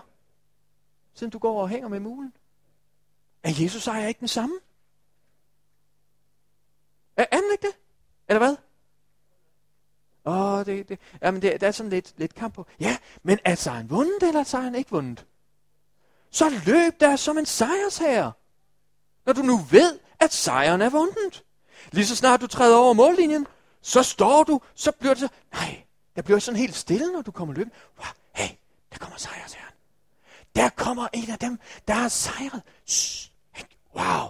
siden 1.18 1.32
du 1.32 1.40
går 1.40 1.62
og 1.62 1.70
hænger 1.70 1.88
med 1.90 2.00
mulen? 2.00 2.34
Er 3.44 3.52
Jesus 3.60 3.84
sejr 3.84 4.08
ikke 4.08 4.20
den 4.20 4.28
samme? 4.28 4.60
Er, 7.18 7.26
anden 7.32 7.52
ikke 7.52 7.68
det? 7.68 7.76
Eller 8.28 8.40
hvad? 8.40 8.56
Åh, 10.28 10.66
det, 10.66 10.90
det, 10.90 11.00
jamen 11.22 11.42
det, 11.42 11.62
der 11.62 11.68
er 11.68 11.72
sådan 11.72 11.90
lidt, 11.90 12.14
lidt 12.18 12.36
kamp 12.36 12.54
på. 12.54 12.66
Ja, 12.80 12.98
men 13.24 13.40
er 13.46 13.56
sejren 13.56 13.90
vundet, 13.90 14.24
eller 14.24 14.40
er 14.40 14.44
sejren 14.44 14.76
ikke 14.76 14.92
vundet? 14.92 15.26
så 16.32 16.50
løb 16.66 17.00
der 17.00 17.16
som 17.16 17.38
en 17.38 17.46
sejrsherre. 17.46 18.32
Når 19.26 19.34
du 19.34 19.42
nu 19.42 19.58
ved, 19.58 20.00
at 20.20 20.34
sejren 20.34 20.82
er 20.82 20.90
vundet. 20.90 21.44
Lige 21.92 22.06
så 22.06 22.16
snart 22.16 22.42
du 22.42 22.48
træder 22.48 22.78
over 22.78 22.94
mållinjen, 22.94 23.48
så 23.82 24.04
står 24.04 24.44
du, 24.44 24.62
så 24.76 24.92
bliver 24.92 25.14
det 25.14 25.22
så, 25.22 25.28
nej, 25.54 25.84
der 26.16 26.22
bliver 26.22 26.40
sådan 26.40 26.60
helt 26.60 26.76
stille, 26.76 27.12
når 27.12 27.22
du 27.22 27.32
kommer 27.32 27.54
løbende. 27.54 27.76
Wow, 27.98 28.08
hey, 28.36 28.56
der 28.92 28.98
kommer 28.98 29.18
sejrsherren. 29.18 29.74
Der 30.56 30.70
kommer 30.70 31.08
en 31.14 31.32
af 31.32 31.40
dem, 31.40 31.60
der 31.88 31.94
har 31.94 32.08
sejret. 32.10 32.62
Shh, 32.86 33.32
wow. 33.96 34.28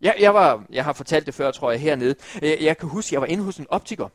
Jeg, 0.00 0.16
jeg, 0.20 0.34
var, 0.34 0.64
jeg 0.70 0.84
har 0.84 0.92
fortalt 0.92 1.26
det 1.26 1.34
før, 1.34 1.50
tror 1.50 1.70
jeg, 1.70 1.80
hernede. 1.80 2.14
Jeg, 2.42 2.58
jeg 2.60 2.78
kan 2.78 2.88
huske, 2.88 3.14
jeg 3.14 3.20
var 3.20 3.26
inde 3.26 3.44
hos 3.44 3.56
en 3.56 3.66
optiker. 3.70 4.08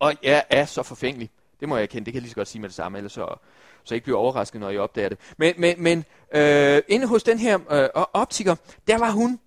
Og 0.00 0.14
jeg 0.22 0.44
er 0.50 0.64
så 0.64 0.82
forfængelig. 0.82 1.30
Det 1.60 1.68
må 1.68 1.76
jeg 1.76 1.88
kende, 1.88 2.04
det 2.04 2.12
kan 2.12 2.16
jeg 2.16 2.22
lige 2.22 2.30
så 2.30 2.36
godt 2.36 2.48
sige 2.48 2.60
med 2.60 2.68
det 2.68 2.76
samme, 2.76 2.98
ellers 2.98 3.12
så, 3.12 3.36
så 3.84 3.94
ikke 3.94 4.04
bliver 4.04 4.18
overrasket, 4.18 4.60
når 4.60 4.70
jeg 4.70 4.80
opdager 4.80 5.08
det. 5.08 5.18
Men, 5.36 5.54
men, 5.58 5.82
men 5.82 6.04
øh, 6.34 6.82
inde 6.88 7.06
hos 7.06 7.22
den 7.22 7.38
her 7.38 7.58
øh, 7.70 8.04
optiker, 8.12 8.56
der 8.86 8.98
var 8.98 9.10
hun, 9.10 9.40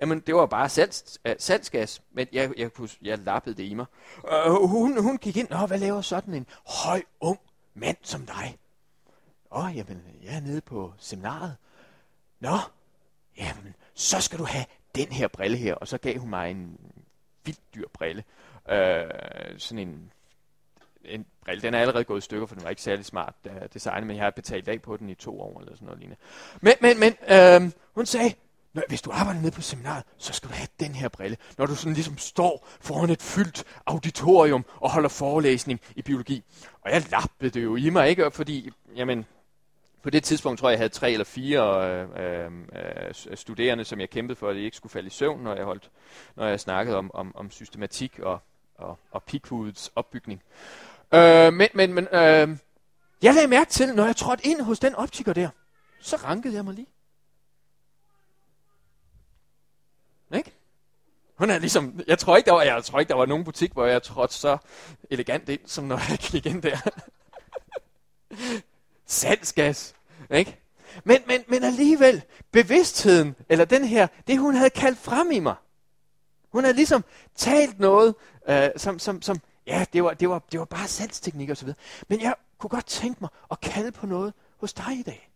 jamen 0.00 0.20
det 0.20 0.34
var 0.34 0.46
bare 0.46 0.68
salts, 0.68 1.18
øh, 1.24 1.34
salgsgas, 1.38 2.02
men 2.12 2.26
jeg, 2.32 2.50
jeg, 2.58 2.70
jeg, 2.78 2.88
jeg 3.02 3.18
lappede 3.18 3.56
det 3.56 3.64
i 3.64 3.74
mig. 3.74 3.86
Øh, 4.32 4.52
hun, 4.52 5.02
hun 5.02 5.18
gik 5.18 5.36
ind, 5.36 5.50
og 5.50 5.66
hvad 5.66 5.78
laver 5.78 6.00
sådan 6.00 6.34
en 6.34 6.46
høj, 6.84 7.02
ung 7.20 7.38
mand 7.74 7.96
som 8.02 8.26
dig? 8.26 8.58
Åh, 9.52 9.76
jamen, 9.76 10.02
jeg 10.22 10.36
er 10.36 10.40
nede 10.40 10.60
på 10.60 10.92
seminaret. 10.98 11.56
Nå, 12.40 12.58
jamen, 13.38 13.74
så 13.94 14.20
skal 14.20 14.38
du 14.38 14.44
have 14.44 14.64
den 14.94 15.06
her 15.06 15.28
brille 15.28 15.56
her. 15.56 15.74
Og 15.74 15.88
så 15.88 15.98
gav 15.98 16.18
hun 16.18 16.30
mig 16.30 16.50
en 16.50 16.78
vildt 17.44 17.74
dyr 17.74 17.88
brille. 17.92 18.24
Øh, 18.68 19.58
sådan 19.58 19.88
en 19.88 20.12
en 21.08 21.26
brille. 21.44 21.62
Den 21.62 21.74
er 21.74 21.78
allerede 21.78 22.04
gået 22.04 22.18
i 22.18 22.20
stykker, 22.20 22.46
for 22.46 22.54
den 22.54 22.64
var 22.64 22.70
ikke 22.70 22.82
særlig 22.82 23.04
smart 23.04 23.34
uh, 23.44 23.52
designet, 23.74 24.06
men 24.06 24.16
jeg 24.16 24.24
har 24.24 24.30
betalt 24.30 24.68
af 24.68 24.82
på 24.82 24.96
den 24.96 25.10
i 25.10 25.14
to 25.14 25.40
år 25.40 25.60
eller 25.60 25.74
sådan 25.74 25.86
noget 25.86 25.98
lignende. 25.98 26.20
Men, 26.60 26.74
men, 26.80 27.00
men 27.00 27.14
øh, 27.30 27.72
hun 27.94 28.06
sagde, 28.06 28.34
Nå, 28.76 28.82
hvis 28.88 29.02
du 29.02 29.10
arbejder 29.10 29.40
nede 29.40 29.52
på 29.52 29.62
seminaret, 29.62 30.04
så 30.18 30.32
skal 30.32 30.48
du 30.48 30.54
have 30.54 30.68
den 30.80 30.94
her 30.94 31.08
brille. 31.08 31.36
Når 31.58 31.66
du 31.66 31.74
sådan 31.74 31.92
ligesom 31.92 32.18
står 32.18 32.68
foran 32.80 33.10
et 33.10 33.22
fyldt 33.22 33.64
auditorium 33.86 34.64
og 34.76 34.90
holder 34.90 35.08
forelæsning 35.08 35.80
i 35.96 36.02
biologi. 36.02 36.44
Og 36.80 36.90
jeg 36.90 37.02
lappede 37.10 37.50
det 37.50 37.64
jo 37.64 37.76
i 37.76 37.90
mig, 37.90 38.08
ikke? 38.08 38.30
Fordi, 38.30 38.70
jamen, 38.96 39.26
på 40.02 40.10
det 40.10 40.24
tidspunkt 40.24 40.60
tror 40.60 40.68
jeg, 40.68 40.72
jeg 40.72 40.78
havde 40.78 40.92
tre 40.92 41.12
eller 41.12 41.24
fire 41.24 41.90
øh, 41.90 42.08
øh, 42.16 42.50
øh, 43.28 43.36
studerende, 43.36 43.84
som 43.84 44.00
jeg 44.00 44.10
kæmpede 44.10 44.36
for, 44.38 44.48
at 44.48 44.56
de 44.56 44.60
ikke 44.60 44.76
skulle 44.76 44.92
falde 44.92 45.06
i 45.06 45.10
søvn, 45.10 45.40
når 45.40 45.54
jeg, 45.54 45.64
holdt, 45.64 45.90
når 46.36 46.46
jeg 46.46 46.60
snakkede 46.60 46.96
om, 46.96 47.10
om, 47.14 47.36
om 47.36 47.50
systematik 47.50 48.18
og, 48.18 48.40
og, 48.78 48.98
og 49.10 49.22
pighovedets 49.22 49.92
opbygning. 49.96 50.42
Øh, 51.14 51.52
men 51.52 51.68
men, 51.74 51.92
men 51.94 52.08
øh, 52.12 52.58
jeg 53.22 53.34
lagde 53.34 53.48
mærke 53.48 53.70
til, 53.70 53.94
når 53.94 54.06
jeg 54.06 54.16
trådte 54.16 54.46
ind 54.46 54.60
hos 54.60 54.78
den 54.78 54.94
optiker 54.94 55.32
der, 55.32 55.48
så 56.00 56.16
rankede 56.16 56.54
jeg 56.54 56.64
mig 56.64 56.74
lige. 56.74 56.88
Ikke? 60.34 60.52
Hun 61.38 61.50
er 61.50 61.58
ligesom, 61.58 62.00
jeg 62.06 62.18
tror 62.18 62.36
ikke, 62.36 62.46
der 62.46 62.52
var, 62.52 62.62
jeg 62.62 62.84
tror 62.84 63.00
ikke, 63.00 63.08
der 63.10 63.16
var 63.16 63.26
nogen 63.26 63.44
butik, 63.44 63.72
hvor 63.72 63.86
jeg 63.86 64.02
trådte 64.02 64.34
så 64.34 64.58
elegant 65.10 65.48
ind, 65.48 65.60
som 65.66 65.84
når 65.84 66.00
jeg 66.10 66.18
gik 66.18 66.46
ind 66.46 66.62
der. 66.62 66.76
Salgsgas, 69.06 69.94
ikke? 70.30 70.58
Men, 71.04 71.22
men, 71.26 71.44
men 71.48 71.64
alligevel, 71.64 72.22
bevidstheden, 72.52 73.36
eller 73.48 73.64
den 73.64 73.84
her, 73.84 74.06
det 74.26 74.38
hun 74.38 74.54
havde 74.54 74.70
kaldt 74.70 74.98
frem 74.98 75.30
i 75.30 75.38
mig. 75.38 75.54
Hun 76.52 76.64
havde 76.64 76.76
ligesom 76.76 77.04
talt 77.34 77.78
noget, 77.78 78.14
øh, 78.48 78.70
som, 78.76 78.98
som, 78.98 79.22
som, 79.22 79.40
ja, 79.66 79.86
det 79.92 80.04
var, 80.04 80.14
det 80.14 80.28
var, 80.28 80.42
det 80.52 80.60
var 80.60 80.66
bare 80.66 80.88
salgsteknik 80.88 81.50
og 81.50 81.56
så 81.56 81.64
videre. 81.64 81.78
Men 82.08 82.20
jeg 82.20 82.34
kunne 82.58 82.70
godt 82.70 82.86
tænke 82.86 83.20
mig 83.20 83.30
at 83.50 83.60
kalde 83.60 83.92
på 83.92 84.06
noget 84.06 84.32
hos 84.56 84.72
dig 84.72 84.98
i 84.98 85.02
dag. 85.02 85.30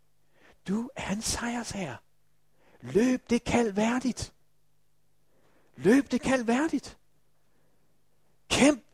Du 0.69 0.91
er 0.97 1.11
en 1.11 1.23
sejrsherre. 1.23 1.97
Løb 2.81 3.31
det 3.31 3.45
kald 3.45 3.73
værdigt. 3.73 4.33
Løb 5.77 6.11
det 6.11 6.21
kald 6.21 6.45
værdigt. 6.45 6.97
Kæmp 8.49 8.85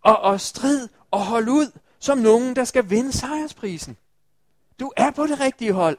og, 0.00 0.18
og 0.20 0.40
strid 0.40 0.88
og 1.10 1.26
hold 1.26 1.48
ud 1.48 1.78
som 1.98 2.18
nogen, 2.18 2.56
der 2.56 2.64
skal 2.64 2.90
vinde 2.90 3.12
sejrsprisen. 3.12 3.96
Du 4.80 4.92
er 4.96 5.10
på 5.10 5.26
det 5.26 5.40
rigtige 5.40 5.72
hold. 5.72 5.98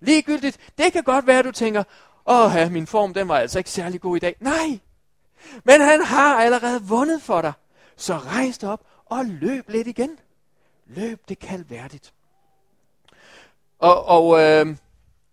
Ligegyldigt, 0.00 0.58
det 0.78 0.92
kan 0.92 1.04
godt 1.04 1.26
være, 1.26 1.38
at 1.38 1.44
du 1.44 1.52
tænker, 1.52 1.84
åh, 2.26 2.52
ja, 2.54 2.68
min 2.68 2.86
form, 2.86 3.14
den 3.14 3.28
var 3.28 3.38
altså 3.38 3.58
ikke 3.58 3.70
særlig 3.70 4.00
god 4.00 4.16
i 4.16 4.20
dag. 4.20 4.36
Nej, 4.40 4.80
men 5.64 5.80
han 5.80 6.00
har 6.04 6.36
allerede 6.36 6.82
vundet 6.82 7.22
for 7.22 7.40
dig. 7.40 7.52
Så 7.96 8.18
rejs 8.18 8.58
dig 8.58 8.68
op 8.68 8.86
og 9.04 9.24
løb 9.24 9.68
lidt 9.68 9.86
igen. 9.86 10.18
Løb 10.86 11.20
det 11.28 11.38
kaldværdigt. 11.38 12.12
Og, 13.78 14.04
og 14.04 14.40
øh, 14.40 14.76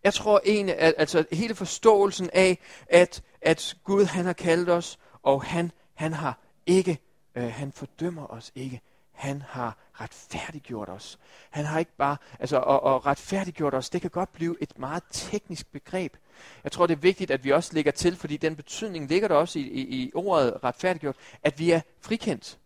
jeg 0.03 0.13
tror 0.13 0.41
egentlig, 0.45 0.77
at 0.77 0.93
altså, 0.97 1.25
hele 1.31 1.55
forståelsen 1.55 2.29
af, 2.33 2.59
at, 2.87 3.23
at 3.41 3.77
Gud 3.83 4.05
han 4.05 4.25
har 4.25 4.33
kaldt 4.33 4.69
os, 4.69 4.99
og 5.23 5.43
han, 5.43 5.71
han 5.93 6.13
har 6.13 6.39
ikke, 6.65 6.99
øh, 7.35 7.53
han 7.53 7.71
fordømmer 7.71 8.27
os 8.27 8.51
ikke. 8.55 8.81
Han 9.19 9.41
har 9.41 9.77
retfærdiggjort 9.93 10.89
os. 10.89 11.19
Han 11.49 11.65
har 11.65 11.79
ikke 11.79 11.95
bare, 11.97 12.17
altså, 12.39 12.57
og, 12.57 12.83
og 12.83 13.05
retfærdiggjort 13.05 13.73
os, 13.73 13.89
det 13.89 14.01
kan 14.01 14.09
godt 14.09 14.33
blive 14.33 14.57
et 14.61 14.79
meget 14.79 15.03
teknisk 15.11 15.71
begreb. 15.71 16.17
Jeg 16.63 16.71
tror, 16.71 16.87
det 16.87 16.93
er 16.93 16.99
vigtigt, 16.99 17.31
at 17.31 17.43
vi 17.43 17.51
også 17.51 17.73
lægger 17.73 17.91
til, 17.91 18.15
fordi 18.15 18.37
den 18.37 18.55
betydning 18.55 19.07
ligger 19.07 19.27
der 19.27 19.35
også 19.35 19.59
i, 19.59 19.61
i, 19.61 20.03
i 20.03 20.11
ordet 20.15 20.63
retfærdiggjort, 20.63 21.15
at 21.43 21.59
vi 21.59 21.71
er 21.71 21.81
frikendt. 22.01 22.59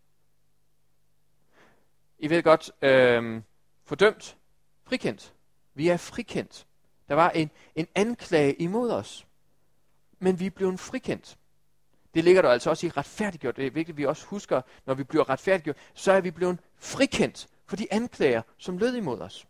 I 2.19 2.29
ved 2.29 2.43
godt, 2.43 2.71
øh, 2.81 3.41
fordømt, 3.85 4.37
frikendt. 4.83 5.33
Vi 5.73 5.87
er 5.87 5.97
frikendt. 5.97 6.65
Der 7.07 7.15
var 7.15 7.29
en, 7.29 7.51
en 7.75 7.87
anklage 7.95 8.53
imod 8.53 8.91
os, 8.91 9.27
men 10.19 10.39
vi 10.39 10.45
er 10.45 10.49
blevet 10.49 10.79
frikendt. 10.79 11.37
Det 12.13 12.23
ligger 12.23 12.41
der 12.41 12.49
altså 12.49 12.69
også 12.69 12.87
i 12.87 12.89
retfærdiggjort. 12.89 13.55
Det 13.55 13.67
er 13.67 13.71
vigtigt, 13.71 13.95
at 13.95 13.97
vi 13.97 14.05
også 14.05 14.25
husker, 14.25 14.61
når 14.85 14.93
vi 14.93 15.03
bliver 15.03 15.29
retfærdiggjort, 15.29 15.77
så 15.93 16.11
er 16.11 16.21
vi 16.21 16.31
blevet 16.31 16.59
frikendt 16.77 17.47
for 17.65 17.75
de 17.75 17.87
anklager, 17.91 18.41
som 18.57 18.77
lød 18.77 18.95
imod 18.95 19.19
os. 19.19 19.47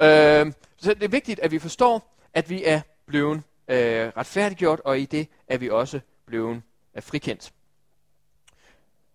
Øh, 0.00 0.52
så 0.76 0.94
det 0.94 1.02
er 1.02 1.08
vigtigt, 1.08 1.40
at 1.40 1.50
vi 1.50 1.58
forstår, 1.58 2.16
at 2.34 2.50
vi 2.50 2.64
er 2.64 2.80
blevet 3.06 3.42
øh, 3.68 4.12
retfærdiggjort, 4.16 4.80
og 4.80 4.98
i 5.00 5.04
det 5.04 5.28
er 5.48 5.58
vi 5.58 5.70
også 5.70 6.00
blevet 6.26 6.62
øh, 6.94 7.02
frikendt. 7.02 7.52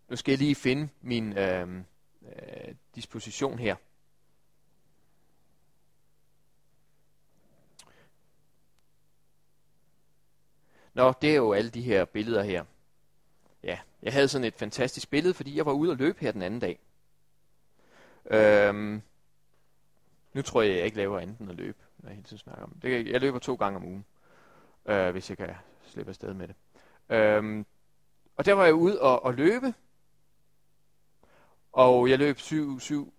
Nu 0.10 0.16
skal 0.16 0.32
jeg 0.32 0.40
lige 0.40 0.56
finde 0.56 0.90
min 1.02 1.38
øh, 1.38 1.68
øh, 2.26 2.76
disposition 2.96 3.60
her. 3.60 3.76
Nå, 10.94 11.14
det 11.22 11.32
er 11.32 11.36
jo 11.36 11.54
alle 11.54 11.70
de 11.70 11.82
her 11.82 12.06
billeder 12.06 12.44
her. 12.44 12.64
Ja, 13.64 13.80
jeg 14.04 14.14
havde 14.14 14.28
sådan 14.28 14.48
et 14.48 14.56
fantastisk 14.56 15.10
billede, 15.10 15.34
fordi 15.34 15.58
jeg 15.58 15.66
var 15.66 15.72
ude 15.72 15.92
og 15.92 15.98
løbe 15.98 16.20
her 16.22 16.32
den 16.32 16.42
anden 16.42 16.60
dag. 16.60 16.80
Øhm, 18.26 19.02
nu 20.34 20.42
tror 20.42 20.62
jeg, 20.62 20.76
jeg 20.76 20.86
ikke 20.86 20.98
laver 20.98 21.20
andet 21.20 21.38
end 21.40 21.50
at 21.50 21.56
løbe, 21.56 21.78
når 21.98 22.10
jeg 22.10 22.16
hele 22.16 22.28
tiden 22.28 22.38
snakker 22.38 22.64
om 22.64 22.74
det. 22.82 23.08
Jeg 23.08 23.22
løber 23.22 23.40
to 23.40 23.56
gange 23.56 23.78
om 23.78 23.86
ugen, 23.86 24.06
øh, 24.86 25.12
hvis 25.12 25.30
jeg 25.30 25.38
kan 25.38 25.56
slippe 25.86 26.10
afsted 26.10 26.34
med 26.34 26.48
det. 26.48 26.56
Øhm, 27.10 27.66
og 28.36 28.46
der 28.46 28.54
var 28.54 28.66
jeg 28.66 28.74
ude 28.74 29.02
og, 29.02 29.24
og 29.24 29.34
løbe, 29.34 29.74
og 31.72 32.10
jeg 32.10 32.20
løb 32.20 32.40
7, 32.40 32.80
7, 32.80 33.14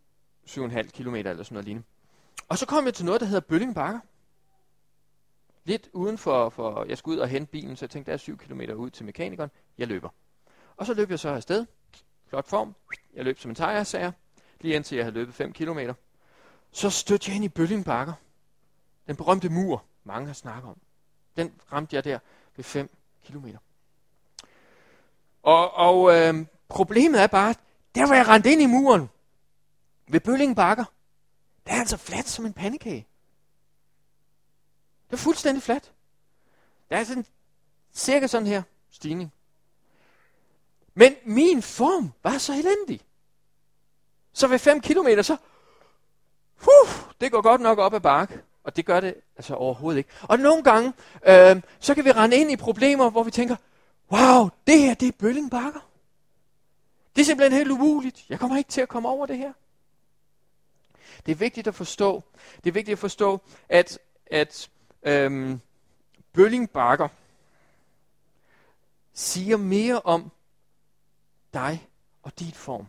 7,5 0.47 0.83
km 0.83 1.15
eller 1.15 1.43
sådan 1.43 1.55
noget 1.55 1.65
lignende. 1.65 1.87
Og 2.49 2.59
så 2.59 2.67
kom 2.67 2.85
jeg 2.85 2.95
til 2.95 3.05
noget, 3.05 3.21
der 3.21 3.27
hedder 3.27 3.41
Bølling 3.41 3.75
Bakker 3.75 4.01
lidt 5.65 5.89
uden 5.93 6.19
for, 6.19 6.49
for, 6.49 6.85
jeg 6.85 6.99
skulle 6.99 7.17
ud 7.17 7.21
og 7.21 7.29
hente 7.29 7.51
bilen, 7.51 7.77
så 7.77 7.85
jeg 7.85 7.91
tænkte, 7.91 8.11
der 8.11 8.13
er 8.13 8.19
7 8.19 8.39
km 8.39 8.61
ud 8.61 8.91
til 8.91 9.05
mekanikeren, 9.05 9.51
jeg 9.79 9.89
løber. 9.89 10.09
Og 10.77 10.87
så 10.87 10.95
løb 10.95 11.11
jeg 11.11 11.19
så 11.19 11.29
afsted, 11.29 11.67
flot 12.27 12.49
form, 12.49 12.75
jeg 13.15 13.25
løb 13.25 13.39
som 13.39 13.51
en 13.51 13.55
tejersager, 13.55 14.13
lige 14.61 14.75
indtil 14.75 14.97
jeg 14.97 15.05
havde 15.05 15.15
løbet 15.15 15.35
5 15.35 15.53
km. 15.53 15.79
Så 16.73 16.91
stødte 16.91 17.29
jeg 17.29 17.37
ind 17.37 17.45
i 17.45 17.49
Bølling 17.49 17.85
Bakker, 17.85 18.13
den 19.07 19.17
berømte 19.17 19.49
mur, 19.49 19.85
mange 20.05 20.27
har 20.27 20.35
snakket 20.35 20.71
om. 20.71 20.77
Den 21.37 21.53
ramte 21.73 21.97
jeg 21.97 22.05
der 22.05 22.19
ved 22.57 22.65
5 22.65 22.91
km. 23.27 23.47
Og, 25.43 25.75
og 25.75 26.17
øh, 26.17 26.47
problemet 26.69 27.23
er 27.23 27.27
bare, 27.27 27.55
der 27.95 28.09
var 28.09 28.15
jeg 28.15 28.29
rent 28.29 28.47
ind 28.47 28.63
i 28.63 28.67
muren, 28.67 29.11
ved 30.09 30.21
Bølling 30.21 30.57
Bakker, 30.57 30.85
der 31.67 31.73
er 31.73 31.81
altså 31.81 31.97
fladt 31.97 32.29
som 32.29 32.47
en 32.47 32.53
pandekage. 32.53 33.07
Det 35.11 35.17
er 35.17 35.21
fuldstændig 35.21 35.63
fladt. 35.63 35.93
Der 36.91 36.97
er 36.97 37.05
sådan 37.05 37.27
cirka 37.93 38.27
sådan 38.27 38.47
her 38.47 38.63
stigning. 38.91 39.33
Men 40.95 41.15
min 41.25 41.63
form 41.63 42.13
var 42.23 42.39
så 42.39 42.53
elendig. 42.53 43.01
Så 44.33 44.47
ved 44.47 44.59
5 44.59 44.81
km, 44.81 45.09
så, 45.23 45.37
uh, 46.63 46.91
det 47.21 47.33
går 47.33 47.43
godt 47.43 47.61
nok 47.61 47.79
op 47.79 47.95
ad 47.95 48.01
bakke. 48.01 48.41
Og 48.65 48.77
det 48.77 48.87
gør 48.87 49.01
det 49.01 49.15
altså 49.37 49.55
overhovedet 49.55 49.99
ikke. 49.99 50.11
Og 50.23 50.39
nogle 50.39 50.63
gange, 50.63 50.93
øh, 51.27 51.63
så 51.81 51.95
kan 51.95 52.05
vi 52.05 52.13
rende 52.13 52.37
ind 52.37 52.51
i 52.51 52.57
problemer, 52.57 53.11
hvor 53.11 53.23
vi 53.23 53.31
tænker, 53.31 53.57
wow, 54.13 54.49
det 54.67 54.81
her, 54.81 54.95
det 54.95 55.09
er 55.09 55.13
bølling 55.13 55.51
bakker. 55.51 55.81
Det 57.17 57.21
er 57.21 57.25
simpelthen 57.25 57.59
helt 57.59 57.71
umuligt. 57.71 58.25
Jeg 58.29 58.41
kommer 58.41 58.57
ikke 58.57 58.71
til 58.71 58.81
at 58.81 58.89
komme 58.89 59.09
over 59.09 59.27
det 59.27 59.39
her. 59.39 59.53
Det 61.27 61.33
er 61.33 61.37
vigtigt 61.37 61.67
at 61.67 61.75
forstå, 61.75 62.23
det 62.65 62.71
er 62.71 62.73
vigtigt 62.73 62.93
at 62.93 62.99
forstå, 62.99 63.41
at, 63.69 63.99
at 64.27 64.71
øhm, 65.03 65.61
Bølling 66.33 66.71
Bakker 66.71 67.09
siger 69.13 69.57
mere 69.57 70.01
om 70.01 70.31
dig 71.55 71.89
og 72.23 72.39
dit 72.39 72.57
form, 72.57 72.87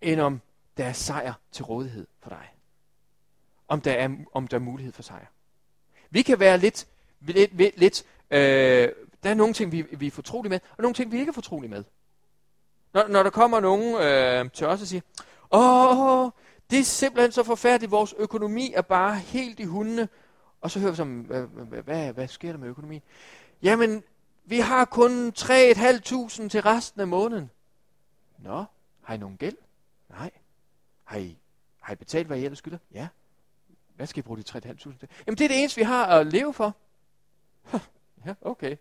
end 0.00 0.20
om 0.20 0.40
der 0.76 0.84
er 0.84 0.92
sejr 0.92 1.34
til 1.52 1.64
rådighed 1.64 2.06
for 2.20 2.30
dig. 2.30 2.52
Om 3.68 3.80
der 3.80 3.92
er, 3.92 4.16
om 4.32 4.48
der 4.48 4.56
er 4.56 4.60
mulighed 4.60 4.92
for 4.92 5.02
sejr. 5.02 5.26
Vi 6.10 6.22
kan 6.22 6.40
være 6.40 6.58
lidt, 6.58 6.86
lidt, 7.20 7.78
lidt 7.78 8.04
øh, 8.30 8.88
der 9.22 9.30
er 9.30 9.34
nogle 9.34 9.54
ting, 9.54 9.72
vi, 9.72 9.82
vi 9.82 10.06
er 10.06 10.10
fortrolige 10.10 10.50
med, 10.50 10.60
og 10.70 10.82
nogle 10.82 10.94
ting, 10.94 11.12
vi 11.12 11.18
ikke 11.18 11.30
er 11.30 11.34
fortrolige 11.34 11.70
med. 11.70 11.84
Når, 12.92 13.08
når 13.08 13.22
der 13.22 13.30
kommer 13.30 13.60
nogen 13.60 13.94
øh, 13.94 14.50
til 14.50 14.66
os 14.66 14.80
og 14.80 14.86
siger, 14.86 15.00
åh, 15.50 16.30
det 16.70 16.78
er 16.78 16.84
simpelthen 16.84 17.32
så 17.32 17.42
forfærdeligt, 17.42 17.90
vores 17.90 18.14
økonomi 18.18 18.72
er 18.74 18.82
bare 18.82 19.16
helt 19.16 19.60
i 19.60 19.64
hundene. 19.64 20.08
Og 20.60 20.70
så 20.70 20.80
hører 20.80 20.90
vi 20.90 20.96
som, 20.96 21.20
hvad, 21.20 21.42
hvad, 21.82 22.12
hvad, 22.12 22.28
sker 22.28 22.52
der 22.52 22.58
med 22.58 22.68
økonomien? 22.68 23.02
Jamen, 23.62 24.02
vi 24.44 24.60
har 24.60 24.84
kun 24.84 25.28
3.500 25.38 26.48
til 26.48 26.62
resten 26.62 27.00
af 27.00 27.08
måneden. 27.08 27.50
Nå, 28.38 28.64
har 29.02 29.14
I 29.14 29.16
nogen 29.16 29.36
gæld? 29.36 29.56
Nej. 30.10 30.30
Har 31.04 31.18
I, 31.18 31.38
har 31.80 31.92
I 31.92 31.96
betalt, 31.96 32.26
hvad 32.26 32.38
I 32.38 32.44
ellers 32.44 32.58
skylder? 32.58 32.78
Ja. 32.94 33.08
Hvad 33.96 34.06
skal 34.06 34.18
I 34.18 34.22
bruge 34.22 34.38
de 34.38 34.44
3.500 34.48 34.76
til? 34.76 35.08
Jamen, 35.26 35.38
det 35.38 35.44
er 35.44 35.48
det 35.48 35.58
eneste, 35.58 35.76
vi 35.80 35.84
har 35.84 36.06
at 36.06 36.26
leve 36.26 36.54
for. 36.54 36.76
ja, 38.26 38.34
okay. 38.42 38.76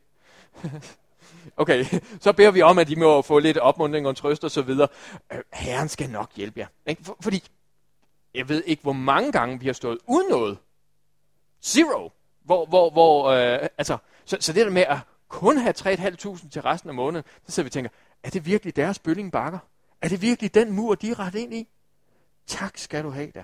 okay, 1.58 1.86
så 2.20 2.34
beder 2.34 2.52
vi 2.52 2.62
om, 2.62 2.78
at 2.78 2.90
I 2.90 2.96
må 2.96 3.22
få 3.22 3.40
lidt 3.40 3.58
opmuntring 3.58 4.08
og 4.08 4.16
trøst 4.16 4.44
og 4.44 4.52
så 4.52 4.62
videre. 4.62 4.88
Øh, 5.34 5.40
herren 5.54 5.90
skal 5.90 6.10
nok 6.10 6.32
hjælpe 6.36 6.60
jer. 6.60 6.68
Ikke? 6.86 7.04
Fordi, 7.22 7.44
jeg 8.36 8.50
ved 8.50 8.64
ikke, 8.66 8.84
hvor 8.84 8.94
mange 8.94 9.32
gange 9.32 9.60
vi 9.60 9.66
har 9.66 9.74
stået 9.74 9.98
uden 10.08 10.30
noget. 10.30 10.58
Zero. 11.64 12.12
Hvor, 12.44 12.66
hvor, 12.66 12.90
hvor, 12.90 13.26
øh, 13.26 13.70
altså, 13.78 13.98
så, 14.26 14.38
så 14.40 14.54
det 14.54 14.66
der 14.66 14.72
med 14.72 14.82
at 14.82 14.98
kun 15.28 15.58
have 15.58 15.74
3.500 15.78 16.50
til 16.50 16.62
resten 16.62 16.90
af 16.90 16.96
måneden, 16.96 17.26
så 17.46 17.52
sidder 17.52 17.66
vi 17.66 17.68
og 17.68 17.72
tænker, 17.72 17.90
er 18.24 18.30
det 18.30 18.46
virkelig 18.46 18.76
deres 18.76 19.00
bølling 19.00 19.32
bakker? 19.32 19.60
Er 20.02 20.08
det 20.08 20.22
virkelig 20.22 20.54
den 20.54 20.72
mur, 20.72 20.96
de 20.96 21.12
er 21.12 21.20
ret 21.20 21.36
ind 21.36 21.54
i? 21.54 21.68
Tak 22.48 22.78
skal 22.78 23.04
du 23.04 23.10
have 23.10 23.32
da. 23.32 23.44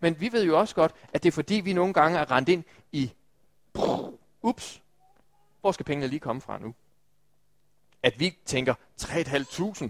Men 0.00 0.20
vi 0.20 0.32
ved 0.32 0.44
jo 0.44 0.58
også 0.58 0.74
godt, 0.74 0.94
at 1.12 1.22
det 1.22 1.28
er 1.28 1.32
fordi, 1.32 1.54
vi 1.54 1.72
nogle 1.72 1.94
gange 1.94 2.18
er 2.18 2.30
rendt 2.30 2.48
ind 2.48 2.64
i, 2.92 3.12
ups, 4.42 4.82
hvor 5.60 5.72
skal 5.72 5.86
pengene 5.86 6.06
lige 6.06 6.20
komme 6.20 6.40
fra 6.42 6.58
nu? 6.58 6.74
At 8.02 8.20
vi 8.20 8.38
tænker, 8.44 8.74
3.500, 9.02 9.84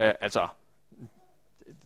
øh, 0.00 0.14
altså, 0.20 0.48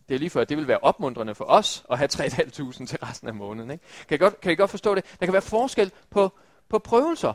det 0.09 0.15
er 0.15 0.19
lige 0.19 0.29
før, 0.29 0.43
det 0.43 0.57
vil 0.57 0.67
være 0.67 0.77
opmuntrende 0.77 1.35
for 1.35 1.45
os 1.45 1.85
at 1.91 1.97
have 1.97 2.09
3.500 2.13 2.85
til 2.85 2.99
resten 3.03 3.27
af 3.27 3.33
måneden. 3.33 3.71
Ikke? 3.71 3.83
Kan, 4.07 4.15
I 4.15 4.17
godt, 4.17 4.41
kan 4.41 4.51
I 4.51 4.55
godt 4.55 4.69
forstå 4.69 4.95
det? 4.95 5.05
Der 5.19 5.25
kan 5.25 5.33
være 5.33 5.41
forskel 5.41 5.91
på, 6.09 6.31
på 6.69 6.79
prøvelser. 6.79 7.33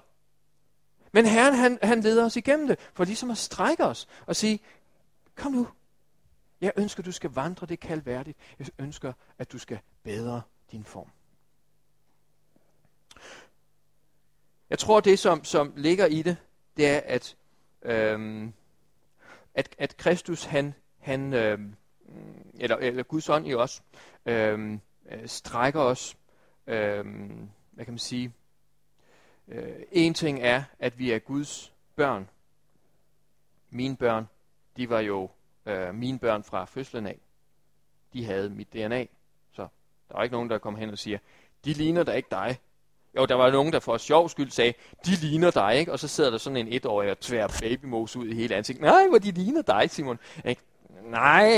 Men 1.13 1.27
Herren, 1.27 1.55
han, 1.55 1.79
han 1.83 2.01
leder 2.01 2.25
os 2.25 2.37
igennem 2.37 2.69
det, 2.69 2.79
for 2.95 3.05
ligesom 3.05 3.31
at 3.31 3.39
strække 3.39 3.85
os 3.85 4.09
og 4.27 4.37
sige, 4.37 4.61
kom 5.35 5.53
nu, 5.53 5.69
jeg 6.61 6.73
ønsker, 6.77 7.01
at 7.01 7.07
du 7.07 7.13
skal 7.13 7.31
vandre 7.31 7.67
det 7.67 7.81
kaldværdigt. 7.81 8.39
Jeg 8.59 8.69
ønsker, 8.79 9.13
at 9.39 9.53
du 9.53 9.59
skal 9.59 9.79
bedre 10.03 10.43
din 10.73 10.85
form. 10.85 11.09
Jeg 14.71 14.79
tror, 14.79 15.01
det 15.01 15.19
som, 15.19 15.45
som 15.45 15.73
ligger 15.77 16.07
i 16.07 16.23
det, 16.23 16.37
det 16.77 16.89
er, 16.89 17.01
at, 17.05 17.37
øhm, 17.83 18.53
at, 19.55 19.75
at 19.79 19.97
Kristus, 19.97 20.45
han, 20.45 20.75
han 20.99 21.33
øhm, 21.33 21.75
Mm, 22.09 22.51
eller, 22.61 22.77
eller 22.77 23.03
Guds 23.03 23.29
ånd 23.29 23.47
i 23.49 23.55
os, 23.55 23.83
øhm, 24.27 24.81
øh, 25.11 25.29
strækker 25.29 25.81
os, 25.81 26.17
øhm, 26.67 27.49
hvad 27.71 27.85
kan 27.85 27.93
man 27.93 27.99
sige, 27.99 28.33
øh, 29.49 29.81
en 29.93 30.15
ting 30.15 30.41
er, 30.43 30.63
at 30.79 30.99
vi 30.99 31.11
er 31.11 31.19
Guds 31.19 31.73
børn. 31.97 32.29
Mine 33.71 33.97
børn, 33.97 34.29
de 34.77 34.91
var 34.91 35.01
jo 35.01 35.31
øh, 35.67 35.95
mine 35.95 36.19
børn 36.19 36.45
fra 36.45 36.65
fødslen 36.65 37.07
af. 37.07 37.19
De 38.13 38.25
havde 38.25 38.51
mit 38.51 38.73
DNA. 38.73 39.07
Så 39.53 39.69
der 40.09 40.15
var 40.15 40.23
ikke 40.23 40.35
nogen, 40.35 40.51
der 40.51 40.59
kom 40.59 40.77
hen 40.77 40.91
og 40.91 40.99
siger, 40.99 41.19
de 41.65 41.73
ligner 41.73 42.03
da 42.03 42.13
ikke 42.13 42.29
dig. 42.31 42.59
Jo, 43.17 43.27
der 43.27 43.35
var 43.35 43.51
nogen, 43.51 43.73
der 43.73 43.81
for 43.81 43.97
sjov 43.97 44.29
skyld 44.29 44.51
sagde, 44.51 44.75
de 45.07 45.11
ligner 45.11 45.51
dig, 45.51 45.77
ikke? 45.77 45.93
Og 45.93 45.99
så 45.99 46.09
sidder 46.09 46.31
der 46.31 46.39
sådan 46.39 46.57
en 46.57 46.73
etårig 46.73 47.11
og 47.11 47.21
tvær 47.21 47.47
babymos 47.61 48.17
ud 48.17 48.27
i 48.27 48.35
hele 48.35 48.55
ansigtet. 48.55 48.83
Nej, 48.83 49.09
hvor 49.09 49.19
de 49.19 49.31
ligner 49.31 49.63
dig, 49.63 49.91
Simon. 49.91 50.19
Ikke? 50.45 50.63
Nej, 51.05 51.49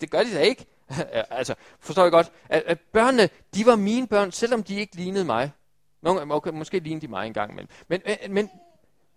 det 0.00 0.10
gør 0.10 0.22
de 0.22 0.34
da 0.34 0.40
ikke. 0.40 0.66
altså, 1.30 1.54
forstår 1.80 2.02
jeg 2.02 2.12
godt, 2.12 2.32
at, 2.48 2.62
at 2.66 2.80
børnene, 2.80 3.28
de 3.54 3.66
var 3.66 3.76
mine 3.76 4.06
børn, 4.06 4.32
selvom 4.32 4.62
de 4.62 4.80
ikke 4.80 4.96
lignede 4.96 5.24
mig. 5.24 5.52
Nogle, 6.02 6.34
okay, 6.34 6.50
måske 6.50 6.78
lignede 6.78 7.06
de 7.06 7.10
mig 7.10 7.26
engang, 7.26 7.54
men, 7.54 7.68
men, 7.88 8.02
men, 8.28 8.50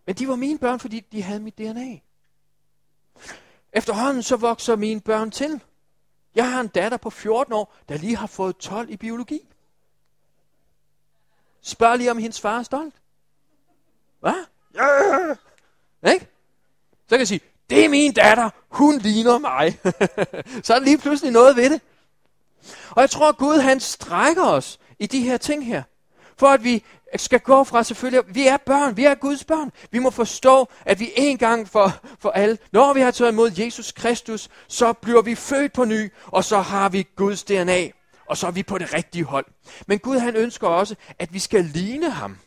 men 0.05 0.15
de 0.15 0.27
var 0.27 0.35
mine 0.35 0.59
børn, 0.59 0.79
fordi 0.79 0.99
de 0.99 1.21
havde 1.21 1.39
mit 1.39 1.57
DNA. 1.57 1.97
Efterhånden 3.73 4.23
så 4.23 4.35
vokser 4.35 4.75
mine 4.75 5.01
børn 5.01 5.31
til. 5.31 5.61
Jeg 6.35 6.51
har 6.51 6.61
en 6.61 6.67
datter 6.67 6.97
på 6.97 7.09
14 7.09 7.53
år, 7.53 7.75
der 7.89 7.97
lige 7.97 8.15
har 8.15 8.27
fået 8.27 8.57
12 8.57 8.89
i 8.89 8.97
biologi. 8.97 9.47
Spørg 11.61 11.97
lige 11.97 12.11
om 12.11 12.17
hendes 12.17 12.41
far 12.41 12.59
er 12.59 12.63
stolt. 12.63 12.95
Hvad? 14.19 14.45
Ja. 14.75 16.11
Ikke? 16.13 16.27
Så 17.03 17.09
kan 17.09 17.19
jeg 17.19 17.27
sige, 17.27 17.41
det 17.69 17.85
er 17.85 17.89
min 17.89 18.13
datter, 18.13 18.49
hun 18.69 18.97
ligner 18.97 19.37
mig. 19.37 19.79
så 20.63 20.73
er 20.73 20.79
der 20.79 20.85
lige 20.85 20.97
pludselig 20.97 21.31
noget 21.31 21.55
ved 21.55 21.69
det. 21.69 21.81
Og 22.89 23.01
jeg 23.01 23.09
tror, 23.09 23.29
at 23.29 23.37
Gud 23.37 23.59
han 23.59 23.79
strækker 23.79 24.43
os 24.43 24.79
i 24.99 25.05
de 25.05 25.21
her 25.21 25.37
ting 25.37 25.65
her. 25.65 25.83
For 26.37 26.47
at 26.47 26.63
vi 26.63 26.83
skal 27.15 27.39
gå 27.39 27.63
fra 27.63 27.83
selvfølgelig, 27.83 28.35
vi 28.35 28.47
er 28.47 28.57
børn, 28.57 28.97
vi 28.97 29.05
er 29.05 29.15
Guds 29.15 29.43
børn. 29.43 29.71
Vi 29.91 29.99
må 29.99 30.09
forstå, 30.09 30.69
at 30.85 30.99
vi 30.99 31.11
en 31.15 31.37
gang 31.37 31.69
for, 31.69 31.93
for 32.19 32.29
alle, 32.29 32.57
når 32.71 32.93
vi 32.93 33.01
har 33.01 33.11
taget 33.11 33.31
imod 33.31 33.51
Jesus 33.57 33.91
Kristus, 33.91 34.49
så 34.67 34.93
bliver 34.93 35.21
vi 35.21 35.35
født 35.35 35.73
på 35.73 35.85
ny, 35.85 36.11
og 36.25 36.43
så 36.43 36.61
har 36.61 36.89
vi 36.89 37.07
Guds 37.15 37.43
DNA 37.43 37.89
og 38.29 38.37
så 38.37 38.47
er 38.47 38.51
vi 38.51 38.63
på 38.63 38.77
det 38.77 38.93
rigtige 38.93 39.23
hold. 39.23 39.45
Men 39.87 39.99
Gud 39.99 40.17
han 40.17 40.35
ønsker 40.35 40.67
også, 40.67 40.95
at 41.19 41.33
vi 41.33 41.39
skal 41.39 41.65
ligne 41.65 42.09
ham. 42.09 42.37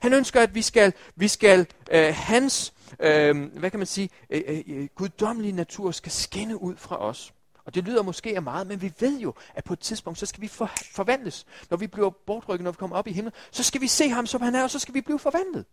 Han 0.00 0.12
ønsker, 0.12 0.40
at 0.40 0.54
vi 0.54 0.62
skal, 0.62 0.92
vi 1.16 1.28
skal 1.28 1.66
øh, 1.90 2.14
hans, 2.16 2.72
øh, 3.00 3.58
hvad 3.58 3.70
kan 3.70 3.80
man 3.80 3.86
sige, 3.86 4.10
øh, 4.30 4.42
øh, 4.46 4.62
øh, 4.66 4.88
guddommelige 4.94 5.52
natur 5.52 5.90
skal 5.90 6.12
skinne 6.12 6.62
ud 6.62 6.76
fra 6.76 6.98
os. 6.98 7.32
Og 7.64 7.74
det 7.74 7.84
lyder 7.84 8.02
måske 8.02 8.36
af 8.36 8.42
meget, 8.42 8.66
men 8.66 8.82
vi 8.82 8.92
ved 9.00 9.18
jo, 9.18 9.34
at 9.54 9.64
på 9.64 9.72
et 9.72 9.78
tidspunkt, 9.78 10.18
så 10.18 10.26
skal 10.26 10.40
vi 10.40 10.48
for, 10.48 10.70
forvandles. 10.92 11.46
Når 11.70 11.76
vi 11.76 11.86
bliver 11.86 12.10
bortrykket, 12.10 12.64
når 12.64 12.70
vi 12.70 12.76
kommer 12.76 12.96
op 12.96 13.06
i 13.06 13.12
himlen, 13.12 13.32
så 13.50 13.62
skal 13.62 13.80
vi 13.80 13.86
se 13.86 14.08
ham, 14.08 14.26
som 14.26 14.42
han 14.42 14.54
er, 14.54 14.62
og 14.62 14.70
så 14.70 14.78
skal 14.78 14.94
vi 14.94 15.00
blive 15.00 15.18
forvandlet. 15.18 15.64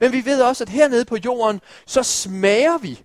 Men 0.00 0.12
vi 0.12 0.24
ved 0.24 0.42
også, 0.42 0.64
at 0.64 0.68
hernede 0.68 1.04
på 1.04 1.16
jorden, 1.24 1.60
så 1.86 2.02
smager 2.02 2.78
vi, 2.78 3.04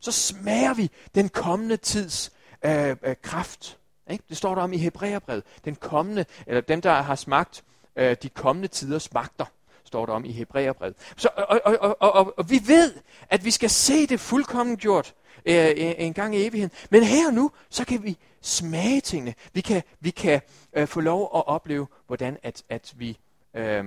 så 0.00 0.12
smager 0.12 0.74
vi 0.74 0.90
den 1.14 1.28
kommende 1.28 1.76
tids 1.76 2.32
øh, 2.64 2.96
øh, 3.02 3.16
kraft. 3.22 3.78
Ikke? 4.10 4.24
Det 4.28 4.36
står 4.36 4.54
der 4.54 4.62
om 4.62 4.72
i 4.72 4.78
Hebræerbrevet. 4.78 5.44
Den 5.64 5.74
kommende, 5.74 6.24
eller 6.46 6.60
dem, 6.60 6.80
der 6.80 6.92
har 6.92 7.14
smagt 7.14 7.64
øh, 7.96 8.16
de 8.22 8.28
kommende 8.28 8.68
tiders 8.68 9.12
magter, 9.12 9.44
står 9.88 10.06
der 10.06 10.12
om 10.12 10.24
i 10.24 10.32
Hebræerbrevet. 10.32 10.96
Så, 11.16 11.28
og, 11.36 11.60
og, 11.64 11.78
og, 11.80 12.14
og, 12.14 12.38
og, 12.38 12.50
vi 12.50 12.60
ved, 12.66 12.94
at 13.30 13.44
vi 13.44 13.50
skal 13.50 13.70
se 13.70 14.06
det 14.06 14.20
fuldkommen 14.20 14.76
gjort 14.76 15.14
øh, 15.44 15.66
øh, 15.66 15.94
en 15.98 16.14
gang 16.14 16.36
i 16.36 16.46
evigheden. 16.46 16.70
Men 16.90 17.02
her 17.02 17.26
og 17.26 17.34
nu, 17.34 17.50
så 17.70 17.84
kan 17.84 18.04
vi 18.04 18.18
smage 18.40 19.00
tingene. 19.00 19.34
Vi 19.52 19.60
kan, 19.60 19.82
vi 20.00 20.10
kan 20.10 20.40
øh, 20.72 20.86
få 20.86 21.00
lov 21.00 21.22
at 21.34 21.46
opleve, 21.46 21.86
hvordan 22.06 22.38
at, 22.42 22.62
at 22.68 22.94
vi 22.96 23.18
øh, 23.54 23.84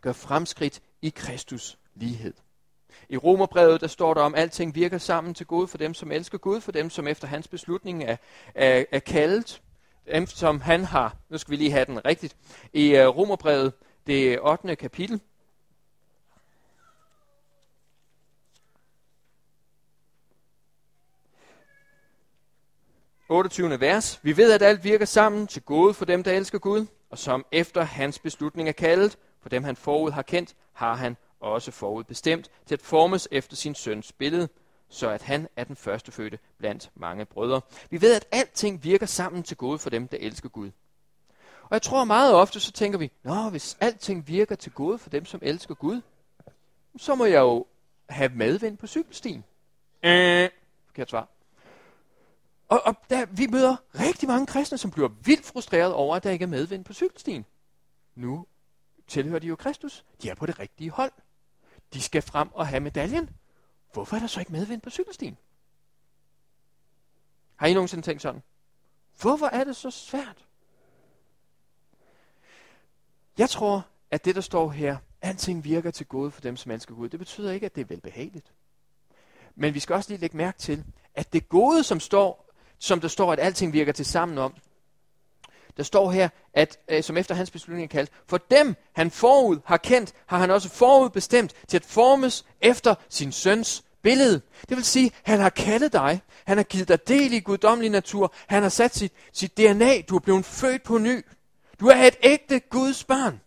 gør 0.00 0.12
fremskridt 0.12 0.80
i 1.02 1.08
Kristus 1.08 1.78
lighed. 1.94 2.34
I 3.08 3.16
Romerbrevet, 3.16 3.80
der 3.80 3.86
står 3.86 4.14
der 4.14 4.20
om, 4.20 4.34
at 4.34 4.40
alting 4.40 4.74
virker 4.74 4.98
sammen 4.98 5.34
til 5.34 5.46
Gud 5.46 5.66
for 5.66 5.78
dem, 5.78 5.94
som 5.94 6.12
elsker 6.12 6.38
Gud, 6.38 6.60
for 6.60 6.72
dem, 6.72 6.90
som 6.90 7.06
efter 7.06 7.28
hans 7.28 7.48
beslutning 7.48 8.04
er, 8.04 8.16
er, 8.54 8.84
er 8.92 8.98
kaldet, 8.98 9.60
dem, 10.12 10.26
som 10.26 10.60
han 10.60 10.84
har. 10.84 11.16
Nu 11.28 11.38
skal 11.38 11.50
vi 11.50 11.56
lige 11.56 11.70
have 11.70 11.84
den 11.84 12.04
rigtigt. 12.04 12.36
I 12.72 13.00
uh, 13.00 13.16
Romerbrevet, 13.16 13.72
det 14.10 14.40
8. 14.40 14.76
kapitel,– 14.76 15.20
28. 23.28 23.80
vers. 23.80 24.20
Vi 24.22 24.36
ved, 24.36 24.52
at 24.52 24.62
alt 24.62 24.84
virker 24.84 25.04
sammen 25.04 25.46
til 25.46 25.62
gode 25.62 25.94
for 25.94 26.04
dem, 26.04 26.22
der 26.22 26.32
elsker 26.32 26.58
Gud, 26.58 26.86
og 27.10 27.18
som 27.18 27.46
efter 27.52 27.82
hans 27.82 28.18
beslutning 28.18 28.68
er 28.68 28.72
kaldet, 28.72 29.18
for 29.42 29.48
dem 29.48 29.64
han 29.64 29.76
forud 29.76 30.10
har 30.10 30.22
kendt, 30.22 30.56
har 30.72 30.94
han 30.94 31.16
også 31.40 31.70
forudbestemt 31.70 32.50
til 32.66 32.74
at 32.74 32.82
formes 32.82 33.28
efter 33.30 33.56
sin 33.56 33.74
søns 33.74 34.12
billede, 34.12 34.48
så 34.88 35.08
at 35.08 35.22
han 35.22 35.48
er 35.56 35.64
den 35.64 35.76
første 35.76 36.12
fødte 36.12 36.38
blandt 36.58 36.90
mange 36.94 37.24
brødre. 37.24 37.60
Vi 37.90 38.00
ved, 38.00 38.16
at 38.16 38.26
alting 38.32 38.84
virker 38.84 39.06
sammen 39.06 39.42
til 39.42 39.56
gode 39.56 39.78
for 39.78 39.90
dem, 39.90 40.08
der 40.08 40.18
elsker 40.20 40.48
Gud. 40.48 40.70
Og 41.70 41.74
jeg 41.74 41.82
tror 41.82 42.04
meget 42.04 42.34
ofte, 42.34 42.60
så 42.60 42.72
tænker 42.72 42.98
vi, 42.98 43.12
Nå, 43.22 43.50
hvis 43.50 43.76
alting 43.80 44.28
virker 44.28 44.54
til 44.54 44.72
gode 44.72 44.98
for 44.98 45.10
dem, 45.10 45.24
som 45.24 45.40
elsker 45.42 45.74
Gud, 45.74 46.00
så 46.96 47.14
må 47.14 47.24
jeg 47.24 47.40
jo 47.40 47.66
have 48.08 48.28
medvind 48.34 48.78
på 48.78 48.86
cykelstien. 48.86 49.44
Øh, 50.02 50.50
forkert 50.86 51.10
svar. 51.10 51.28
Og, 52.68 52.82
og 52.84 52.96
der, 53.10 53.26
vi 53.26 53.46
møder 53.46 53.76
rigtig 53.94 54.28
mange 54.28 54.46
kristne, 54.46 54.78
som 54.78 54.90
bliver 54.90 55.08
vildt 55.08 55.44
frustreret 55.44 55.92
over, 55.92 56.16
at 56.16 56.24
der 56.24 56.30
ikke 56.30 56.42
er 56.42 56.46
medvind 56.46 56.84
på 56.84 56.92
cykelstien. 56.92 57.44
Nu 58.14 58.46
tilhører 59.08 59.38
de 59.38 59.46
jo 59.46 59.56
Kristus. 59.56 60.04
De 60.22 60.30
er 60.30 60.34
på 60.34 60.46
det 60.46 60.58
rigtige 60.58 60.90
hold. 60.90 61.12
De 61.94 62.02
skal 62.02 62.22
frem 62.22 62.48
og 62.52 62.66
have 62.66 62.80
medaljen. 62.80 63.30
Hvorfor 63.92 64.16
er 64.16 64.20
der 64.20 64.26
så 64.26 64.40
ikke 64.40 64.52
medvind 64.52 64.80
på 64.80 64.90
cykelstien? 64.90 65.36
Har 67.56 67.66
I 67.66 67.74
nogensinde 67.74 68.04
tænkt 68.04 68.22
sådan? 68.22 68.42
Hvorfor 69.20 69.46
er 69.46 69.64
det 69.64 69.76
så 69.76 69.90
svært? 69.90 70.46
Jeg 73.40 73.50
tror, 73.50 73.86
at 74.10 74.24
det, 74.24 74.34
der 74.34 74.40
står 74.40 74.70
her, 74.70 74.96
alting 75.22 75.64
virker 75.64 75.90
til 75.90 76.06
gode 76.06 76.30
for 76.30 76.40
dem, 76.40 76.56
som 76.56 76.72
elsker 76.72 76.94
Gud. 76.94 77.08
Det 77.08 77.18
betyder 77.18 77.52
ikke, 77.52 77.66
at 77.66 77.74
det 77.74 77.80
er 77.80 77.84
velbehageligt. 77.84 78.52
Men 79.56 79.74
vi 79.74 79.80
skal 79.80 79.94
også 79.94 80.10
lige 80.10 80.20
lægge 80.20 80.36
mærke 80.36 80.58
til, 80.58 80.84
at 81.14 81.32
det 81.32 81.48
gode, 81.48 81.82
som, 81.82 82.00
står, 82.00 82.54
som 82.78 83.00
der 83.00 83.08
står, 83.08 83.32
at 83.32 83.40
alting 83.40 83.72
virker 83.72 83.92
til 83.92 84.06
sammen 84.06 84.38
om, 84.38 84.54
der 85.76 85.82
står 85.82 86.10
her, 86.10 86.28
at 86.54 86.78
øh, 86.88 87.02
som 87.02 87.16
efter 87.16 87.34
hans 87.34 87.50
beslutning 87.50 87.84
er 87.84 87.88
kaldt, 87.88 88.10
for 88.26 88.38
dem 88.38 88.74
han 88.92 89.10
forud 89.10 89.58
har 89.64 89.76
kendt, 89.76 90.12
har 90.26 90.38
han 90.38 90.50
også 90.50 90.68
forud 90.68 91.10
bestemt 91.10 91.54
til 91.68 91.76
at 91.76 91.84
formes 91.84 92.44
efter 92.60 92.94
sin 93.08 93.32
søns 93.32 93.84
billede. 94.02 94.40
Det 94.68 94.76
vil 94.76 94.84
sige, 94.84 95.10
han 95.22 95.40
har 95.40 95.50
kaldet 95.50 95.92
dig, 95.92 96.20
han 96.44 96.56
har 96.56 96.64
givet 96.64 96.88
dig 96.88 97.08
del 97.08 97.32
i 97.32 97.40
guddommelig 97.40 97.90
natur, 97.90 98.34
han 98.46 98.62
har 98.62 98.70
sat 98.70 98.94
sit, 98.96 99.12
sit 99.32 99.56
DNA, 99.56 100.00
du 100.08 100.16
er 100.16 100.20
blevet 100.20 100.44
født 100.44 100.82
på 100.82 100.98
ny. 100.98 101.24
Du 101.80 101.86
er 101.86 101.96
et 101.96 102.16
ægte 102.22 102.60
Guds 102.60 103.04
barn. 103.04 103.40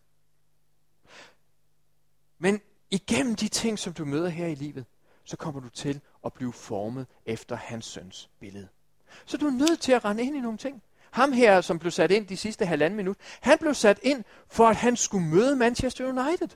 Men 2.39 2.61
igennem 2.91 3.35
de 3.35 3.47
ting, 3.47 3.79
som 3.79 3.93
du 3.93 4.05
møder 4.05 4.29
her 4.29 4.47
i 4.47 4.55
livet, 4.55 4.85
så 5.23 5.37
kommer 5.37 5.61
du 5.61 5.69
til 5.69 6.01
at 6.25 6.33
blive 6.33 6.53
formet 6.53 7.07
efter 7.25 7.55
hans 7.55 7.85
søns 7.85 8.29
billede. 8.39 8.67
Så 9.25 9.37
du 9.37 9.47
er 9.47 9.51
nødt 9.51 9.79
til 9.79 9.91
at 9.91 10.05
rende 10.05 10.23
ind 10.23 10.35
i 10.35 10.39
nogle 10.39 10.57
ting. 10.57 10.81
Ham 11.11 11.31
her, 11.31 11.61
som 11.61 11.79
blev 11.79 11.91
sat 11.91 12.11
ind 12.11 12.27
de 12.27 12.37
sidste 12.37 12.65
halvanden 12.65 12.97
minut, 12.97 13.17
han 13.41 13.57
blev 13.57 13.73
sat 13.73 13.99
ind 14.03 14.23
for, 14.47 14.67
at 14.67 14.75
han 14.75 14.95
skulle 14.95 15.27
møde 15.27 15.55
Manchester 15.55 16.05
United. 16.05 16.49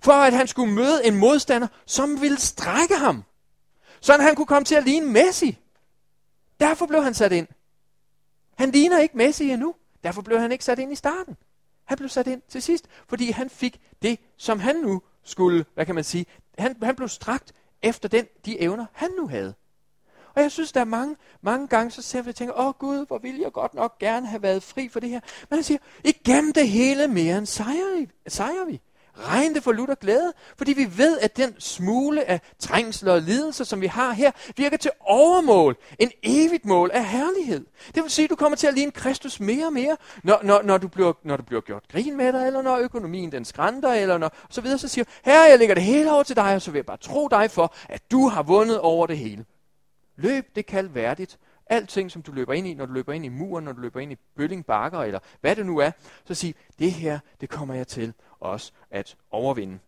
For 0.00 0.12
at 0.12 0.32
han 0.32 0.46
skulle 0.46 0.72
møde 0.72 1.06
en 1.06 1.16
modstander, 1.16 1.68
som 1.86 2.20
ville 2.20 2.40
strække 2.40 2.96
ham. 2.96 3.24
Så 4.00 4.16
han 4.20 4.34
kunne 4.34 4.46
komme 4.46 4.64
til 4.64 4.74
at 4.74 4.84
ligne 4.84 5.06
Messi. 5.06 5.58
Derfor 6.60 6.86
blev 6.86 7.02
han 7.02 7.14
sat 7.14 7.32
ind. 7.32 7.48
Han 8.58 8.70
ligner 8.70 8.98
ikke 8.98 9.16
Messi 9.16 9.50
endnu. 9.50 9.74
Derfor 10.04 10.22
blev 10.22 10.38
han 10.38 10.52
ikke 10.52 10.64
sat 10.64 10.78
ind 10.78 10.92
i 10.92 10.96
starten. 10.96 11.36
Han 11.84 11.98
blev 11.98 12.08
sat 12.08 12.26
ind 12.26 12.42
til 12.48 12.62
sidst, 12.62 12.88
fordi 13.08 13.30
han 13.30 13.50
fik 13.50 13.80
det, 14.02 14.18
som 14.36 14.60
han 14.60 14.76
nu 14.76 15.02
skulle, 15.22 15.64
hvad 15.74 15.86
kan 15.86 15.94
man 15.94 16.04
sige, 16.04 16.26
han, 16.58 16.76
han 16.82 16.96
blev 16.96 17.08
strakt 17.08 17.52
efter 17.82 18.08
den, 18.08 18.26
de 18.46 18.60
evner, 18.60 18.86
han 18.92 19.10
nu 19.18 19.28
havde. 19.28 19.54
Og 20.34 20.42
jeg 20.42 20.52
synes, 20.52 20.72
der 20.72 20.80
er 20.80 20.84
mange, 20.84 21.16
mange 21.40 21.68
gange, 21.68 21.90
så 21.90 22.02
ser 22.02 22.22
vi 22.22 22.28
og 22.28 22.34
tænker, 22.34 22.54
åh 22.60 22.74
Gud, 22.78 23.06
hvor 23.06 23.18
ville 23.18 23.42
jeg 23.42 23.52
godt 23.52 23.74
nok 23.74 23.98
gerne 23.98 24.26
have 24.26 24.42
været 24.42 24.62
fri 24.62 24.88
for 24.88 25.00
det 25.00 25.08
her. 25.08 25.20
Men 25.50 25.56
han 25.56 25.64
siger, 25.64 25.78
igennem 26.04 26.52
det 26.52 26.68
hele 26.68 27.08
mere 27.08 27.38
end 27.38 27.46
sejrer, 27.46 28.06
sejrer 28.26 28.64
vi. 28.64 28.80
Regn 29.18 29.54
det 29.54 29.62
for 29.62 29.72
lutter 29.72 29.94
glæde, 29.94 30.32
fordi 30.58 30.72
vi 30.72 30.98
ved, 30.98 31.18
at 31.18 31.36
den 31.36 31.54
smule 31.60 32.24
af 32.24 32.40
trængsel 32.58 33.08
og 33.08 33.22
lidelse, 33.22 33.64
som 33.64 33.80
vi 33.80 33.86
har 33.86 34.12
her, 34.12 34.30
virker 34.56 34.76
til 34.76 34.90
overmål, 35.00 35.76
en 35.98 36.10
evigt 36.22 36.64
mål 36.64 36.90
af 36.94 37.08
herlighed. 37.08 37.66
Det 37.94 38.02
vil 38.02 38.10
sige, 38.10 38.24
at 38.24 38.30
du 38.30 38.36
kommer 38.36 38.56
til 38.56 38.66
at 38.66 38.74
ligne 38.74 38.92
Kristus 38.92 39.40
mere 39.40 39.66
og 39.66 39.72
mere, 39.72 39.96
når, 40.22 40.40
når, 40.42 40.62
når, 40.62 40.78
du, 40.78 40.88
bliver, 40.88 41.12
når 41.24 41.36
du 41.36 41.42
bliver 41.42 41.60
gjort 41.60 41.88
grin 41.88 42.16
med 42.16 42.32
dig, 42.32 42.46
eller 42.46 42.62
når 42.62 42.76
økonomien 42.76 43.32
den 43.32 43.44
skrænder, 43.44 43.92
eller 43.92 44.18
når, 44.18 44.30
så 44.50 44.60
videre, 44.60 44.78
så 44.78 44.88
siger 44.88 45.04
herre, 45.24 45.50
jeg 45.50 45.58
lægger 45.58 45.74
det 45.74 45.84
hele 45.84 46.12
over 46.12 46.22
til 46.22 46.36
dig, 46.36 46.54
og 46.54 46.62
så 46.62 46.70
vil 46.70 46.78
jeg 46.78 46.86
bare 46.86 46.96
tro 46.96 47.28
dig 47.28 47.50
for, 47.50 47.74
at 47.88 48.10
du 48.10 48.28
har 48.28 48.42
vundet 48.42 48.80
over 48.80 49.06
det 49.06 49.18
hele. 49.18 49.44
Løb 50.16 50.56
det 50.56 50.66
kald 50.66 50.88
værdigt. 50.88 51.38
Alting, 51.66 52.10
som 52.10 52.22
du 52.22 52.32
løber 52.32 52.52
ind 52.52 52.66
i, 52.66 52.74
når 52.74 52.86
du 52.86 52.92
løber 52.92 53.12
ind 53.12 53.24
i 53.24 53.28
muren, 53.28 53.64
når 53.64 53.72
du 53.72 53.80
løber 53.80 54.00
ind 54.00 54.12
i 54.12 54.16
bølling 54.34 54.66
bakker, 54.66 54.98
eller 54.98 55.18
hvad 55.40 55.56
det 55.56 55.66
nu 55.66 55.78
er, 55.78 55.90
så 56.24 56.34
sig, 56.34 56.54
det 56.78 56.92
her, 56.92 57.18
det 57.40 57.50
kommer 57.50 57.74
jeg 57.74 57.88
til 57.88 58.14
også 58.40 58.72
at 58.90 59.16
overvinde. 59.30 59.78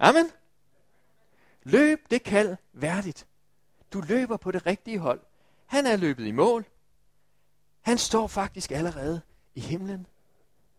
Amen. 0.00 0.30
Løb 1.62 2.10
det 2.10 2.22
kald 2.22 2.56
værdigt. 2.72 3.26
Du 3.92 4.00
løber 4.00 4.36
på 4.36 4.50
det 4.50 4.66
rigtige 4.66 4.98
hold. 4.98 5.20
Han 5.66 5.86
er 5.86 5.96
løbet 5.96 6.26
i 6.26 6.30
mål. 6.30 6.64
Han 7.80 7.98
står 7.98 8.26
faktisk 8.26 8.70
allerede 8.70 9.20
i 9.54 9.60
himlen. 9.60 10.06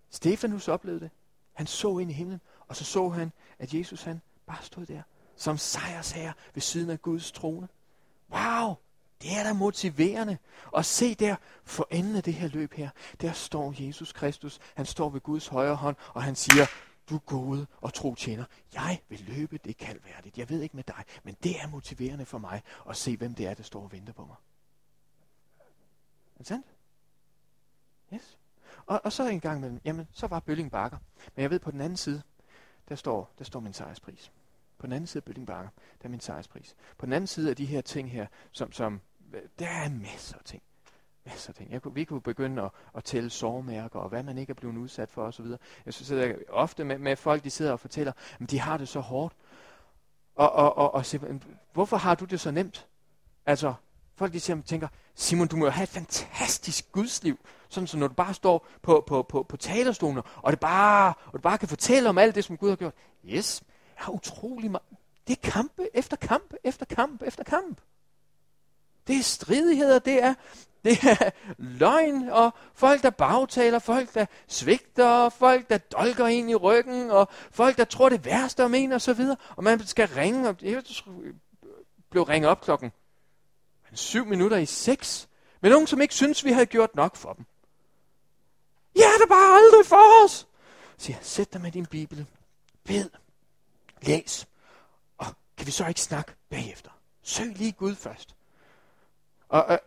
Stefanus 0.10 0.68
oplevede 0.68 1.00
det. 1.00 1.12
Han 1.54 1.68
så 1.68 1.98
ind 1.98 2.12
i 2.12 2.14
himlen, 2.14 2.42
og 2.68 2.76
så 2.76 2.86
så 2.86 3.10
han, 3.10 3.32
at 3.60 3.74
Jesus 3.74 4.04
han 4.04 4.22
bare 4.46 4.64
stod 4.64 4.86
der 4.86 5.02
som 5.36 5.58
sejrsherre 5.58 6.34
ved 6.54 6.62
siden 6.62 6.90
af 6.90 7.02
Guds 7.02 7.32
trone. 7.32 7.68
Wow, 8.30 8.76
det 9.22 9.32
er 9.38 9.44
da 9.44 9.54
motiverende. 9.54 10.38
Og 10.72 10.86
se 10.86 11.16
der, 11.16 11.36
for 11.64 11.88
enden 11.92 12.16
af 12.16 12.24
det 12.24 12.34
her 12.34 12.48
løb 12.48 12.74
her, 12.74 12.90
der 13.22 13.32
står 13.32 13.74
Jesus 13.78 14.14
Kristus. 14.14 14.60
Han 14.76 14.86
står 14.86 15.10
ved 15.10 15.22
Guds 15.22 15.48
højre 15.48 15.76
hånd, 15.76 15.96
og 16.14 16.24
han 16.24 16.36
siger, 16.36 16.66
du 17.10 17.18
gode 17.18 17.68
og 17.82 17.94
tro 17.94 18.16
tjener, 18.16 18.46
jeg 18.74 19.02
vil 19.10 19.20
løbe 19.28 19.58
det 19.58 19.78
kaldværdigt. 19.78 20.38
Jeg 20.38 20.50
ved 20.50 20.62
ikke 20.62 20.76
med 20.76 20.84
dig, 20.84 21.04
men 21.24 21.38
det 21.44 21.62
er 21.62 21.68
motiverende 21.68 22.26
for 22.26 22.38
mig 22.38 22.62
at 22.90 22.98
se, 22.98 23.18
hvem 23.18 23.36
det 23.36 23.48
er, 23.48 23.54
der 23.54 23.64
står 23.64 23.84
og 23.84 23.92
venter 23.92 24.14
på 24.14 24.26
mig. 24.26 24.36
Er 26.36 26.38
det 26.38 26.48
sandt? 26.48 26.68
Yes. 28.14 28.38
Og, 28.86 29.02
og 29.04 29.14
så 29.14 29.28
en 29.28 29.40
gang 29.40 29.58
imellem, 29.58 29.82
jamen, 29.86 30.08
så 30.12 30.28
var 30.28 30.40
Bølling 30.40 30.72
Bakker. 30.72 30.98
Men 31.36 31.42
jeg 31.44 31.50
ved, 31.50 31.60
på 31.60 31.72
den 31.72 31.82
anden 31.82 31.98
side, 31.98 32.22
der 32.90 32.96
står, 32.96 33.32
der 33.38 33.44
står 33.44 33.60
min 33.60 33.74
sejrspris. 33.74 34.32
På 34.84 34.88
den 34.88 34.94
anden 34.94 35.08
side 35.08 35.20
af 35.20 35.24
Bølling 35.24 35.48
Bakker, 35.48 35.70
der 36.02 36.06
er 36.06 36.10
min 36.10 36.20
sejrspris. 36.20 36.76
På 36.98 37.06
den 37.06 37.14
anden 37.14 37.28
side 37.28 37.50
af 37.50 37.56
de 37.56 37.66
her 37.66 37.82
ting 37.82 38.12
her, 38.12 38.28
som, 38.52 38.72
som 38.72 39.02
der 39.60 39.68
er 39.68 39.90
masser 39.90 40.38
af 40.38 40.44
ting. 40.46 40.64
Masser 41.26 41.50
af 41.50 41.56
ting. 41.56 41.72
Jeg 41.72 41.82
kunne, 41.82 41.94
vi 41.94 42.04
kunne 42.04 42.22
begynde 42.22 42.62
at, 42.62 42.72
at 42.96 43.04
tælle 43.04 43.30
sårmærker, 43.30 44.00
og 44.00 44.10
hvad 44.10 44.24
man 44.24 44.38
ikke 44.38 44.52
er 44.52 44.56
blevet 44.56 44.78
udsat 44.78 45.10
for 45.12 45.24
osv. 45.26 45.46
Jeg 45.86 45.94
synes, 45.94 46.12
at 46.12 46.36
ofte 46.50 46.84
med, 46.84 46.98
med 46.98 47.16
folk, 47.16 47.44
de 47.44 47.50
sidder 47.50 47.72
og 47.72 47.80
fortæller, 47.80 48.14
at 48.40 48.52
de 48.52 48.60
har 48.60 48.78
det 48.78 48.88
så 48.88 49.00
hårdt. 49.00 49.36
Og, 50.36 50.52
og, 50.52 50.78
og, 50.78 50.94
og 50.94 51.06
siger, 51.06 51.40
hvorfor 51.74 51.98
har 51.98 52.16
du 52.16 52.26
det 52.26 52.40
så 52.40 52.52
nemt? 52.52 52.88
Altså, 53.46 53.74
folk 54.16 54.34
de 54.34 54.40
siger, 54.40 54.62
tænker, 54.62 54.88
Simon, 55.16 55.48
du 55.48 55.56
må 55.56 55.66
jo 55.66 55.72
have 55.72 55.84
et 55.84 55.90
fantastisk 55.90 56.92
gudsliv. 56.92 57.40
Sådan 57.70 57.88
så 57.88 57.98
når 57.98 58.08
du 58.08 58.14
bare 58.14 58.34
står 58.34 58.68
på, 58.82 59.04
på, 59.08 59.24
på, 59.24 59.44
på 59.44 59.58
talerstolen, 59.58 60.22
og 60.36 60.52
det 60.52 60.60
bare, 60.60 61.14
og 61.26 61.34
du 61.34 61.40
bare 61.40 61.58
kan 61.58 61.68
fortælle 61.68 62.10
om 62.10 62.18
alt 62.18 62.36
det, 62.36 62.44
som 62.44 62.58
Gud 62.58 62.70
har 62.70 62.76
gjort. 62.76 62.94
Yes, 63.26 63.64
har 64.04 64.14
utrolig 64.14 64.72
meget. 64.72 64.98
Det 65.28 65.38
er 65.38 65.52
kampe 65.52 65.88
efter 65.94 66.18
kamp 66.18 66.54
efter 66.64 66.86
kamp 66.86 67.24
efter 67.24 67.44
kamp. 67.44 67.82
Det 69.08 69.16
er 69.16 69.24
stridigheder, 69.24 70.00
det 70.00 70.24
er, 70.24 70.34
det 70.86 71.04
er 71.04 71.30
løgn, 71.58 72.30
og 72.30 72.54
folk, 72.74 73.04
der 73.04 73.10
bagtaler, 73.10 73.80
folk, 73.80 74.14
der 74.14 74.26
svigter, 74.48 75.30
folk, 75.30 75.70
der 75.70 75.78
dolker 75.78 76.28
ind 76.28 76.52
i 76.52 76.56
ryggen, 76.56 77.12
og 77.12 77.30
folk, 77.52 77.78
der 77.78 77.86
tror 77.86 78.10
det 78.10 78.26
værste 78.26 78.66
om 78.66 78.74
en, 78.74 78.92
og 78.92 79.02
så 79.02 79.14
videre. 79.14 79.38
Og 79.56 79.64
man 79.64 79.88
skal 79.88 80.08
ringe 80.08 80.50
op. 80.50 80.62
Jeg 80.62 80.84
øh, 81.08 81.34
blev 82.10 82.24
ringet 82.24 82.50
op 82.50 82.62
klokken 82.62 82.92
syv 83.94 84.26
minutter 84.26 84.58
i 84.58 84.66
seks, 84.66 85.30
med 85.62 85.70
nogen, 85.70 85.88
som 85.88 86.02
ikke 86.02 86.14
synes, 86.14 86.46
vi 86.46 86.52
havde 86.52 86.66
gjort 86.66 86.96
nok 86.96 87.16
for 87.16 87.34
dem. 87.34 87.46
Ja, 88.96 89.10
det 89.22 89.30
bare 89.30 89.58
aldrig 89.58 89.86
for 89.86 90.26
os. 90.26 90.32
Så 90.32 90.48
siger, 90.98 91.18
sæt 91.22 91.54
dig 91.54 91.62
med 91.62 91.72
din 91.72 91.86
bibel, 91.86 92.26
bed, 92.84 93.10
læs, 94.08 94.48
og 95.18 95.26
kan 95.58 95.66
vi 95.66 95.72
så 95.72 95.88
ikke 95.88 96.02
snakke 96.02 96.32
bagefter? 96.50 96.92
Søg 97.22 97.58
lige 97.58 97.72
Gud 97.72 97.96
først. 97.96 98.36
Og 99.50 99.66
øh, 99.70 99.78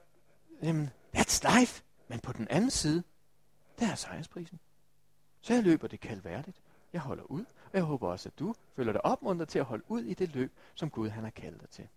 jamen, 0.62 0.90
that's 1.16 1.58
life. 1.58 1.82
Men 2.08 2.20
på 2.20 2.32
den 2.32 2.48
anden 2.48 2.70
side, 2.70 3.02
der 3.78 3.90
er 3.90 3.94
sejrsprisen. 3.94 4.60
Så 5.40 5.54
jeg 5.54 5.62
løber 5.62 5.88
det 5.88 6.00
kaldværdigt. 6.00 6.56
Jeg 6.92 7.00
holder 7.00 7.24
ud, 7.24 7.44
og 7.64 7.72
jeg 7.72 7.82
håber 7.82 8.08
også, 8.08 8.28
at 8.28 8.38
du 8.38 8.54
føler 8.76 8.92
dig 8.92 9.04
opmuntret 9.04 9.48
til 9.48 9.58
at 9.58 9.64
holde 9.64 9.84
ud 9.88 10.02
i 10.02 10.14
det 10.14 10.34
løb, 10.34 10.52
som 10.74 10.90
Gud 10.90 11.08
han 11.08 11.24
har 11.24 11.30
kaldt 11.30 11.60
dig 11.60 11.68
til. 11.70 11.88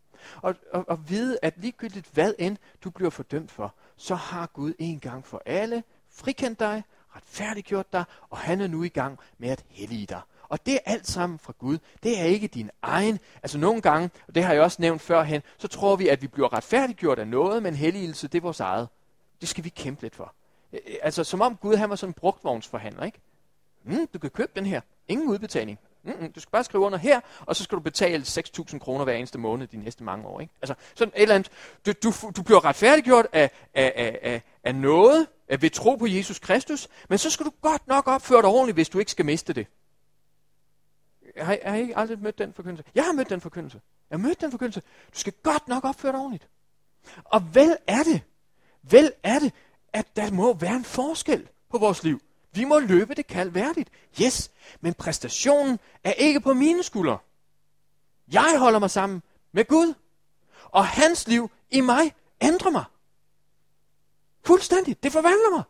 Og, 0.42 0.56
og, 0.72 0.90
og 0.90 1.10
vide, 1.10 1.40
at 1.42 1.58
ligegyldigt 1.58 2.10
hvad 2.14 2.34
end 2.40 2.58
du 2.84 2.90
bliver 2.90 3.10
fordømt 3.10 3.52
for, 3.52 3.76
så 3.96 4.16
har 4.16 4.48
Gud 4.48 4.74
en 4.80 5.00
gang 5.00 5.26
for 5.26 5.42
alle 5.46 5.84
frikendt 6.10 6.60
dig, 6.60 6.84
retfærdiggjort 7.16 7.94
dig, 7.94 8.04
og 8.30 8.38
han 8.38 8.62
er 8.62 8.68
nu 8.68 8.84
i 8.84 8.90
gang 8.90 9.20
med 9.38 9.50
at 9.50 9.66
hellige 9.70 10.06
dig. 10.06 10.22
Og 10.50 10.66
det 10.66 10.74
er 10.74 10.80
alt 10.86 11.08
sammen 11.08 11.40
fra 11.40 11.54
Gud. 11.60 11.78
Det 12.04 12.20
er 12.20 12.24
ikke 12.24 12.48
din 12.48 12.70
egen. 12.82 13.20
Altså 13.44 13.58
nogle 13.58 13.82
gange, 13.82 14.10
og 14.28 14.36
det 14.36 14.44
har 14.44 14.54
jeg 14.54 14.62
også 14.62 14.78
nævnt 14.82 15.02
førhen, 15.02 15.42
så 15.58 15.68
tror 15.68 15.96
vi, 15.96 16.08
at 16.08 16.22
vi 16.22 16.28
bliver 16.28 16.54
retfærdiggjort 16.54 17.20
af 17.20 17.28
noget, 17.28 17.64
men 17.64 17.76
helligelse, 17.76 18.28
det 18.28 18.38
er 18.38 18.42
vores 18.42 18.60
eget. 18.60 18.88
Det 19.42 19.50
skal 19.50 19.64
vi 19.64 19.70
kæmpe 19.70 20.02
lidt 20.02 20.16
for. 20.16 20.34
Altså 21.02 21.24
som 21.24 21.42
om 21.42 21.56
Gud 21.56 21.76
han 21.76 21.90
var 21.90 21.96
sådan 21.96 22.10
en 22.10 22.14
brugtvognsforhandler, 22.14 23.04
ikke? 23.04 23.20
Mm, 23.84 24.08
du 24.14 24.20
kan 24.20 24.30
købe 24.30 24.52
den 24.56 24.66
her. 24.66 24.82
Ingen 25.08 25.30
udbetaling. 25.30 25.80
Mm-mm, 26.04 26.32
du 26.32 26.40
skal 26.40 26.52
bare 26.52 26.64
skrive 26.64 26.84
under 26.84 26.98
her, 26.98 27.20
og 27.40 27.56
så 27.56 27.64
skal 27.64 27.76
du 27.76 27.82
betale 27.82 28.24
6.000 28.24 28.78
kroner 28.80 29.04
hver 29.04 29.14
eneste 29.14 29.38
måned 29.38 29.68
de 29.68 29.78
næste 29.78 30.04
mange 30.04 30.28
år. 30.28 30.40
Ikke? 30.40 30.54
Altså 30.62 30.76
sådan 30.96 31.14
et 31.16 31.22
eller 31.22 31.36
andet. 31.36 31.52
Du, 31.86 31.92
du, 32.04 32.32
du 32.36 32.44
bliver 32.44 32.66
retfærdiggjort 32.66 33.28
af, 33.34 33.52
af, 33.74 33.94
af, 33.96 34.20
af, 34.22 34.42
af 34.64 34.76
noget, 34.76 35.28
af 35.48 35.62
ved 35.62 35.70
tro 35.70 35.96
på 35.96 36.08
Jesus 36.08 36.40
Kristus, 36.40 36.88
men 37.10 37.18
så 37.18 37.30
skal 37.30 37.46
du 37.46 37.52
godt 37.62 37.88
nok 37.88 38.08
opføre 38.08 38.42
dig 38.42 38.50
ordentligt, 38.50 38.76
hvis 38.76 38.90
du 38.90 39.00
ikke 39.00 39.12
skal 39.12 39.26
miste 39.26 39.54
det 39.54 39.68
har, 41.38 41.58
har 41.66 41.76
I 41.76 41.82
ikke 41.82 41.98
aldrig 41.98 42.20
mødt 42.20 42.38
den 42.38 42.54
forkyndelse? 42.54 42.84
Jeg 42.96 43.04
har 43.06 43.14
mødt 43.14 43.30
den 43.30 43.42
forkyndelse. 43.42 43.82
Jeg 44.10 44.20
har 44.20 44.28
mødt 44.28 44.42
den 44.42 44.52
forkyndelse. 44.52 44.82
Du 45.14 45.20
skal 45.20 45.34
godt 45.44 45.68
nok 45.68 45.84
opføre 45.84 46.12
dig 46.12 46.20
ordentligt. 46.20 46.48
Og 47.24 47.56
vel 47.56 47.78
er 47.88 48.04
det, 48.04 48.22
vel 48.82 49.12
er 49.24 49.40
det, 49.40 49.54
at 49.94 50.16
der 50.16 50.32
må 50.32 50.54
være 50.54 50.76
en 50.76 50.84
forskel 50.84 51.48
på 51.70 51.78
vores 51.78 52.04
liv. 52.04 52.22
Vi 52.52 52.64
må 52.64 52.80
løbe 52.80 53.16
det 53.16 53.28
kald 53.28 53.50
værdigt. 53.50 53.90
Yes, 54.22 54.52
men 54.82 54.94
præstationen 54.94 55.80
er 56.04 56.12
ikke 56.12 56.40
på 56.40 56.54
mine 56.54 56.84
skuldre. 56.84 57.18
Jeg 58.32 58.56
holder 58.60 58.80
mig 58.80 58.92
sammen 58.92 59.24
med 59.52 59.66
Gud. 59.66 59.94
Og 60.64 60.88
hans 60.88 61.28
liv 61.28 61.52
i 61.70 61.82
mig 61.82 62.16
ændrer 62.42 62.72
mig. 62.72 62.84
Fuldstændigt. 64.46 65.04
Det 65.04 65.12
forvandler 65.12 65.56
mig. 65.56 65.64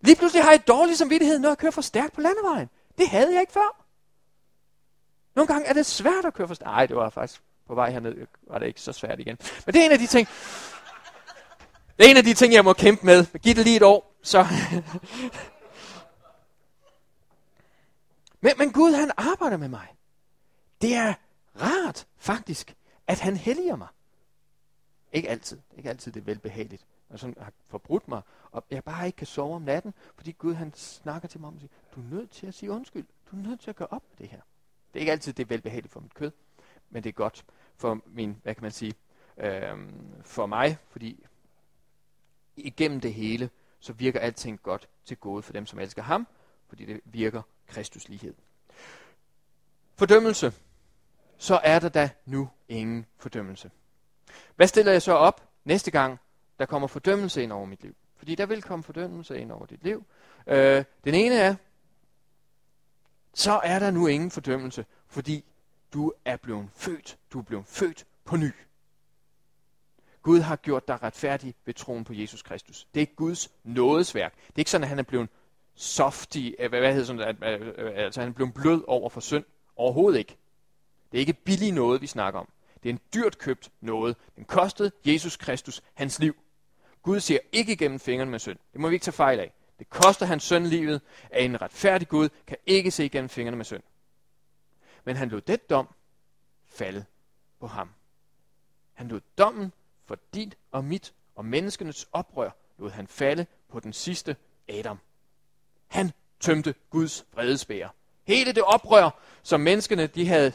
Lige 0.00 0.16
pludselig 0.16 0.44
har 0.44 0.50
jeg 0.50 0.66
dårlig 0.66 0.96
samvittighed, 0.96 1.38
når 1.38 1.48
jeg 1.48 1.58
kører 1.58 1.72
for 1.72 1.82
stærkt 1.82 2.12
på 2.12 2.20
landevejen. 2.20 2.68
Det 2.98 3.08
havde 3.08 3.32
jeg 3.32 3.40
ikke 3.40 3.52
før. 3.52 3.85
Nogle 5.36 5.46
gange 5.46 5.66
er 5.66 5.72
det 5.72 5.86
svært 5.86 6.24
at 6.24 6.34
køre 6.34 6.48
for 6.48 6.54
stærkt. 6.54 6.70
Nej, 6.70 6.86
det 6.86 6.96
var 6.96 7.10
faktisk 7.10 7.42
på 7.66 7.74
vej 7.74 7.90
herned, 7.90 8.26
var 8.42 8.58
det 8.58 8.66
ikke 8.66 8.80
så 8.80 8.92
svært 8.92 9.20
igen. 9.20 9.38
Men 9.66 9.74
det 9.74 9.80
er 9.82 9.86
en 9.86 9.92
af 9.92 9.98
de 9.98 10.06
ting, 10.06 10.28
det 11.98 12.06
er 12.06 12.10
en 12.10 12.16
af 12.16 12.24
de 12.24 12.34
ting, 12.34 12.52
jeg 12.52 12.64
må 12.64 12.72
kæmpe 12.72 13.06
med. 13.06 13.38
Giv 13.38 13.54
det 13.54 13.64
lige 13.64 13.76
et 13.76 13.82
år, 13.82 14.14
så... 14.22 14.46
men, 18.40 18.52
men 18.58 18.72
Gud, 18.72 18.92
han 18.92 19.10
arbejder 19.16 19.56
med 19.56 19.68
mig. 19.68 19.86
Det 20.82 20.94
er 20.94 21.14
rart, 21.60 22.06
faktisk, 22.18 22.76
at 23.06 23.20
han 23.20 23.36
helliger 23.36 23.76
mig. 23.76 23.88
Ikke 25.12 25.28
altid. 25.28 25.58
Ikke 25.76 25.88
altid 25.88 26.12
det 26.12 26.20
er 26.20 26.24
velbehageligt. 26.24 26.86
Når 27.08 27.16
sådan 27.16 27.36
har 27.40 27.52
forbrudt 27.68 28.08
mig, 28.08 28.22
og 28.50 28.64
jeg 28.70 28.84
bare 28.84 29.06
ikke 29.06 29.16
kan 29.16 29.26
sove 29.26 29.54
om 29.54 29.62
natten, 29.62 29.94
fordi 30.14 30.32
Gud 30.32 30.54
han 30.54 30.74
snakker 30.74 31.28
til 31.28 31.40
mig 31.40 31.48
om 31.48 31.54
og 31.54 31.60
siger, 31.60 31.72
du 31.94 32.00
er 32.00 32.04
nødt 32.04 32.30
til 32.30 32.46
at 32.46 32.54
sige 32.54 32.70
undskyld. 32.70 33.06
Du 33.30 33.36
er 33.36 33.40
nødt 33.40 33.60
til 33.60 33.70
at 33.70 33.76
gøre 33.76 33.88
op 33.90 34.02
med 34.10 34.18
det 34.18 34.28
her. 34.28 34.40
Det 34.96 35.00
er 35.00 35.02
ikke 35.02 35.12
altid 35.12 35.32
det 35.32 35.42
er 35.42 35.48
velbehageligt 35.48 35.92
for 35.92 36.00
mit 36.00 36.14
kød, 36.14 36.30
men 36.90 37.02
det 37.02 37.08
er 37.08 37.12
godt 37.12 37.44
for 37.76 38.00
min, 38.06 38.36
hvad 38.42 38.54
kan 38.54 38.62
man 38.62 38.70
sige, 38.70 38.94
øh, 39.38 39.76
for 40.22 40.46
mig, 40.46 40.78
fordi 40.88 41.26
igennem 42.56 43.00
det 43.00 43.14
hele, 43.14 43.50
så 43.80 43.92
virker 43.92 44.20
alting 44.20 44.62
godt 44.62 44.88
til 45.04 45.16
gode 45.16 45.42
for 45.42 45.52
dem, 45.52 45.66
som 45.66 45.78
elsker 45.78 46.02
ham, 46.02 46.26
fordi 46.68 46.84
det 46.84 47.00
virker 47.04 47.42
Kristus 47.66 48.08
lighed. 48.08 48.34
Fordømmelse. 49.94 50.52
Så 51.36 51.60
er 51.64 51.78
der 51.78 51.88
da 51.88 52.10
nu 52.24 52.48
ingen 52.68 53.06
fordømmelse. 53.16 53.70
Hvad 54.56 54.66
stiller 54.66 54.92
jeg 54.92 55.02
så 55.02 55.12
op 55.12 55.48
næste 55.64 55.90
gang, 55.90 56.18
der 56.58 56.66
kommer 56.66 56.88
fordømmelse 56.88 57.42
ind 57.42 57.52
over 57.52 57.66
mit 57.66 57.82
liv? 57.82 57.94
Fordi 58.16 58.34
der 58.34 58.46
vil 58.46 58.62
komme 58.62 58.82
fordømmelse 58.82 59.38
ind 59.38 59.52
over 59.52 59.66
dit 59.66 59.84
liv. 59.84 60.04
Øh, 60.46 60.84
den 61.04 61.14
ene 61.14 61.34
er, 61.34 61.54
så 63.36 63.60
er 63.64 63.78
der 63.78 63.90
nu 63.90 64.06
ingen 64.06 64.30
fordømmelse, 64.30 64.84
fordi 65.08 65.44
du 65.92 66.12
er 66.24 66.36
blevet 66.36 66.68
født. 66.74 67.18
Du 67.32 67.38
er 67.38 67.42
blevet 67.42 67.66
født 67.66 68.06
på 68.24 68.36
ny. 68.36 68.52
Gud 70.22 70.40
har 70.40 70.56
gjort 70.56 70.88
dig 70.88 71.02
retfærdig 71.02 71.54
ved 71.64 71.74
troen 71.74 72.04
på 72.04 72.12
Jesus 72.12 72.42
Kristus. 72.42 72.88
Det 72.94 73.02
er 73.02 73.06
Guds 73.06 73.50
nådesværk. 73.64 74.34
Det 74.34 74.54
er 74.54 74.58
ikke 74.58 74.70
sådan, 74.70 74.82
at 74.82 74.88
han 74.88 74.98
er 74.98 75.02
blevet 75.02 75.28
softy, 75.74 76.50
øh, 76.58 76.68
hvad, 76.68 76.80
hvad 76.80 76.92
hedder 76.92 77.06
sådan, 77.06 77.36
at, 77.42 77.60
øh, 77.60 77.72
øh, 77.78 77.92
altså 77.94 78.20
han 78.20 78.28
er 78.30 78.34
blevet 78.34 78.54
blød 78.54 78.84
over 78.86 79.08
for 79.08 79.20
synd. 79.20 79.44
Overhovedet 79.76 80.18
ikke. 80.18 80.36
Det 81.12 81.18
er 81.18 81.20
ikke 81.20 81.32
billig 81.32 81.72
noget, 81.72 82.02
vi 82.02 82.06
snakker 82.06 82.40
om. 82.40 82.48
Det 82.82 82.88
er 82.88 82.92
en 82.92 83.00
dyrt 83.14 83.38
købt 83.38 83.70
noget. 83.80 84.16
Den 84.36 84.44
kostede 84.44 84.90
Jesus 85.04 85.36
Kristus 85.36 85.82
hans 85.94 86.18
liv. 86.18 86.36
Gud 87.02 87.20
ser 87.20 87.38
ikke 87.52 87.72
igennem 87.72 88.00
fingrene 88.00 88.30
med 88.30 88.38
synd. 88.38 88.58
Det 88.72 88.80
må 88.80 88.88
vi 88.88 88.94
ikke 88.94 89.04
tage 89.04 89.12
fejl 89.12 89.40
af. 89.40 89.52
Det 89.78 89.90
koster 89.90 90.26
hans 90.26 90.42
søn 90.42 90.66
livet, 90.66 91.00
at 91.30 91.44
en 91.44 91.62
retfærdig 91.62 92.08
Gud 92.08 92.28
kan 92.46 92.56
ikke 92.66 92.90
se 92.90 93.04
igennem 93.04 93.28
fingrene 93.28 93.56
med 93.56 93.64
synd. 93.64 93.82
Men 95.04 95.16
han 95.16 95.28
lod 95.28 95.40
det 95.40 95.70
dom 95.70 95.88
falde 96.64 97.04
på 97.60 97.66
ham. 97.66 97.90
Han 98.94 99.08
lod 99.08 99.20
dommen 99.38 99.72
for 100.04 100.18
dit 100.34 100.56
og 100.72 100.84
mit 100.84 101.14
og 101.34 101.44
menneskenes 101.44 102.08
oprør, 102.12 102.50
lod 102.78 102.90
han 102.90 103.06
falde 103.06 103.46
på 103.68 103.80
den 103.80 103.92
sidste 103.92 104.36
Adam. 104.68 104.98
Han 105.86 106.12
tømte 106.40 106.74
Guds 106.90 107.26
vredesbæger. 107.32 107.88
Hele 108.24 108.52
det 108.52 108.62
oprør, 108.62 109.10
som 109.42 109.60
menneskene 109.60 110.06
de 110.06 110.28
havde, 110.28 110.50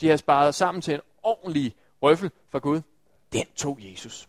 de 0.00 0.06
havde 0.06 0.18
sparet 0.18 0.54
sammen 0.54 0.82
til 0.82 0.94
en 0.94 1.00
ordentlig 1.22 1.76
røffel 2.02 2.30
fra 2.50 2.58
Gud, 2.58 2.80
den 3.32 3.46
tog 3.56 3.78
Jesus. 3.80 4.28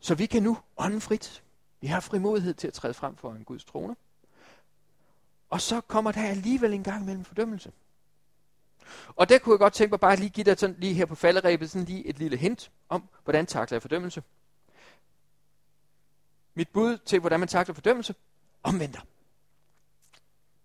Så 0.00 0.14
vi 0.14 0.26
kan 0.26 0.42
nu 0.42 0.58
åndfrit 0.76 1.42
vi 1.86 1.90
har 1.90 2.00
frimodighed 2.00 2.54
til 2.54 2.68
at 2.68 2.74
træde 2.74 2.94
frem 2.94 3.16
for 3.16 3.32
en 3.32 3.44
Guds 3.44 3.64
trone. 3.64 3.96
Og 5.50 5.60
så 5.60 5.80
kommer 5.80 6.12
der 6.12 6.28
alligevel 6.28 6.72
en 6.72 6.82
gang 6.82 7.04
mellem 7.04 7.24
fordømmelse. 7.24 7.72
Og 9.16 9.28
der 9.28 9.38
kunne 9.38 9.52
jeg 9.52 9.58
godt 9.58 9.74
tænke 9.74 9.90
mig 9.90 10.00
bare 10.00 10.16
lige 10.16 10.30
give 10.30 10.44
dig 10.44 10.58
sådan 10.58 10.76
lige 10.78 10.94
her 10.94 11.06
på 11.06 11.14
falderæbet 11.14 11.70
sådan 11.70 11.84
lige 11.84 12.06
et 12.06 12.18
lille 12.18 12.36
hint 12.36 12.70
om, 12.88 13.08
hvordan 13.24 13.46
takler 13.46 13.76
jeg 13.76 13.82
fordømmelse. 13.82 14.22
Mit 16.54 16.68
bud 16.68 16.98
til, 16.98 17.20
hvordan 17.20 17.40
man 17.40 17.48
takler 17.48 17.74
fordømmelse, 17.74 18.14
omvender. 18.62 19.00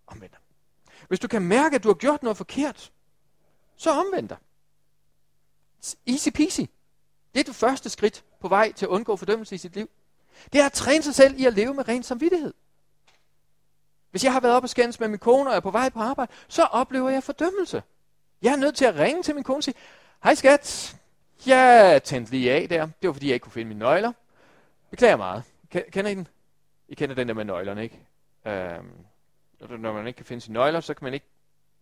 Omvender. 0.07 0.37
Hvis 1.07 1.19
du 1.19 1.27
kan 1.27 1.41
mærke, 1.41 1.75
at 1.75 1.83
du 1.83 1.89
har 1.89 1.95
gjort 1.95 2.23
noget 2.23 2.37
forkert, 2.37 2.91
så 3.75 3.91
omvend 3.91 4.29
dig. 4.29 4.37
Easy 6.07 6.29
peasy. 6.29 6.61
Det 7.33 7.39
er 7.39 7.43
det 7.43 7.55
første 7.55 7.89
skridt 7.89 8.25
på 8.39 8.47
vej 8.47 8.71
til 8.71 8.85
at 8.85 8.89
undgå 8.89 9.15
fordømmelse 9.15 9.55
i 9.55 9.57
sit 9.57 9.75
liv. 9.75 9.89
Det 10.53 10.61
er 10.61 10.65
at 10.65 10.73
træne 10.73 11.03
sig 11.03 11.15
selv 11.15 11.39
i 11.39 11.45
at 11.45 11.53
leve 11.53 11.73
med 11.73 11.87
ren 11.87 12.03
samvittighed. 12.03 12.53
Hvis 14.11 14.23
jeg 14.23 14.33
har 14.33 14.39
været 14.39 14.55
op 14.55 14.63
og 14.63 14.69
skændes 14.69 14.99
med 14.99 15.07
min 15.07 15.19
kone, 15.19 15.49
og 15.49 15.55
er 15.55 15.59
på 15.59 15.71
vej 15.71 15.89
på 15.89 15.99
arbejde, 15.99 16.31
så 16.47 16.63
oplever 16.63 17.09
jeg 17.09 17.23
fordømmelse. 17.23 17.83
Jeg 18.41 18.51
er 18.51 18.57
nødt 18.57 18.75
til 18.75 18.85
at 18.85 18.95
ringe 18.95 19.23
til 19.23 19.35
min 19.35 19.43
kone 19.43 19.57
og 19.57 19.63
sige, 19.63 19.75
hej 20.23 20.35
skat, 20.35 20.95
jeg 21.45 22.01
tændte 22.03 22.31
lige 22.31 22.51
af 22.51 22.69
der. 22.69 22.85
Det 23.01 23.07
var 23.07 23.13
fordi, 23.13 23.27
jeg 23.27 23.33
ikke 23.33 23.43
kunne 23.43 23.51
finde 23.51 23.67
mine 23.67 23.79
nøgler. 23.79 24.11
Beklager 24.89 25.17
meget. 25.17 25.43
Kender 25.69 26.11
I 26.11 26.15
den? 26.15 26.27
I 26.87 26.95
kender 26.95 27.15
den 27.15 27.27
der 27.27 27.33
med 27.33 27.45
nøglerne, 27.45 27.83
ikke? 27.83 27.99
Øhm, 28.45 29.05
når 29.79 29.93
man 29.93 30.07
ikke 30.07 30.17
kan 30.17 30.25
finde 30.25 30.41
sine 30.41 30.53
nøgler, 30.53 30.79
så 30.79 30.93
kan 30.93 31.05
man 31.05 31.13
ikke 31.13 31.25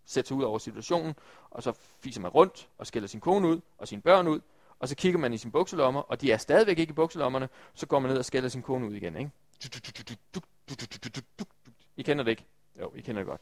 sætte 0.05 0.27
sig 0.27 0.37
ud 0.37 0.43
over 0.43 0.57
situationen, 0.57 1.15
og 1.49 1.63
så 1.63 1.73
fiser 1.99 2.21
man 2.21 2.31
rundt 2.31 2.67
og 2.77 2.87
skælder 2.87 3.07
sin 3.07 3.19
kone 3.19 3.47
ud 3.47 3.61
og 3.77 3.87
sine 3.87 4.01
børn 4.01 4.27
ud, 4.27 4.39
og 4.79 4.87
så 4.87 4.95
kigger 4.95 5.19
man 5.19 5.33
i 5.33 5.37
sine 5.37 5.51
bukselommer, 5.51 6.01
og 6.01 6.21
de 6.21 6.31
er 6.31 6.37
stadigvæk 6.37 6.79
ikke 6.79 6.91
i 6.91 6.93
bukselommerne, 6.93 7.49
så 7.73 7.85
går 7.85 7.99
man 7.99 8.09
ned 8.11 8.17
og 8.17 8.25
skælder 8.25 8.49
sin 8.49 8.61
kone 8.61 8.87
ud 8.87 8.93
igen, 8.93 9.15
ikke? 9.15 9.31
I 11.97 12.01
kender 12.01 12.23
det 12.23 12.31
ikke? 12.31 12.45
Jo, 12.79 12.91
I 12.95 13.01
kender 13.01 13.21
det 13.21 13.27
godt. 13.27 13.41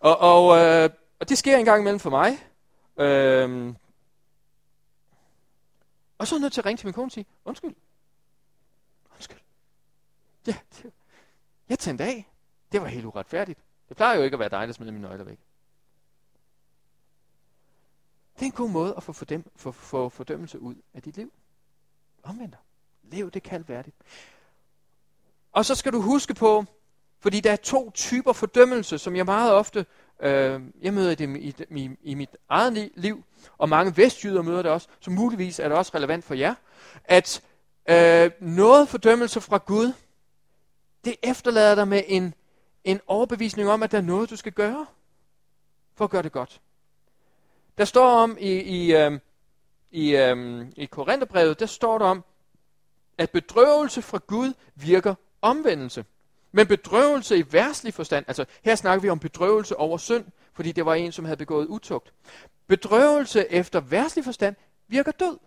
Og, 0.00 0.18
og, 0.18 0.58
øh, 0.58 0.90
og 1.20 1.28
det 1.28 1.38
sker 1.38 1.56
en 1.56 1.64
gang 1.64 1.80
imellem 1.80 2.00
for 2.00 2.10
mig. 2.10 2.38
Øhm, 2.96 3.76
og 6.18 6.26
så 6.26 6.34
er 6.34 6.38
jeg 6.38 6.42
nødt 6.42 6.52
til 6.52 6.60
at 6.60 6.66
ringe 6.66 6.76
til 6.76 6.86
min 6.86 6.94
kone 6.94 7.06
og 7.06 7.12
sige, 7.12 7.26
undskyld. 7.44 7.74
Undskyld. 9.14 9.38
Ja, 10.46 10.56
det, 10.76 10.92
jeg 11.68 11.78
tændte 11.78 12.04
af. 12.04 12.28
Det 12.72 12.82
var 12.82 12.86
helt 12.86 13.04
uretfærdigt. 13.04 13.58
Det 13.88 13.96
plejer 13.96 14.16
jo 14.16 14.22
ikke 14.22 14.34
at 14.34 14.40
være 14.40 14.48
dig, 14.48 14.68
der 14.68 14.72
smider 14.72 14.92
mine 14.92 15.08
nøgler 15.08 15.24
væk. 15.24 15.38
Det 18.38 18.42
er 18.42 18.46
en 18.46 18.52
god 18.52 18.70
måde 18.70 18.94
at 18.96 19.02
få, 19.02 19.12
fordøm, 19.12 19.44
få, 19.56 19.72
få 19.72 20.08
fordømmelse 20.08 20.60
ud 20.60 20.74
af 20.94 21.02
dit 21.02 21.16
liv. 21.16 21.32
Omvendt 22.22 22.56
Lev 23.02 23.30
det 23.30 23.42
kaldværdigt. 23.42 23.96
Og 25.52 25.64
så 25.64 25.74
skal 25.74 25.92
du 25.92 26.00
huske 26.00 26.34
på, 26.34 26.64
fordi 27.20 27.40
der 27.40 27.52
er 27.52 27.56
to 27.56 27.90
typer 27.90 28.32
fordømmelse, 28.32 28.98
som 28.98 29.16
jeg 29.16 29.24
meget 29.24 29.52
ofte 29.52 29.86
øh, 30.20 30.62
jeg 30.82 30.94
møder 30.94 31.14
det 31.14 31.36
i, 31.36 31.54
i, 31.70 31.90
i 32.02 32.14
mit 32.14 32.36
eget 32.48 32.90
liv, 32.94 33.24
og 33.58 33.68
mange 33.68 33.96
vestjyder 33.96 34.42
møder 34.42 34.62
det 34.62 34.70
også, 34.70 34.88
så 35.00 35.10
muligvis 35.10 35.58
er 35.58 35.68
det 35.68 35.78
også 35.78 35.92
relevant 35.94 36.24
for 36.24 36.34
jer, 36.34 36.54
at 37.04 37.42
øh, 37.90 38.30
noget 38.40 38.88
fordømmelse 38.88 39.40
fra 39.40 39.58
Gud, 39.66 39.92
det 41.04 41.16
efterlader 41.22 41.74
dig 41.74 41.88
med 41.88 42.02
en, 42.06 42.34
en 42.84 43.00
overbevisning 43.06 43.68
om, 43.68 43.82
at 43.82 43.92
der 43.92 43.98
er 43.98 44.02
noget, 44.02 44.30
du 44.30 44.36
skal 44.36 44.52
gøre, 44.52 44.86
for 45.94 46.04
at 46.04 46.10
gøre 46.10 46.22
det 46.22 46.32
godt. 46.32 46.60
Der 47.78 47.84
står 47.84 48.08
om 48.08 48.36
i, 48.40 48.52
i, 48.52 48.94
øh, 48.94 49.20
i, 49.90 50.16
øh, 50.16 50.66
i 50.76 50.84
Korintherbrevet, 50.84 51.60
der 51.60 51.66
står 51.66 51.98
der 51.98 52.06
om, 52.06 52.24
at 53.18 53.30
bedrøvelse 53.30 54.02
fra 54.02 54.20
Gud 54.26 54.52
virker 54.74 55.14
omvendelse. 55.42 56.04
Men 56.52 56.66
bedrøvelse 56.66 57.38
i 57.38 57.52
værtslig 57.52 57.94
forstand, 57.94 58.24
altså 58.28 58.44
her 58.62 58.74
snakker 58.74 59.02
vi 59.02 59.08
om 59.08 59.18
bedrøvelse 59.18 59.76
over 59.76 59.98
synd, 59.98 60.24
fordi 60.52 60.72
det 60.72 60.86
var 60.86 60.94
en, 60.94 61.12
som 61.12 61.24
havde 61.24 61.36
begået 61.36 61.66
utugt. 61.66 62.12
Bedrøvelse 62.66 63.52
efter 63.52 63.80
værtslig 63.80 64.24
forstand 64.24 64.56
virker 64.88 65.12
død. 65.12 65.38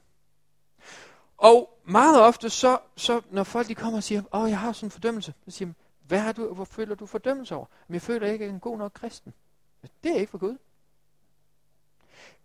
Og 1.38 1.79
meget 1.86 2.21
ofte, 2.21 2.49
så, 2.49 2.77
så 2.95 3.21
når 3.32 3.43
folk 3.43 3.67
de 3.67 3.75
kommer 3.75 3.97
og 3.97 4.03
siger, 4.03 4.21
åh, 4.34 4.49
jeg 4.49 4.59
har 4.59 4.71
sådan 4.71 4.88
en 4.88 4.91
fordømmelse, 4.91 5.34
så 5.45 5.51
siger 5.51 5.67
de, 5.67 5.73
hvad 6.07 6.19
har 6.19 6.32
du, 6.32 6.53
hvor 6.53 6.65
føler 6.65 6.95
du 6.95 7.05
fordømmelse 7.05 7.55
over? 7.55 7.65
Men 7.88 7.93
jeg 7.93 8.01
føler 8.01 8.27
ikke, 8.27 8.43
at 8.43 8.47
jeg 8.47 8.51
er 8.51 8.53
en 8.53 8.59
god 8.59 8.77
nok 8.77 8.91
kristen. 8.93 9.34
Det 10.03 10.11
er 10.11 10.15
ikke 10.15 10.32
for 10.32 10.38
Gud. 10.38 10.57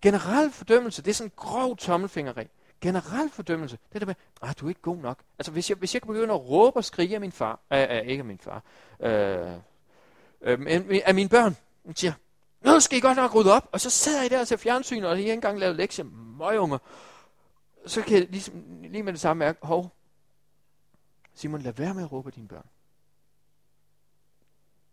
Generel 0.03 0.51
fordømmelse, 0.51 1.03
det 1.03 1.11
er 1.11 1.15
sådan 1.15 1.31
en 1.31 1.33
grov 1.37 1.77
tommelfingeri. 1.77 2.47
generel 2.81 3.31
fordømmelse, 3.31 3.79
det 3.93 4.01
der 4.01 4.07
med, 4.07 4.15
ah, 4.43 4.55
du 4.61 4.67
er 4.67 4.69
ikke 4.69 4.81
god 4.81 4.97
nok. 4.97 5.19
Altså, 5.39 5.53
hvis 5.53 5.71
jeg, 5.71 5.79
hvis 5.79 5.95
jeg 5.95 6.03
kan 6.03 6.09
begynde 6.09 6.35
at 6.35 6.41
råbe 6.41 6.77
og 6.77 6.85
skrige 6.85 7.15
af 7.15 7.21
min 7.21 7.33
far, 7.33 7.61
øh, 7.73 7.87
øh, 7.91 8.07
ikke 8.07 8.21
af 8.21 8.25
min 8.25 8.39
far, 8.39 8.63
øh, 9.01 9.53
øh, 10.41 11.01
af 11.05 11.15
mine 11.15 11.29
børn, 11.29 11.57
Hun 11.85 11.97
siger, 11.97 12.13
nu 12.61 12.81
skal 12.81 12.99
I 12.99 13.01
godt 13.01 13.17
nok 13.17 13.35
rydde 13.35 13.53
op. 13.53 13.69
Og 13.73 13.81
så 13.81 13.91
sidder 13.91 14.23
I 14.23 14.29
der 14.29 14.41
og 14.41 14.47
ser 14.47 14.57
fjernsyn, 14.57 15.05
og 15.05 15.13
I 15.13 15.15
har 15.15 15.19
ikke 15.19 15.33
engang 15.33 15.59
lavet 15.59 15.77
lektier. 15.77 16.05
Møgunger. 16.39 16.79
Så 17.87 18.03
kan 18.03 18.19
jeg 18.19 18.27
ligesom, 18.31 18.55
lige 18.83 19.03
med 19.03 19.13
det 19.13 19.21
samme 19.21 19.39
mærke, 19.39 19.67
hov, 19.67 19.93
Simon, 21.35 21.63
lad 21.63 21.73
være 21.73 21.95
med 21.95 22.03
at 22.03 22.13
råbe 22.13 22.31
dine 22.31 22.49
børn. 22.49 22.67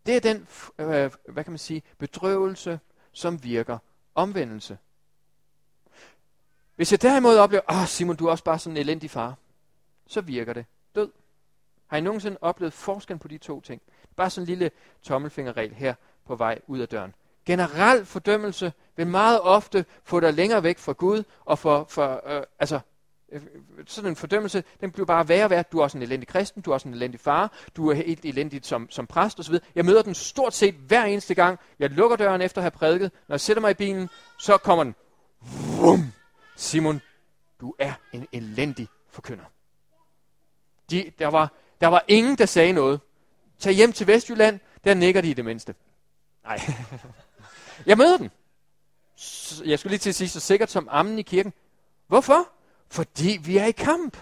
Det 0.06 0.16
er 0.16 0.20
den, 0.20 0.48
øh, 0.78 1.10
hvad 1.28 1.44
kan 1.44 1.52
man 1.52 1.58
sige, 1.58 1.82
bedrøvelse, 1.98 2.80
som 3.12 3.44
virker 3.44 3.78
omvendelse. 4.14 4.78
Hvis 6.76 6.92
jeg 6.92 7.02
derimod 7.02 7.36
oplever, 7.36 7.62
åh 7.70 7.80
oh, 7.80 7.86
Simon, 7.86 8.16
du 8.16 8.26
er 8.26 8.30
også 8.30 8.44
bare 8.44 8.58
sådan 8.58 8.76
en 8.76 8.80
elendig 8.80 9.10
far, 9.10 9.34
så 10.06 10.20
virker 10.20 10.52
det 10.52 10.66
død. 10.94 11.12
Har 11.86 11.96
I 11.96 12.00
nogensinde 12.00 12.38
oplevet 12.40 12.72
forskellen 12.72 13.18
på 13.18 13.28
de 13.28 13.38
to 13.38 13.60
ting? 13.60 13.82
Bare 14.16 14.30
sådan 14.30 14.42
en 14.42 14.46
lille 14.48 14.70
tommelfingerregel 15.02 15.74
her 15.74 15.94
på 16.26 16.36
vej 16.36 16.58
ud 16.66 16.78
af 16.78 16.88
døren. 16.88 17.14
Generel 17.44 18.04
fordømmelse 18.04 18.72
vil 18.96 19.06
meget 19.06 19.40
ofte 19.40 19.84
få 20.04 20.20
dig 20.20 20.34
længere 20.34 20.62
væk 20.62 20.78
fra 20.78 20.92
Gud, 20.92 21.22
og 21.44 21.58
for, 21.58 21.86
for 21.88 22.22
øh, 22.26 22.42
altså, 22.58 22.80
Øh, 23.32 23.42
øh, 23.78 23.84
sådan 23.86 24.10
en 24.10 24.16
fordømmelse, 24.16 24.64
den 24.80 24.92
bliver 24.92 25.06
bare 25.06 25.28
værre 25.28 25.44
og 25.44 25.50
værre. 25.50 25.64
Du 25.72 25.78
er 25.78 25.82
også 25.82 25.98
en 25.98 26.02
elendig 26.02 26.28
kristen, 26.28 26.62
du 26.62 26.70
er 26.70 26.74
også 26.74 26.88
en 26.88 26.94
elendig 26.94 27.20
far, 27.20 27.52
du 27.76 27.90
er 27.90 27.94
helt 27.94 28.24
elendig 28.24 28.60
som, 28.64 28.90
som 28.90 29.06
præst 29.06 29.40
osv. 29.40 29.54
Jeg 29.74 29.84
møder 29.84 30.02
den 30.02 30.14
stort 30.14 30.54
set 30.54 30.74
hver 30.74 31.04
eneste 31.04 31.34
gang. 31.34 31.58
Jeg 31.78 31.90
lukker 31.90 32.16
døren 32.16 32.40
efter 32.40 32.58
at 32.58 32.62
have 32.62 32.70
prædiket. 32.70 33.12
Når 33.28 33.34
jeg 33.34 33.40
sætter 33.40 33.60
mig 33.60 33.70
i 33.70 33.74
bilen, 33.74 34.08
så 34.38 34.56
kommer 34.56 34.84
den. 34.84 34.94
Vum! 35.80 36.12
Simon, 36.56 37.00
du 37.60 37.74
er 37.78 37.92
en 38.12 38.28
elendig 38.32 38.88
forkynder. 39.10 39.44
De, 40.90 41.12
der, 41.18 41.26
var, 41.26 41.52
der 41.80 41.86
var 41.86 42.04
ingen, 42.08 42.38
der 42.38 42.46
sagde 42.46 42.72
noget. 42.72 43.00
Tag 43.58 43.72
hjem 43.72 43.92
til 43.92 44.06
Vestjylland, 44.06 44.60
der 44.84 44.94
nikker 44.94 45.20
de 45.20 45.30
i 45.30 45.32
det 45.32 45.44
mindste. 45.44 45.74
Nej. 46.44 46.60
Jeg 47.86 47.98
møder 47.98 48.16
den. 48.16 48.30
Jeg 49.64 49.78
skulle 49.78 49.90
lige 49.90 49.98
til 49.98 50.08
at 50.08 50.14
sige, 50.14 50.28
så 50.28 50.40
sikkert 50.40 50.70
som 50.70 50.88
ammen 50.90 51.18
i 51.18 51.22
kirken. 51.22 51.52
Hvorfor? 52.06 52.48
Fordi 52.90 53.38
vi 53.44 53.56
er 53.56 53.64
i 53.64 53.70
kamp. 53.70 54.16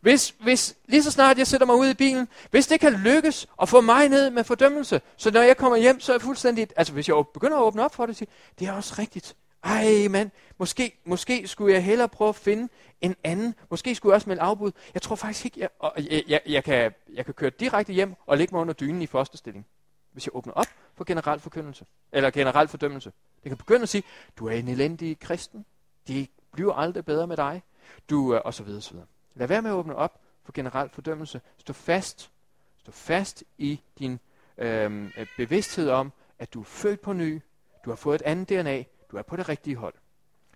Hvis, 0.00 0.34
hvis 0.40 0.76
lige 0.86 1.02
så 1.02 1.10
snart 1.10 1.38
jeg 1.38 1.46
sætter 1.46 1.66
mig 1.66 1.76
ud 1.76 1.86
i 1.88 1.94
bilen, 1.94 2.28
hvis 2.50 2.66
det 2.66 2.80
kan 2.80 2.92
lykkes 2.92 3.46
at 3.62 3.68
få 3.68 3.80
mig 3.80 4.08
ned 4.08 4.30
med 4.30 4.44
fordømmelse, 4.44 5.00
så 5.16 5.30
når 5.30 5.42
jeg 5.42 5.56
kommer 5.56 5.78
hjem, 5.78 6.00
så 6.00 6.12
er 6.12 6.14
jeg 6.16 6.22
fuldstændig, 6.22 6.68
altså 6.76 6.92
hvis 6.92 7.08
jeg 7.08 7.24
begynder 7.34 7.56
at 7.56 7.62
åbne 7.62 7.84
op 7.84 7.94
for 7.94 8.06
det, 8.06 8.16
siger, 8.16 8.30
det 8.58 8.68
er 8.68 8.72
også 8.72 8.94
rigtigt. 8.98 9.36
Ej 9.64 10.08
mand, 10.10 10.30
måske, 10.58 11.00
måske 11.04 11.48
skulle 11.48 11.74
jeg 11.74 11.84
hellere 11.84 12.08
prøve 12.08 12.28
at 12.28 12.36
finde 12.36 12.68
en 13.00 13.16
anden. 13.24 13.54
Måske 13.70 13.94
skulle 13.94 14.10
jeg 14.12 14.14
også 14.14 14.28
melde 14.28 14.42
afbud. 14.42 14.72
Jeg 14.94 15.02
tror 15.02 15.16
faktisk 15.16 15.44
ikke, 15.44 15.60
jeg, 15.60 15.68
og 15.78 15.92
jeg, 15.96 16.22
jeg, 16.28 16.40
jeg, 16.46 16.64
kan, 16.64 16.92
jeg 17.14 17.24
kan 17.24 17.34
køre 17.34 17.50
direkte 17.50 17.92
hjem 17.92 18.14
og 18.26 18.38
lægge 18.38 18.54
mig 18.54 18.60
under 18.60 18.74
dynen 18.74 19.02
i 19.02 19.06
fosterstilling. 19.06 19.66
Hvis 20.12 20.26
jeg 20.26 20.36
åbner 20.36 20.52
op 20.52 20.66
for 20.94 21.04
generel 21.04 21.40
forkyndelse, 21.40 21.84
eller 22.12 22.30
generel 22.30 22.68
fordømmelse. 22.68 23.12
Det 23.42 23.50
kan 23.50 23.56
begynde 23.56 23.82
at 23.82 23.88
sige, 23.88 24.02
du 24.38 24.46
er 24.46 24.52
en 24.52 24.68
elendig 24.68 25.18
kristen. 25.18 25.64
Det 26.08 26.30
bliver 26.58 26.74
aldrig 26.74 27.04
bedre 27.04 27.26
med 27.26 27.36
dig. 27.36 27.62
Du, 28.10 28.34
øh, 28.34 28.40
og 28.44 28.54
så 28.54 28.62
videre, 28.62 28.80
så 28.80 28.92
videre. 28.92 29.06
Lad 29.34 29.46
være 29.46 29.62
med 29.62 29.70
at 29.70 29.74
åbne 29.74 29.96
op 29.96 30.20
for 30.42 30.52
generel 30.52 30.88
fordømmelse. 30.90 31.40
Stå 31.58 31.72
fast. 31.72 32.30
Stå 32.78 32.92
fast 32.92 33.44
i 33.58 33.80
din 33.98 34.20
øhm, 34.58 35.12
øh, 35.16 35.26
bevidsthed 35.36 35.90
om, 35.90 36.12
at 36.38 36.54
du 36.54 36.60
er 36.60 36.64
født 36.64 37.00
på 37.00 37.12
ny. 37.12 37.40
Du 37.84 37.90
har 37.90 37.96
fået 37.96 38.14
et 38.14 38.22
andet 38.22 38.48
DNA. 38.48 38.84
Du 39.10 39.16
er 39.16 39.22
på 39.22 39.36
det 39.36 39.48
rigtige 39.48 39.76
hold. 39.76 39.94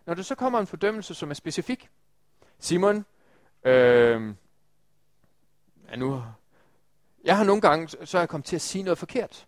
Når 0.06 0.14
der 0.14 0.22
så 0.22 0.34
kommer 0.34 0.58
en 0.58 0.66
fordømmelse, 0.66 1.14
som 1.14 1.30
er 1.30 1.34
specifik. 1.34 1.90
Simon, 2.58 3.04
øh, 3.64 4.34
ja 5.90 5.96
nu, 5.96 6.24
jeg 7.24 7.36
har 7.36 7.44
nogle 7.44 7.60
gange, 7.60 7.88
så 7.88 8.18
er 8.18 8.22
jeg 8.22 8.28
kommet 8.28 8.46
til 8.46 8.56
at 8.56 8.62
sige 8.62 8.82
noget 8.82 8.98
forkert. 8.98 9.46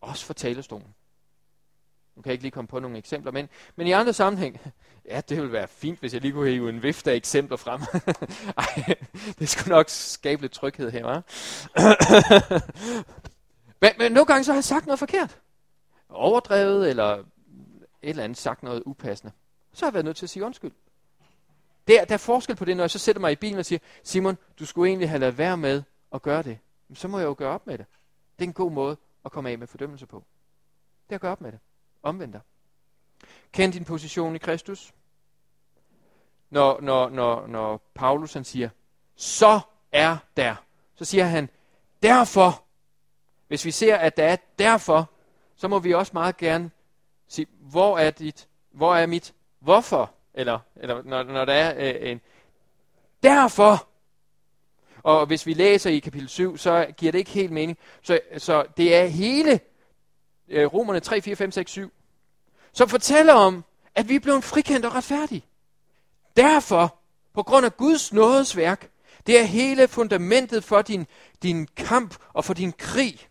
Også 0.00 0.26
for 0.26 0.34
talestolen. 0.34 0.94
Nu 2.16 2.22
kan 2.22 2.30
jeg 2.30 2.32
ikke 2.32 2.44
lige 2.44 2.52
komme 2.52 2.68
på 2.68 2.78
nogle 2.78 2.98
eksempler, 2.98 3.32
men, 3.32 3.48
men 3.76 3.86
i 3.86 3.92
andre 3.92 4.12
sammenhæng, 4.12 4.60
ja, 5.10 5.20
det 5.20 5.36
ville 5.36 5.52
være 5.52 5.68
fint, 5.68 6.00
hvis 6.00 6.12
jeg 6.14 6.22
lige 6.22 6.32
kunne 6.32 6.50
hive 6.50 6.68
en 6.68 6.82
vifte 6.82 7.10
af 7.10 7.14
eksempler 7.14 7.56
frem. 7.56 7.80
Ej, 8.58 8.94
det 9.38 9.48
skulle 9.48 9.70
nok 9.70 9.88
skabe 9.88 10.42
lidt 10.42 10.52
tryghed 10.52 10.90
her, 10.90 11.04
hva'? 11.06 11.22
men, 13.82 13.90
men 13.98 14.12
nogle 14.12 14.26
gange 14.26 14.44
så 14.44 14.52
har 14.52 14.56
jeg 14.56 14.64
sagt 14.64 14.86
noget 14.86 14.98
forkert. 14.98 15.38
Overdrevet, 16.08 16.90
eller 16.90 17.16
et 17.16 17.24
eller 18.02 18.24
andet 18.24 18.38
sagt 18.38 18.62
noget 18.62 18.82
upassende, 18.86 19.32
så 19.72 19.84
har 19.84 19.90
jeg 19.90 19.94
været 19.94 20.04
nødt 20.04 20.16
til 20.16 20.26
at 20.26 20.30
sige 20.30 20.44
undskyld. 20.44 20.72
Der, 21.88 22.04
der 22.04 22.14
er 22.14 22.18
forskel 22.18 22.56
på 22.56 22.64
det, 22.64 22.76
når 22.76 22.84
jeg 22.84 22.90
så 22.90 22.98
sætter 22.98 23.20
mig 23.20 23.32
i 23.32 23.36
bilen 23.36 23.58
og 23.58 23.66
siger, 23.66 23.78
Simon, 24.02 24.38
du 24.58 24.66
skulle 24.66 24.88
egentlig 24.88 25.08
have 25.08 25.18
lavet 25.18 25.38
være 25.38 25.56
med 25.56 25.82
at 26.14 26.22
gøre 26.22 26.42
det. 26.42 26.58
Men 26.88 26.96
så 26.96 27.08
må 27.08 27.18
jeg 27.18 27.26
jo 27.26 27.34
gøre 27.38 27.50
op 27.50 27.66
med 27.66 27.78
det. 27.78 27.86
Det 28.38 28.44
er 28.44 28.48
en 28.48 28.52
god 28.52 28.72
måde 28.72 28.96
at 29.24 29.32
komme 29.32 29.50
af 29.50 29.58
med 29.58 29.66
fordømmelse 29.66 30.06
på. 30.06 30.24
Det 31.08 31.12
er 31.12 31.14
at 31.14 31.20
gøre 31.20 31.32
op 31.32 31.40
med 31.40 31.52
det. 31.52 31.58
Omvend 32.02 32.32
dig. 32.32 32.40
Kend 33.52 33.72
din 33.72 33.84
position 33.84 34.34
i 34.34 34.38
Kristus. 34.38 34.94
Når, 36.50 36.80
når, 36.80 37.08
når, 37.08 37.46
når 37.46 37.90
Paulus 37.94 38.32
han 38.32 38.44
siger, 38.44 38.68
så 39.16 39.60
er 39.92 40.16
der. 40.36 40.54
Så 40.94 41.04
siger 41.04 41.24
han, 41.24 41.48
derfor. 42.02 42.62
Hvis 43.48 43.64
vi 43.64 43.70
ser, 43.70 43.96
at 43.96 44.16
der 44.16 44.24
er 44.24 44.36
derfor, 44.58 45.10
så 45.56 45.68
må 45.68 45.78
vi 45.78 45.94
også 45.94 46.10
meget 46.14 46.36
gerne 46.36 46.70
sige, 47.28 47.46
hvor 47.60 47.98
er, 47.98 48.10
dit, 48.10 48.48
hvor 48.70 48.96
er 48.96 49.06
mit 49.06 49.34
hvorfor? 49.58 50.14
Eller, 50.34 50.58
eller 50.76 51.02
når, 51.02 51.22
når 51.22 51.44
der 51.44 51.52
er 51.52 51.94
øh, 51.94 52.10
en 52.10 52.20
derfor. 53.22 53.88
Og 55.02 55.26
hvis 55.26 55.46
vi 55.46 55.54
læser 55.54 55.90
i 55.90 55.98
kapitel 55.98 56.28
7, 56.28 56.56
så 56.56 56.86
giver 56.96 57.12
det 57.12 57.18
ikke 57.18 57.30
helt 57.30 57.52
mening. 57.52 57.78
Så, 58.02 58.20
så 58.38 58.66
det 58.76 58.96
er 58.96 59.06
hele 59.06 59.60
øh, 60.48 60.66
Romerne 60.66 61.00
3, 61.00 61.22
4, 61.22 61.36
5, 61.36 61.50
6, 61.50 61.70
7, 61.70 61.92
som 62.72 62.88
fortæller 62.88 63.32
om, 63.32 63.64
at 63.94 64.08
vi 64.08 64.14
er 64.14 64.20
blevet 64.20 64.44
frikendt 64.44 64.86
og 64.86 64.94
retfærdige. 64.94 65.44
Derfor, 66.36 66.98
på 67.34 67.42
grund 67.42 67.66
af 67.66 67.76
Guds 67.76 68.12
nådes 68.12 68.56
værk, 68.56 68.90
det 69.26 69.40
er 69.40 69.44
hele 69.44 69.88
fundamentet 69.88 70.64
for 70.64 70.82
din, 70.82 71.06
din 71.42 71.68
kamp 71.76 72.16
og 72.32 72.44
for 72.44 72.54
din 72.54 72.72
krig. 72.72 73.28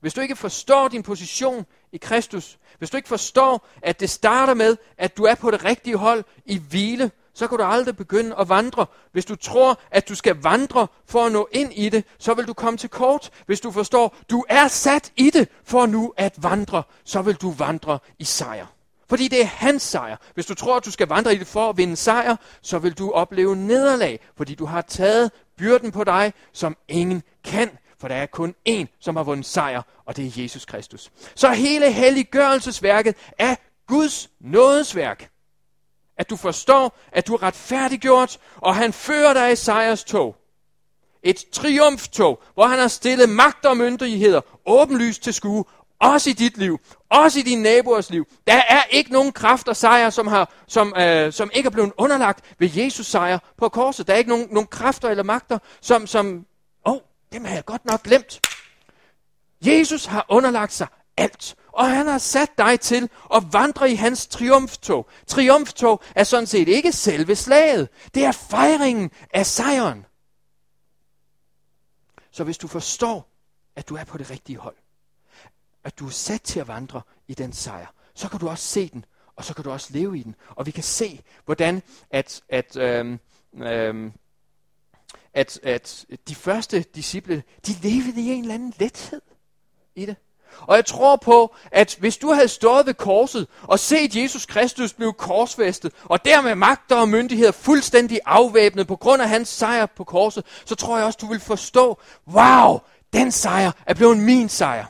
Hvis 0.00 0.14
du 0.14 0.20
ikke 0.20 0.36
forstår 0.36 0.88
din 0.88 1.02
position 1.02 1.66
i 1.92 1.96
Kristus, 1.96 2.58
hvis 2.78 2.90
du 2.90 2.96
ikke 2.96 3.08
forstår, 3.08 3.68
at 3.82 4.00
det 4.00 4.10
starter 4.10 4.54
med, 4.54 4.76
at 4.98 5.16
du 5.16 5.24
er 5.24 5.34
på 5.34 5.50
det 5.50 5.64
rigtige 5.64 5.96
hold 5.96 6.24
i 6.44 6.58
hvile, 6.58 7.10
så 7.34 7.46
kan 7.46 7.58
du 7.58 7.64
aldrig 7.64 7.96
begynde 7.96 8.36
at 8.38 8.48
vandre. 8.48 8.86
Hvis 9.12 9.24
du 9.24 9.36
tror, 9.36 9.80
at 9.90 10.08
du 10.08 10.14
skal 10.14 10.36
vandre 10.36 10.86
for 11.06 11.26
at 11.26 11.32
nå 11.32 11.48
ind 11.52 11.72
i 11.72 11.88
det, 11.88 12.04
så 12.18 12.34
vil 12.34 12.46
du 12.46 12.52
komme 12.52 12.76
til 12.76 12.90
kort. 12.90 13.30
Hvis 13.46 13.60
du 13.60 13.70
forstår, 13.70 14.16
du 14.30 14.44
er 14.48 14.68
sat 14.68 15.12
i 15.16 15.30
det 15.30 15.48
for 15.64 15.86
nu 15.86 16.12
at 16.16 16.34
vandre, 16.42 16.82
så 17.04 17.22
vil 17.22 17.34
du 17.34 17.50
vandre 17.50 17.98
i 18.18 18.24
sejr. 18.24 18.66
Fordi 19.08 19.28
det 19.28 19.40
er 19.40 19.46
hans 19.46 19.82
sejr. 19.82 20.16
Hvis 20.34 20.46
du 20.46 20.54
tror, 20.54 20.76
at 20.76 20.84
du 20.84 20.90
skal 20.90 21.08
vandre 21.08 21.34
i 21.34 21.38
det 21.38 21.46
for 21.46 21.68
at 21.68 21.76
vinde 21.76 21.96
sejr, 21.96 22.36
så 22.62 22.78
vil 22.78 22.92
du 22.92 23.10
opleve 23.10 23.56
nederlag, 23.56 24.20
fordi 24.36 24.54
du 24.54 24.66
har 24.66 24.80
taget 24.80 25.30
byrden 25.58 25.92
på 25.92 26.04
dig, 26.04 26.32
som 26.52 26.76
ingen 26.88 27.22
kan. 27.44 27.70
For 27.98 28.08
der 28.08 28.14
er 28.14 28.26
kun 28.26 28.54
én, 28.68 28.86
som 29.00 29.16
har 29.16 29.22
vundet 29.22 29.46
sejr, 29.46 29.82
og 30.06 30.16
det 30.16 30.26
er 30.26 30.42
Jesus 30.42 30.64
Kristus. 30.64 31.10
Så 31.34 31.50
hele 31.50 31.92
helliggørelsesværket 31.92 33.16
er 33.38 33.54
Guds 33.86 34.30
nådesværk. 34.40 35.31
At 36.22 36.30
du 36.30 36.36
forstår, 36.36 36.98
at 37.12 37.26
du 37.26 37.34
er 37.34 37.42
retfærdiggjort, 37.42 38.38
og 38.56 38.76
han 38.76 38.92
fører 38.92 39.34
dig 39.34 39.52
i 39.52 39.56
sejrstog. 39.56 40.36
Et 41.22 41.44
triumftog, 41.52 42.42
hvor 42.54 42.66
han 42.66 42.78
har 42.78 42.88
stillet 42.88 43.28
magt 43.28 43.66
og 43.66 43.76
myndigheder 43.76 44.40
åbenlyst 44.66 45.22
til 45.22 45.34
skue, 45.34 45.64
også 46.00 46.30
i 46.30 46.32
dit 46.32 46.58
liv, 46.58 46.80
også 47.08 47.38
i 47.38 47.42
din 47.42 47.62
naboers 47.62 48.10
liv. 48.10 48.26
Der 48.46 48.62
er 48.68 48.82
ikke 48.90 49.12
nogen 49.12 49.32
kraft 49.32 49.68
og 49.68 49.76
sejr, 49.76 50.10
som, 50.10 50.26
har, 50.26 50.52
som, 50.66 50.94
øh, 50.96 51.32
som 51.32 51.50
ikke 51.54 51.66
er 51.66 51.70
blevet 51.70 51.92
underlagt 51.98 52.44
ved 52.58 52.70
Jesus 52.74 53.06
sejr 53.06 53.38
på 53.58 53.68
korset. 53.68 54.06
Der 54.06 54.12
er 54.12 54.18
ikke 54.18 54.30
nogen, 54.30 54.48
nogen 54.50 54.66
kræfter 54.66 55.08
eller 55.08 55.22
magter, 55.22 55.58
som, 55.80 56.06
som 56.06 56.46
dem 57.32 57.44
har 57.44 57.54
jeg 57.54 57.64
godt 57.64 57.84
nok 57.84 58.02
glemt. 58.02 58.40
Jesus 59.66 60.04
har 60.04 60.26
underlagt 60.28 60.72
sig 60.72 60.86
alt, 61.16 61.54
og 61.72 61.90
han 61.90 62.06
har 62.06 62.18
sat 62.18 62.58
dig 62.58 62.80
til 62.80 63.10
at 63.34 63.42
vandre 63.52 63.90
i 63.90 63.94
hans 63.94 64.26
triumftog. 64.26 65.08
Triumftog 65.26 66.02
er 66.14 66.24
sådan 66.24 66.46
set 66.46 66.68
ikke 66.68 66.92
selve 66.92 67.36
slaget, 67.36 67.88
det 68.14 68.24
er 68.24 68.32
fejringen 68.32 69.10
af 69.30 69.46
sejren. 69.46 70.06
Så 72.30 72.44
hvis 72.44 72.58
du 72.58 72.68
forstår, 72.68 73.28
at 73.76 73.88
du 73.88 73.96
er 73.96 74.04
på 74.04 74.18
det 74.18 74.30
rigtige 74.30 74.58
hold, 74.58 74.76
at 75.84 75.98
du 75.98 76.06
er 76.06 76.10
sat 76.10 76.42
til 76.42 76.60
at 76.60 76.68
vandre 76.68 77.02
i 77.28 77.34
den 77.34 77.52
sejr, 77.52 77.86
så 78.14 78.28
kan 78.28 78.40
du 78.40 78.48
også 78.48 78.64
se 78.64 78.88
den, 78.88 79.04
og 79.36 79.44
så 79.44 79.54
kan 79.54 79.64
du 79.64 79.70
også 79.70 79.88
leve 79.90 80.18
i 80.18 80.22
den. 80.22 80.34
Og 80.48 80.66
vi 80.66 80.70
kan 80.70 80.82
se, 80.82 81.22
hvordan 81.44 81.82
at, 82.10 82.42
at 82.48 82.76
øhm, 82.76 83.18
øhm, 83.54 84.12
at, 85.34 85.60
at 85.62 86.06
de 86.28 86.34
første 86.34 86.82
disciple, 86.82 87.42
de 87.66 87.72
levede 87.72 88.20
i 88.20 88.28
en 88.28 88.40
eller 88.40 88.54
anden 88.54 88.74
lethed 88.78 89.22
i 89.94 90.06
det. 90.06 90.16
Og 90.60 90.76
jeg 90.76 90.86
tror 90.86 91.16
på, 91.16 91.54
at 91.70 91.96
hvis 92.00 92.16
du 92.16 92.32
havde 92.32 92.48
stået 92.48 92.86
ved 92.86 92.94
korset 92.94 93.46
og 93.62 93.78
set 93.78 94.16
Jesus 94.16 94.46
Kristus 94.46 94.92
blive 94.92 95.12
korsfæstet, 95.12 95.92
og 96.04 96.24
dermed 96.24 96.54
magter 96.54 96.96
og 96.96 97.08
myndigheder 97.08 97.52
fuldstændig 97.52 98.20
afvæbnet 98.26 98.86
på 98.86 98.96
grund 98.96 99.22
af 99.22 99.28
hans 99.28 99.48
sejr 99.48 99.86
på 99.86 100.04
korset, 100.04 100.44
så 100.64 100.74
tror 100.74 100.96
jeg 100.96 101.06
også, 101.06 101.18
du 101.20 101.26
vil 101.26 101.40
forstå, 101.40 101.98
wow, 102.28 102.78
den 103.12 103.32
sejr 103.32 103.70
er 103.86 103.94
blevet 103.94 104.18
min 104.18 104.48
sejr. 104.48 104.86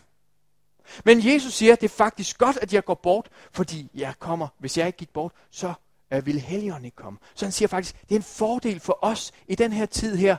Men 1.05 1.27
Jesus 1.27 1.55
siger, 1.55 1.73
at 1.73 1.81
det 1.81 1.91
er 1.91 1.95
faktisk 1.97 2.39
godt, 2.39 2.59
at 2.63 2.73
jeg 2.73 2.85
går 2.85 2.95
bort, 3.03 3.29
fordi 3.53 3.91
jeg 3.95 4.15
kommer. 4.19 4.49
Hvis 4.59 4.79
jeg 4.79 4.87
ikke 4.87 4.99
gik 4.99 5.13
bort, 5.13 5.33
så 5.51 5.73
vil 6.11 6.27
ville 6.27 6.41
Helligånden 6.41 6.85
ikke 6.85 6.97
komme. 6.97 7.19
Så 7.35 7.45
han 7.45 7.53
siger 7.53 7.69
faktisk, 7.69 8.03
det 8.03 8.11
er 8.11 8.17
en 8.17 8.23
fordel 8.23 8.81
for 8.81 8.99
os 9.03 9.33
i 9.49 9.55
den 9.55 9.73
her 9.73 9.87
tid 9.87 10.17
her. 10.17 10.37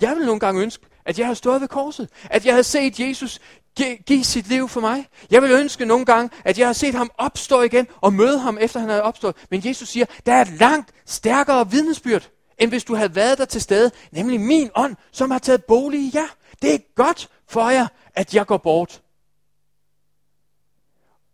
Jeg 0.00 0.16
vil 0.16 0.26
nogle 0.26 0.40
gange 0.40 0.62
ønske, 0.62 0.86
at 1.06 1.18
jeg 1.18 1.26
havde 1.26 1.36
stået 1.36 1.60
ved 1.60 1.68
korset. 1.68 2.08
At 2.30 2.46
jeg 2.46 2.52
havde 2.52 2.64
set 2.64 3.00
Jesus 3.00 3.40
give, 3.76 3.96
give 3.96 4.24
sit 4.24 4.46
liv 4.46 4.68
for 4.68 4.80
mig. 4.80 5.08
Jeg 5.30 5.42
vil 5.42 5.50
ønske 5.50 5.84
nogle 5.84 6.04
gange, 6.04 6.30
at 6.44 6.58
jeg 6.58 6.68
har 6.68 6.72
set 6.72 6.94
ham 6.94 7.10
opstå 7.18 7.62
igen 7.62 7.86
og 8.00 8.12
møde 8.12 8.38
ham, 8.38 8.58
efter 8.60 8.80
han 8.80 8.88
havde 8.88 9.02
opstået. 9.02 9.36
Men 9.50 9.62
Jesus 9.64 9.88
siger, 9.88 10.06
der 10.26 10.32
er 10.32 10.42
et 10.42 10.48
langt 10.48 10.92
stærkere 11.06 11.70
vidnesbyrd, 11.70 12.30
end 12.58 12.70
hvis 12.70 12.84
du 12.84 12.94
havde 12.94 13.14
været 13.14 13.38
der 13.38 13.44
til 13.44 13.60
stede, 13.60 13.90
nemlig 14.10 14.40
min 14.40 14.70
ånd, 14.74 14.96
som 15.12 15.30
har 15.30 15.38
taget 15.38 15.64
bolig 15.64 16.00
i 16.00 16.10
jer. 16.14 16.28
Det 16.62 16.74
er 16.74 16.78
godt 16.94 17.28
for 17.48 17.68
jer, 17.68 17.86
at 18.14 18.34
jeg 18.34 18.46
går 18.46 18.56
bort. 18.56 19.02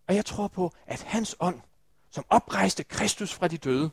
Og 0.09 0.15
jeg 0.15 0.25
tror 0.25 0.49
på, 0.49 0.73
at 0.87 1.03
hans 1.03 1.37
ånd, 1.41 1.61
som 2.11 2.25
oprejste 2.29 2.85
Kristus 2.85 3.33
fra 3.33 3.49
de 3.49 3.59
døde, 3.59 3.91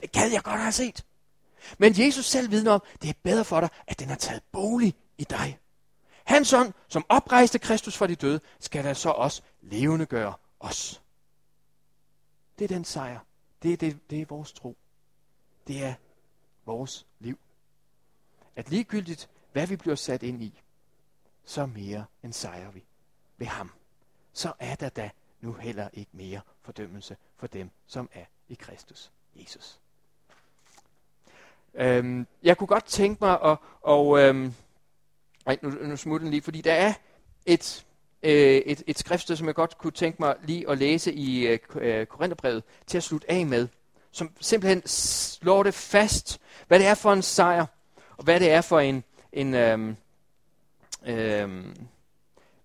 det 0.00 0.12
gad 0.12 0.30
jeg 0.30 0.42
godt 0.42 0.60
have 0.60 0.72
set. 0.72 1.04
Men 1.78 1.92
Jesus 1.98 2.26
selv 2.26 2.50
vidner 2.50 2.72
om, 2.72 2.82
det 3.02 3.10
er 3.10 3.14
bedre 3.22 3.44
for 3.44 3.60
dig, 3.60 3.68
at 3.86 4.00
den 4.00 4.08
har 4.08 4.16
taget 4.16 4.42
bolig 4.52 4.94
i 5.18 5.24
dig. 5.24 5.58
Hans 6.24 6.52
ånd, 6.52 6.72
som 6.88 7.04
oprejste 7.08 7.58
Kristus 7.58 7.96
fra 7.96 8.06
de 8.06 8.14
døde, 8.14 8.40
skal 8.60 8.84
da 8.84 8.94
så 8.94 9.10
også 9.10 9.42
levende 9.60 10.06
gøre 10.06 10.34
os. 10.60 11.02
Det 12.58 12.64
er 12.64 12.68
den 12.68 12.84
sejr. 12.84 13.20
Det 13.62 13.72
er, 13.72 13.76
det, 13.76 14.10
det 14.10 14.20
er 14.20 14.26
vores 14.26 14.52
tro. 14.52 14.76
Det 15.66 15.84
er 15.84 15.94
vores 16.66 17.06
liv. 17.18 17.38
At 18.56 18.70
ligegyldigt, 18.70 19.28
hvad 19.52 19.66
vi 19.66 19.76
bliver 19.76 19.96
sat 19.96 20.22
ind 20.22 20.42
i, 20.42 20.62
så 21.44 21.66
mere 21.66 22.04
end 22.22 22.32
sejrer 22.32 22.70
vi 22.70 22.84
ved 23.36 23.46
ham. 23.46 23.72
Så 24.32 24.52
er 24.58 24.74
der 24.74 24.88
da 24.88 25.10
nu 25.40 25.52
heller 25.52 25.88
ikke 25.92 26.10
mere 26.14 26.40
fordømmelse 26.62 27.16
for 27.36 27.46
dem, 27.46 27.70
som 27.86 28.10
er 28.12 28.24
i 28.48 28.54
Kristus 28.54 29.12
Jesus. 29.36 29.81
Øhm, 31.74 32.26
jeg 32.42 32.58
kunne 32.58 32.66
godt 32.66 32.84
tænke 32.84 33.24
mig 33.24 33.38
at, 33.44 33.56
og, 33.82 34.20
øhm, 34.20 34.54
ej, 35.46 35.58
nu, 35.62 35.70
nu 35.70 35.96
smutter 35.96 36.24
den 36.24 36.30
lige, 36.30 36.42
fordi 36.42 36.60
der 36.60 36.72
er 36.72 36.92
et, 37.46 37.84
øh, 38.22 38.32
et, 38.56 38.82
et 38.86 38.98
skriftsted, 38.98 39.36
som 39.36 39.46
jeg 39.46 39.54
godt 39.54 39.78
kunne 39.78 39.90
tænke 39.90 40.22
mig 40.22 40.36
lige 40.44 40.70
at 40.70 40.78
læse 40.78 41.12
i 41.12 41.46
øh, 41.46 41.58
øh 41.74 42.06
Korintherbrevet 42.06 42.62
til 42.86 42.96
at 42.96 43.02
slutte 43.02 43.30
af 43.30 43.46
med, 43.46 43.68
som 44.10 44.30
simpelthen 44.40 44.86
slår 44.86 45.62
det 45.62 45.74
fast, 45.74 46.40
hvad 46.68 46.78
det 46.78 46.86
er 46.86 46.94
for 46.94 47.12
en 47.12 47.22
sejr, 47.22 47.66
og 48.16 48.24
hvad 48.24 48.40
det 48.40 48.50
er 48.50 48.60
for 48.60 48.80
en, 48.80 49.04
en 49.32 49.54
øhm, 49.54 49.96
øhm, 51.06 51.76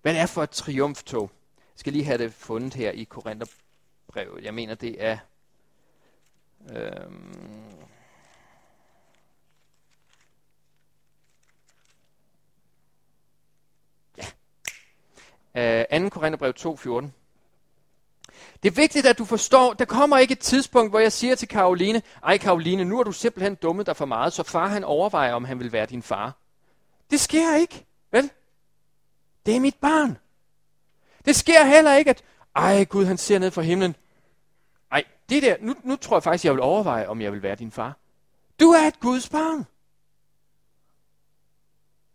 hvad 0.02 0.14
det 0.14 0.20
er 0.20 0.26
for 0.26 0.42
et 0.42 0.50
triumftog. 0.50 1.30
Jeg 1.56 1.80
skal 1.80 1.92
lige 1.92 2.04
have 2.04 2.18
det 2.18 2.32
fundet 2.32 2.74
her 2.74 2.90
i 2.90 3.04
Korintherbrevet. 3.04 4.44
Jeg 4.44 4.54
mener, 4.54 4.74
det 4.74 5.04
er... 5.04 5.18
Øhm, 6.70 7.34
Øh, 15.54 15.84
2. 16.02 16.08
Korintherbrev 16.08 16.52
2.14. 16.58 17.10
Det 18.62 18.70
er 18.70 18.74
vigtigt, 18.74 19.06
at 19.06 19.18
du 19.18 19.24
forstår, 19.24 19.72
der 19.72 19.84
kommer 19.84 20.18
ikke 20.18 20.32
et 20.32 20.38
tidspunkt, 20.38 20.92
hvor 20.92 20.98
jeg 20.98 21.12
siger 21.12 21.34
til 21.34 21.48
Karoline, 21.48 22.02
ej 22.22 22.38
Karoline, 22.38 22.84
nu 22.84 22.96
har 22.96 23.02
du 23.02 23.12
simpelthen 23.12 23.54
dummet 23.54 23.86
dig 23.86 23.96
for 23.96 24.06
meget, 24.06 24.32
så 24.32 24.42
far 24.42 24.66
han 24.66 24.84
overvejer, 24.84 25.34
om 25.34 25.44
han 25.44 25.58
vil 25.58 25.72
være 25.72 25.86
din 25.86 26.02
far. 26.02 26.32
Det 27.10 27.20
sker 27.20 27.56
ikke, 27.56 27.86
vel? 28.10 28.30
Det 29.46 29.56
er 29.56 29.60
mit 29.60 29.76
barn. 29.80 30.18
Det 31.24 31.36
sker 31.36 31.64
heller 31.64 31.94
ikke, 31.94 32.10
at, 32.10 32.24
ej 32.56 32.84
Gud, 32.84 33.04
han 33.04 33.18
ser 33.18 33.38
ned 33.38 33.50
fra 33.50 33.62
himlen. 33.62 33.96
Ej, 34.92 35.04
det 35.28 35.42
der, 35.42 35.56
nu, 35.60 35.74
nu 35.82 35.96
tror 35.96 36.16
jeg 36.16 36.22
faktisk, 36.22 36.44
jeg 36.44 36.52
vil 36.52 36.60
overveje, 36.60 37.06
om 37.06 37.20
jeg 37.20 37.32
vil 37.32 37.42
være 37.42 37.54
din 37.54 37.72
far. 37.72 37.96
Du 38.60 38.70
er 38.70 38.86
et 38.86 39.00
Guds 39.00 39.28
barn. 39.28 39.66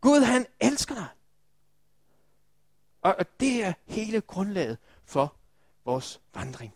Gud, 0.01 0.21
han 0.21 0.45
elsker 0.59 0.95
dig. 0.95 1.07
Og, 3.03 3.15
og 3.19 3.25
det 3.39 3.63
er 3.63 3.73
hele 3.87 4.21
grundlaget 4.21 4.77
for 5.05 5.35
vores 5.85 6.21
vandring. 6.35 6.73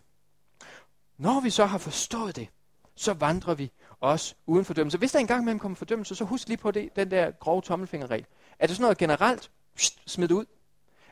Når 1.18 1.40
vi 1.40 1.50
så 1.50 1.66
har 1.66 1.78
forstået 1.78 2.36
det, 2.36 2.48
så 2.96 3.14
vandrer 3.14 3.54
vi 3.54 3.72
også 4.00 4.36
uden 4.46 4.66
fordømmelse. 4.66 4.98
Hvis 4.98 5.12
der 5.12 5.20
engang 5.20 5.42
imellem 5.42 5.60
kommer 5.60 5.76
fordømmelse, 5.76 6.16
så 6.16 6.24
husk 6.24 6.48
lige 6.48 6.58
på 6.58 6.72
det, 6.72 6.96
den 6.96 7.12
der 7.12 7.32
grove 7.32 7.62
tommelfingerregel. 7.62 8.26
Er 8.60 8.68
det 8.68 8.76
sådan 8.76 8.84
noget 8.84 8.98
generelt, 8.98 9.52
smid 10.08 10.32
ud. 10.32 10.46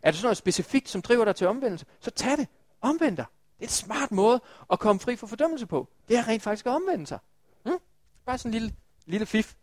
Er 0.02 0.12
det 0.12 0.18
sådan 0.18 0.26
noget 0.26 0.38
specifikt, 0.38 0.90
som 0.90 1.02
driver 1.02 1.26
dig 1.26 1.36
til 1.36 1.48
omvendelse, 1.48 1.86
så 2.00 2.12
tag 2.12 2.38
det. 2.38 2.48
Omvend 2.82 3.18
dig. 3.18 3.26
Det 3.58 3.64
er 3.64 3.68
en 3.68 3.70
smart 3.70 4.12
måde 4.12 4.42
at 4.72 4.80
komme 4.80 5.00
fri 5.00 5.16
for 5.16 5.28
fordømmelse 5.28 5.66
på. 5.66 5.88
Det 6.08 6.18
er 6.18 6.28
rent 6.28 6.44
faktisk 6.44 6.66
at 6.66 6.72
omvende 6.72 7.08
sig. 7.08 7.20
Hmm? 7.64 7.78
Bare 8.26 8.38
sådan 8.38 8.50
en 8.50 8.54
lille, 8.54 8.76
lille 9.06 9.26
fif. 9.26 9.54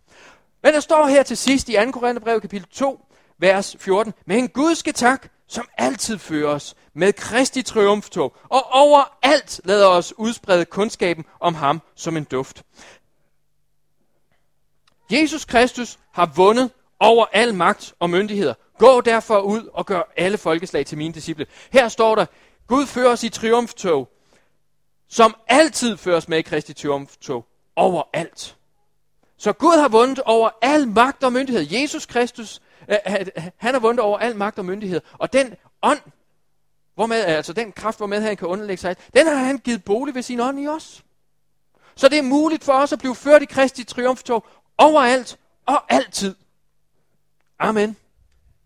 Men 0.63 0.75
der 0.75 0.81
står 0.81 1.07
her 1.07 1.23
til 1.23 1.37
sidst 1.37 1.69
i 1.69 1.73
2. 1.73 1.91
Korintherbrev 1.91 2.41
kapitel 2.41 2.69
2, 2.69 3.09
vers 3.39 3.77
14. 3.81 4.13
Men 4.27 4.49
Gud 4.49 4.75
skal 4.75 4.93
tak, 4.95 5.29
som 5.53 5.69
altid 5.79 6.19
fører 6.19 6.49
os 6.49 6.75
med 6.95 7.13
Kristi 7.13 7.63
triumftog, 7.63 8.37
og 8.49 8.73
overalt 8.73 9.61
lader 9.65 9.87
os 9.87 10.19
udsprede 10.19 10.65
kundskaben 10.65 11.25
om 11.41 11.55
ham 11.55 11.83
som 11.95 12.17
en 12.17 12.25
duft. 12.25 12.63
Jesus 15.11 15.45
Kristus 15.45 15.99
har 16.13 16.33
vundet 16.37 16.71
over 17.01 17.27
al 17.33 17.55
magt 17.55 17.95
og 17.99 18.11
myndigheder. 18.11 18.55
Gå 18.79 19.01
derfor 19.01 19.41
ud 19.41 19.69
og 19.73 19.87
gør 19.87 20.13
alle 20.17 20.39
folkeslag 20.39 20.87
til 20.87 20.99
mine 20.99 21.15
disciple. 21.15 21.47
Her 21.73 21.89
står 21.89 22.15
der, 22.15 22.27
Gud 22.67 22.87
fører 22.87 23.13
os 23.13 23.25
i 23.25 23.29
triumftog, 23.29 24.09
som 25.09 25.37
altid 25.49 25.97
føres 25.97 26.29
med 26.29 26.39
i 26.39 26.43
Kristi 26.43 26.73
triumftog, 26.73 27.47
overalt. 27.77 28.57
Så 29.37 29.53
Gud 29.53 29.81
har 29.81 29.89
vundet 29.89 30.21
over 30.21 30.51
al 30.63 30.89
magt 30.89 31.25
og 31.25 31.33
myndighed. 31.33 31.67
Jesus 31.71 32.07
Kristus 32.07 32.61
Øh, 32.93 33.27
han 33.57 33.75
har 33.75 33.81
vundet 33.81 34.05
over 34.05 34.19
al 34.19 34.37
magt 34.37 34.59
og 34.59 34.65
myndighed. 34.65 35.01
Og 35.13 35.33
den 35.33 35.55
ånd, 35.83 36.01
hvormed, 36.95 37.25
altså 37.25 37.53
den 37.53 37.73
kraft, 37.73 37.99
hvormed 37.99 38.21
han 38.21 38.37
kan 38.37 38.49
underlægge 38.49 38.81
sig, 38.81 38.97
den 39.15 39.27
har 39.27 39.35
han 39.35 39.59
givet 39.59 39.85
bolig 39.85 40.15
ved 40.15 40.23
sin 40.23 40.41
ånd 40.41 40.61
i 40.61 40.69
os. 40.69 41.05
Så 41.95 42.09
det 42.09 42.19
er 42.19 42.23
muligt 42.23 42.65
for 42.65 42.73
os 42.73 42.93
at 42.93 42.99
blive 42.99 43.15
ført 43.15 43.43
i 43.43 43.45
Kristi 43.45 43.85
triumftog 43.85 44.47
overalt 44.79 45.39
og 45.67 45.93
altid. 45.93 46.35
Amen. 47.59 47.97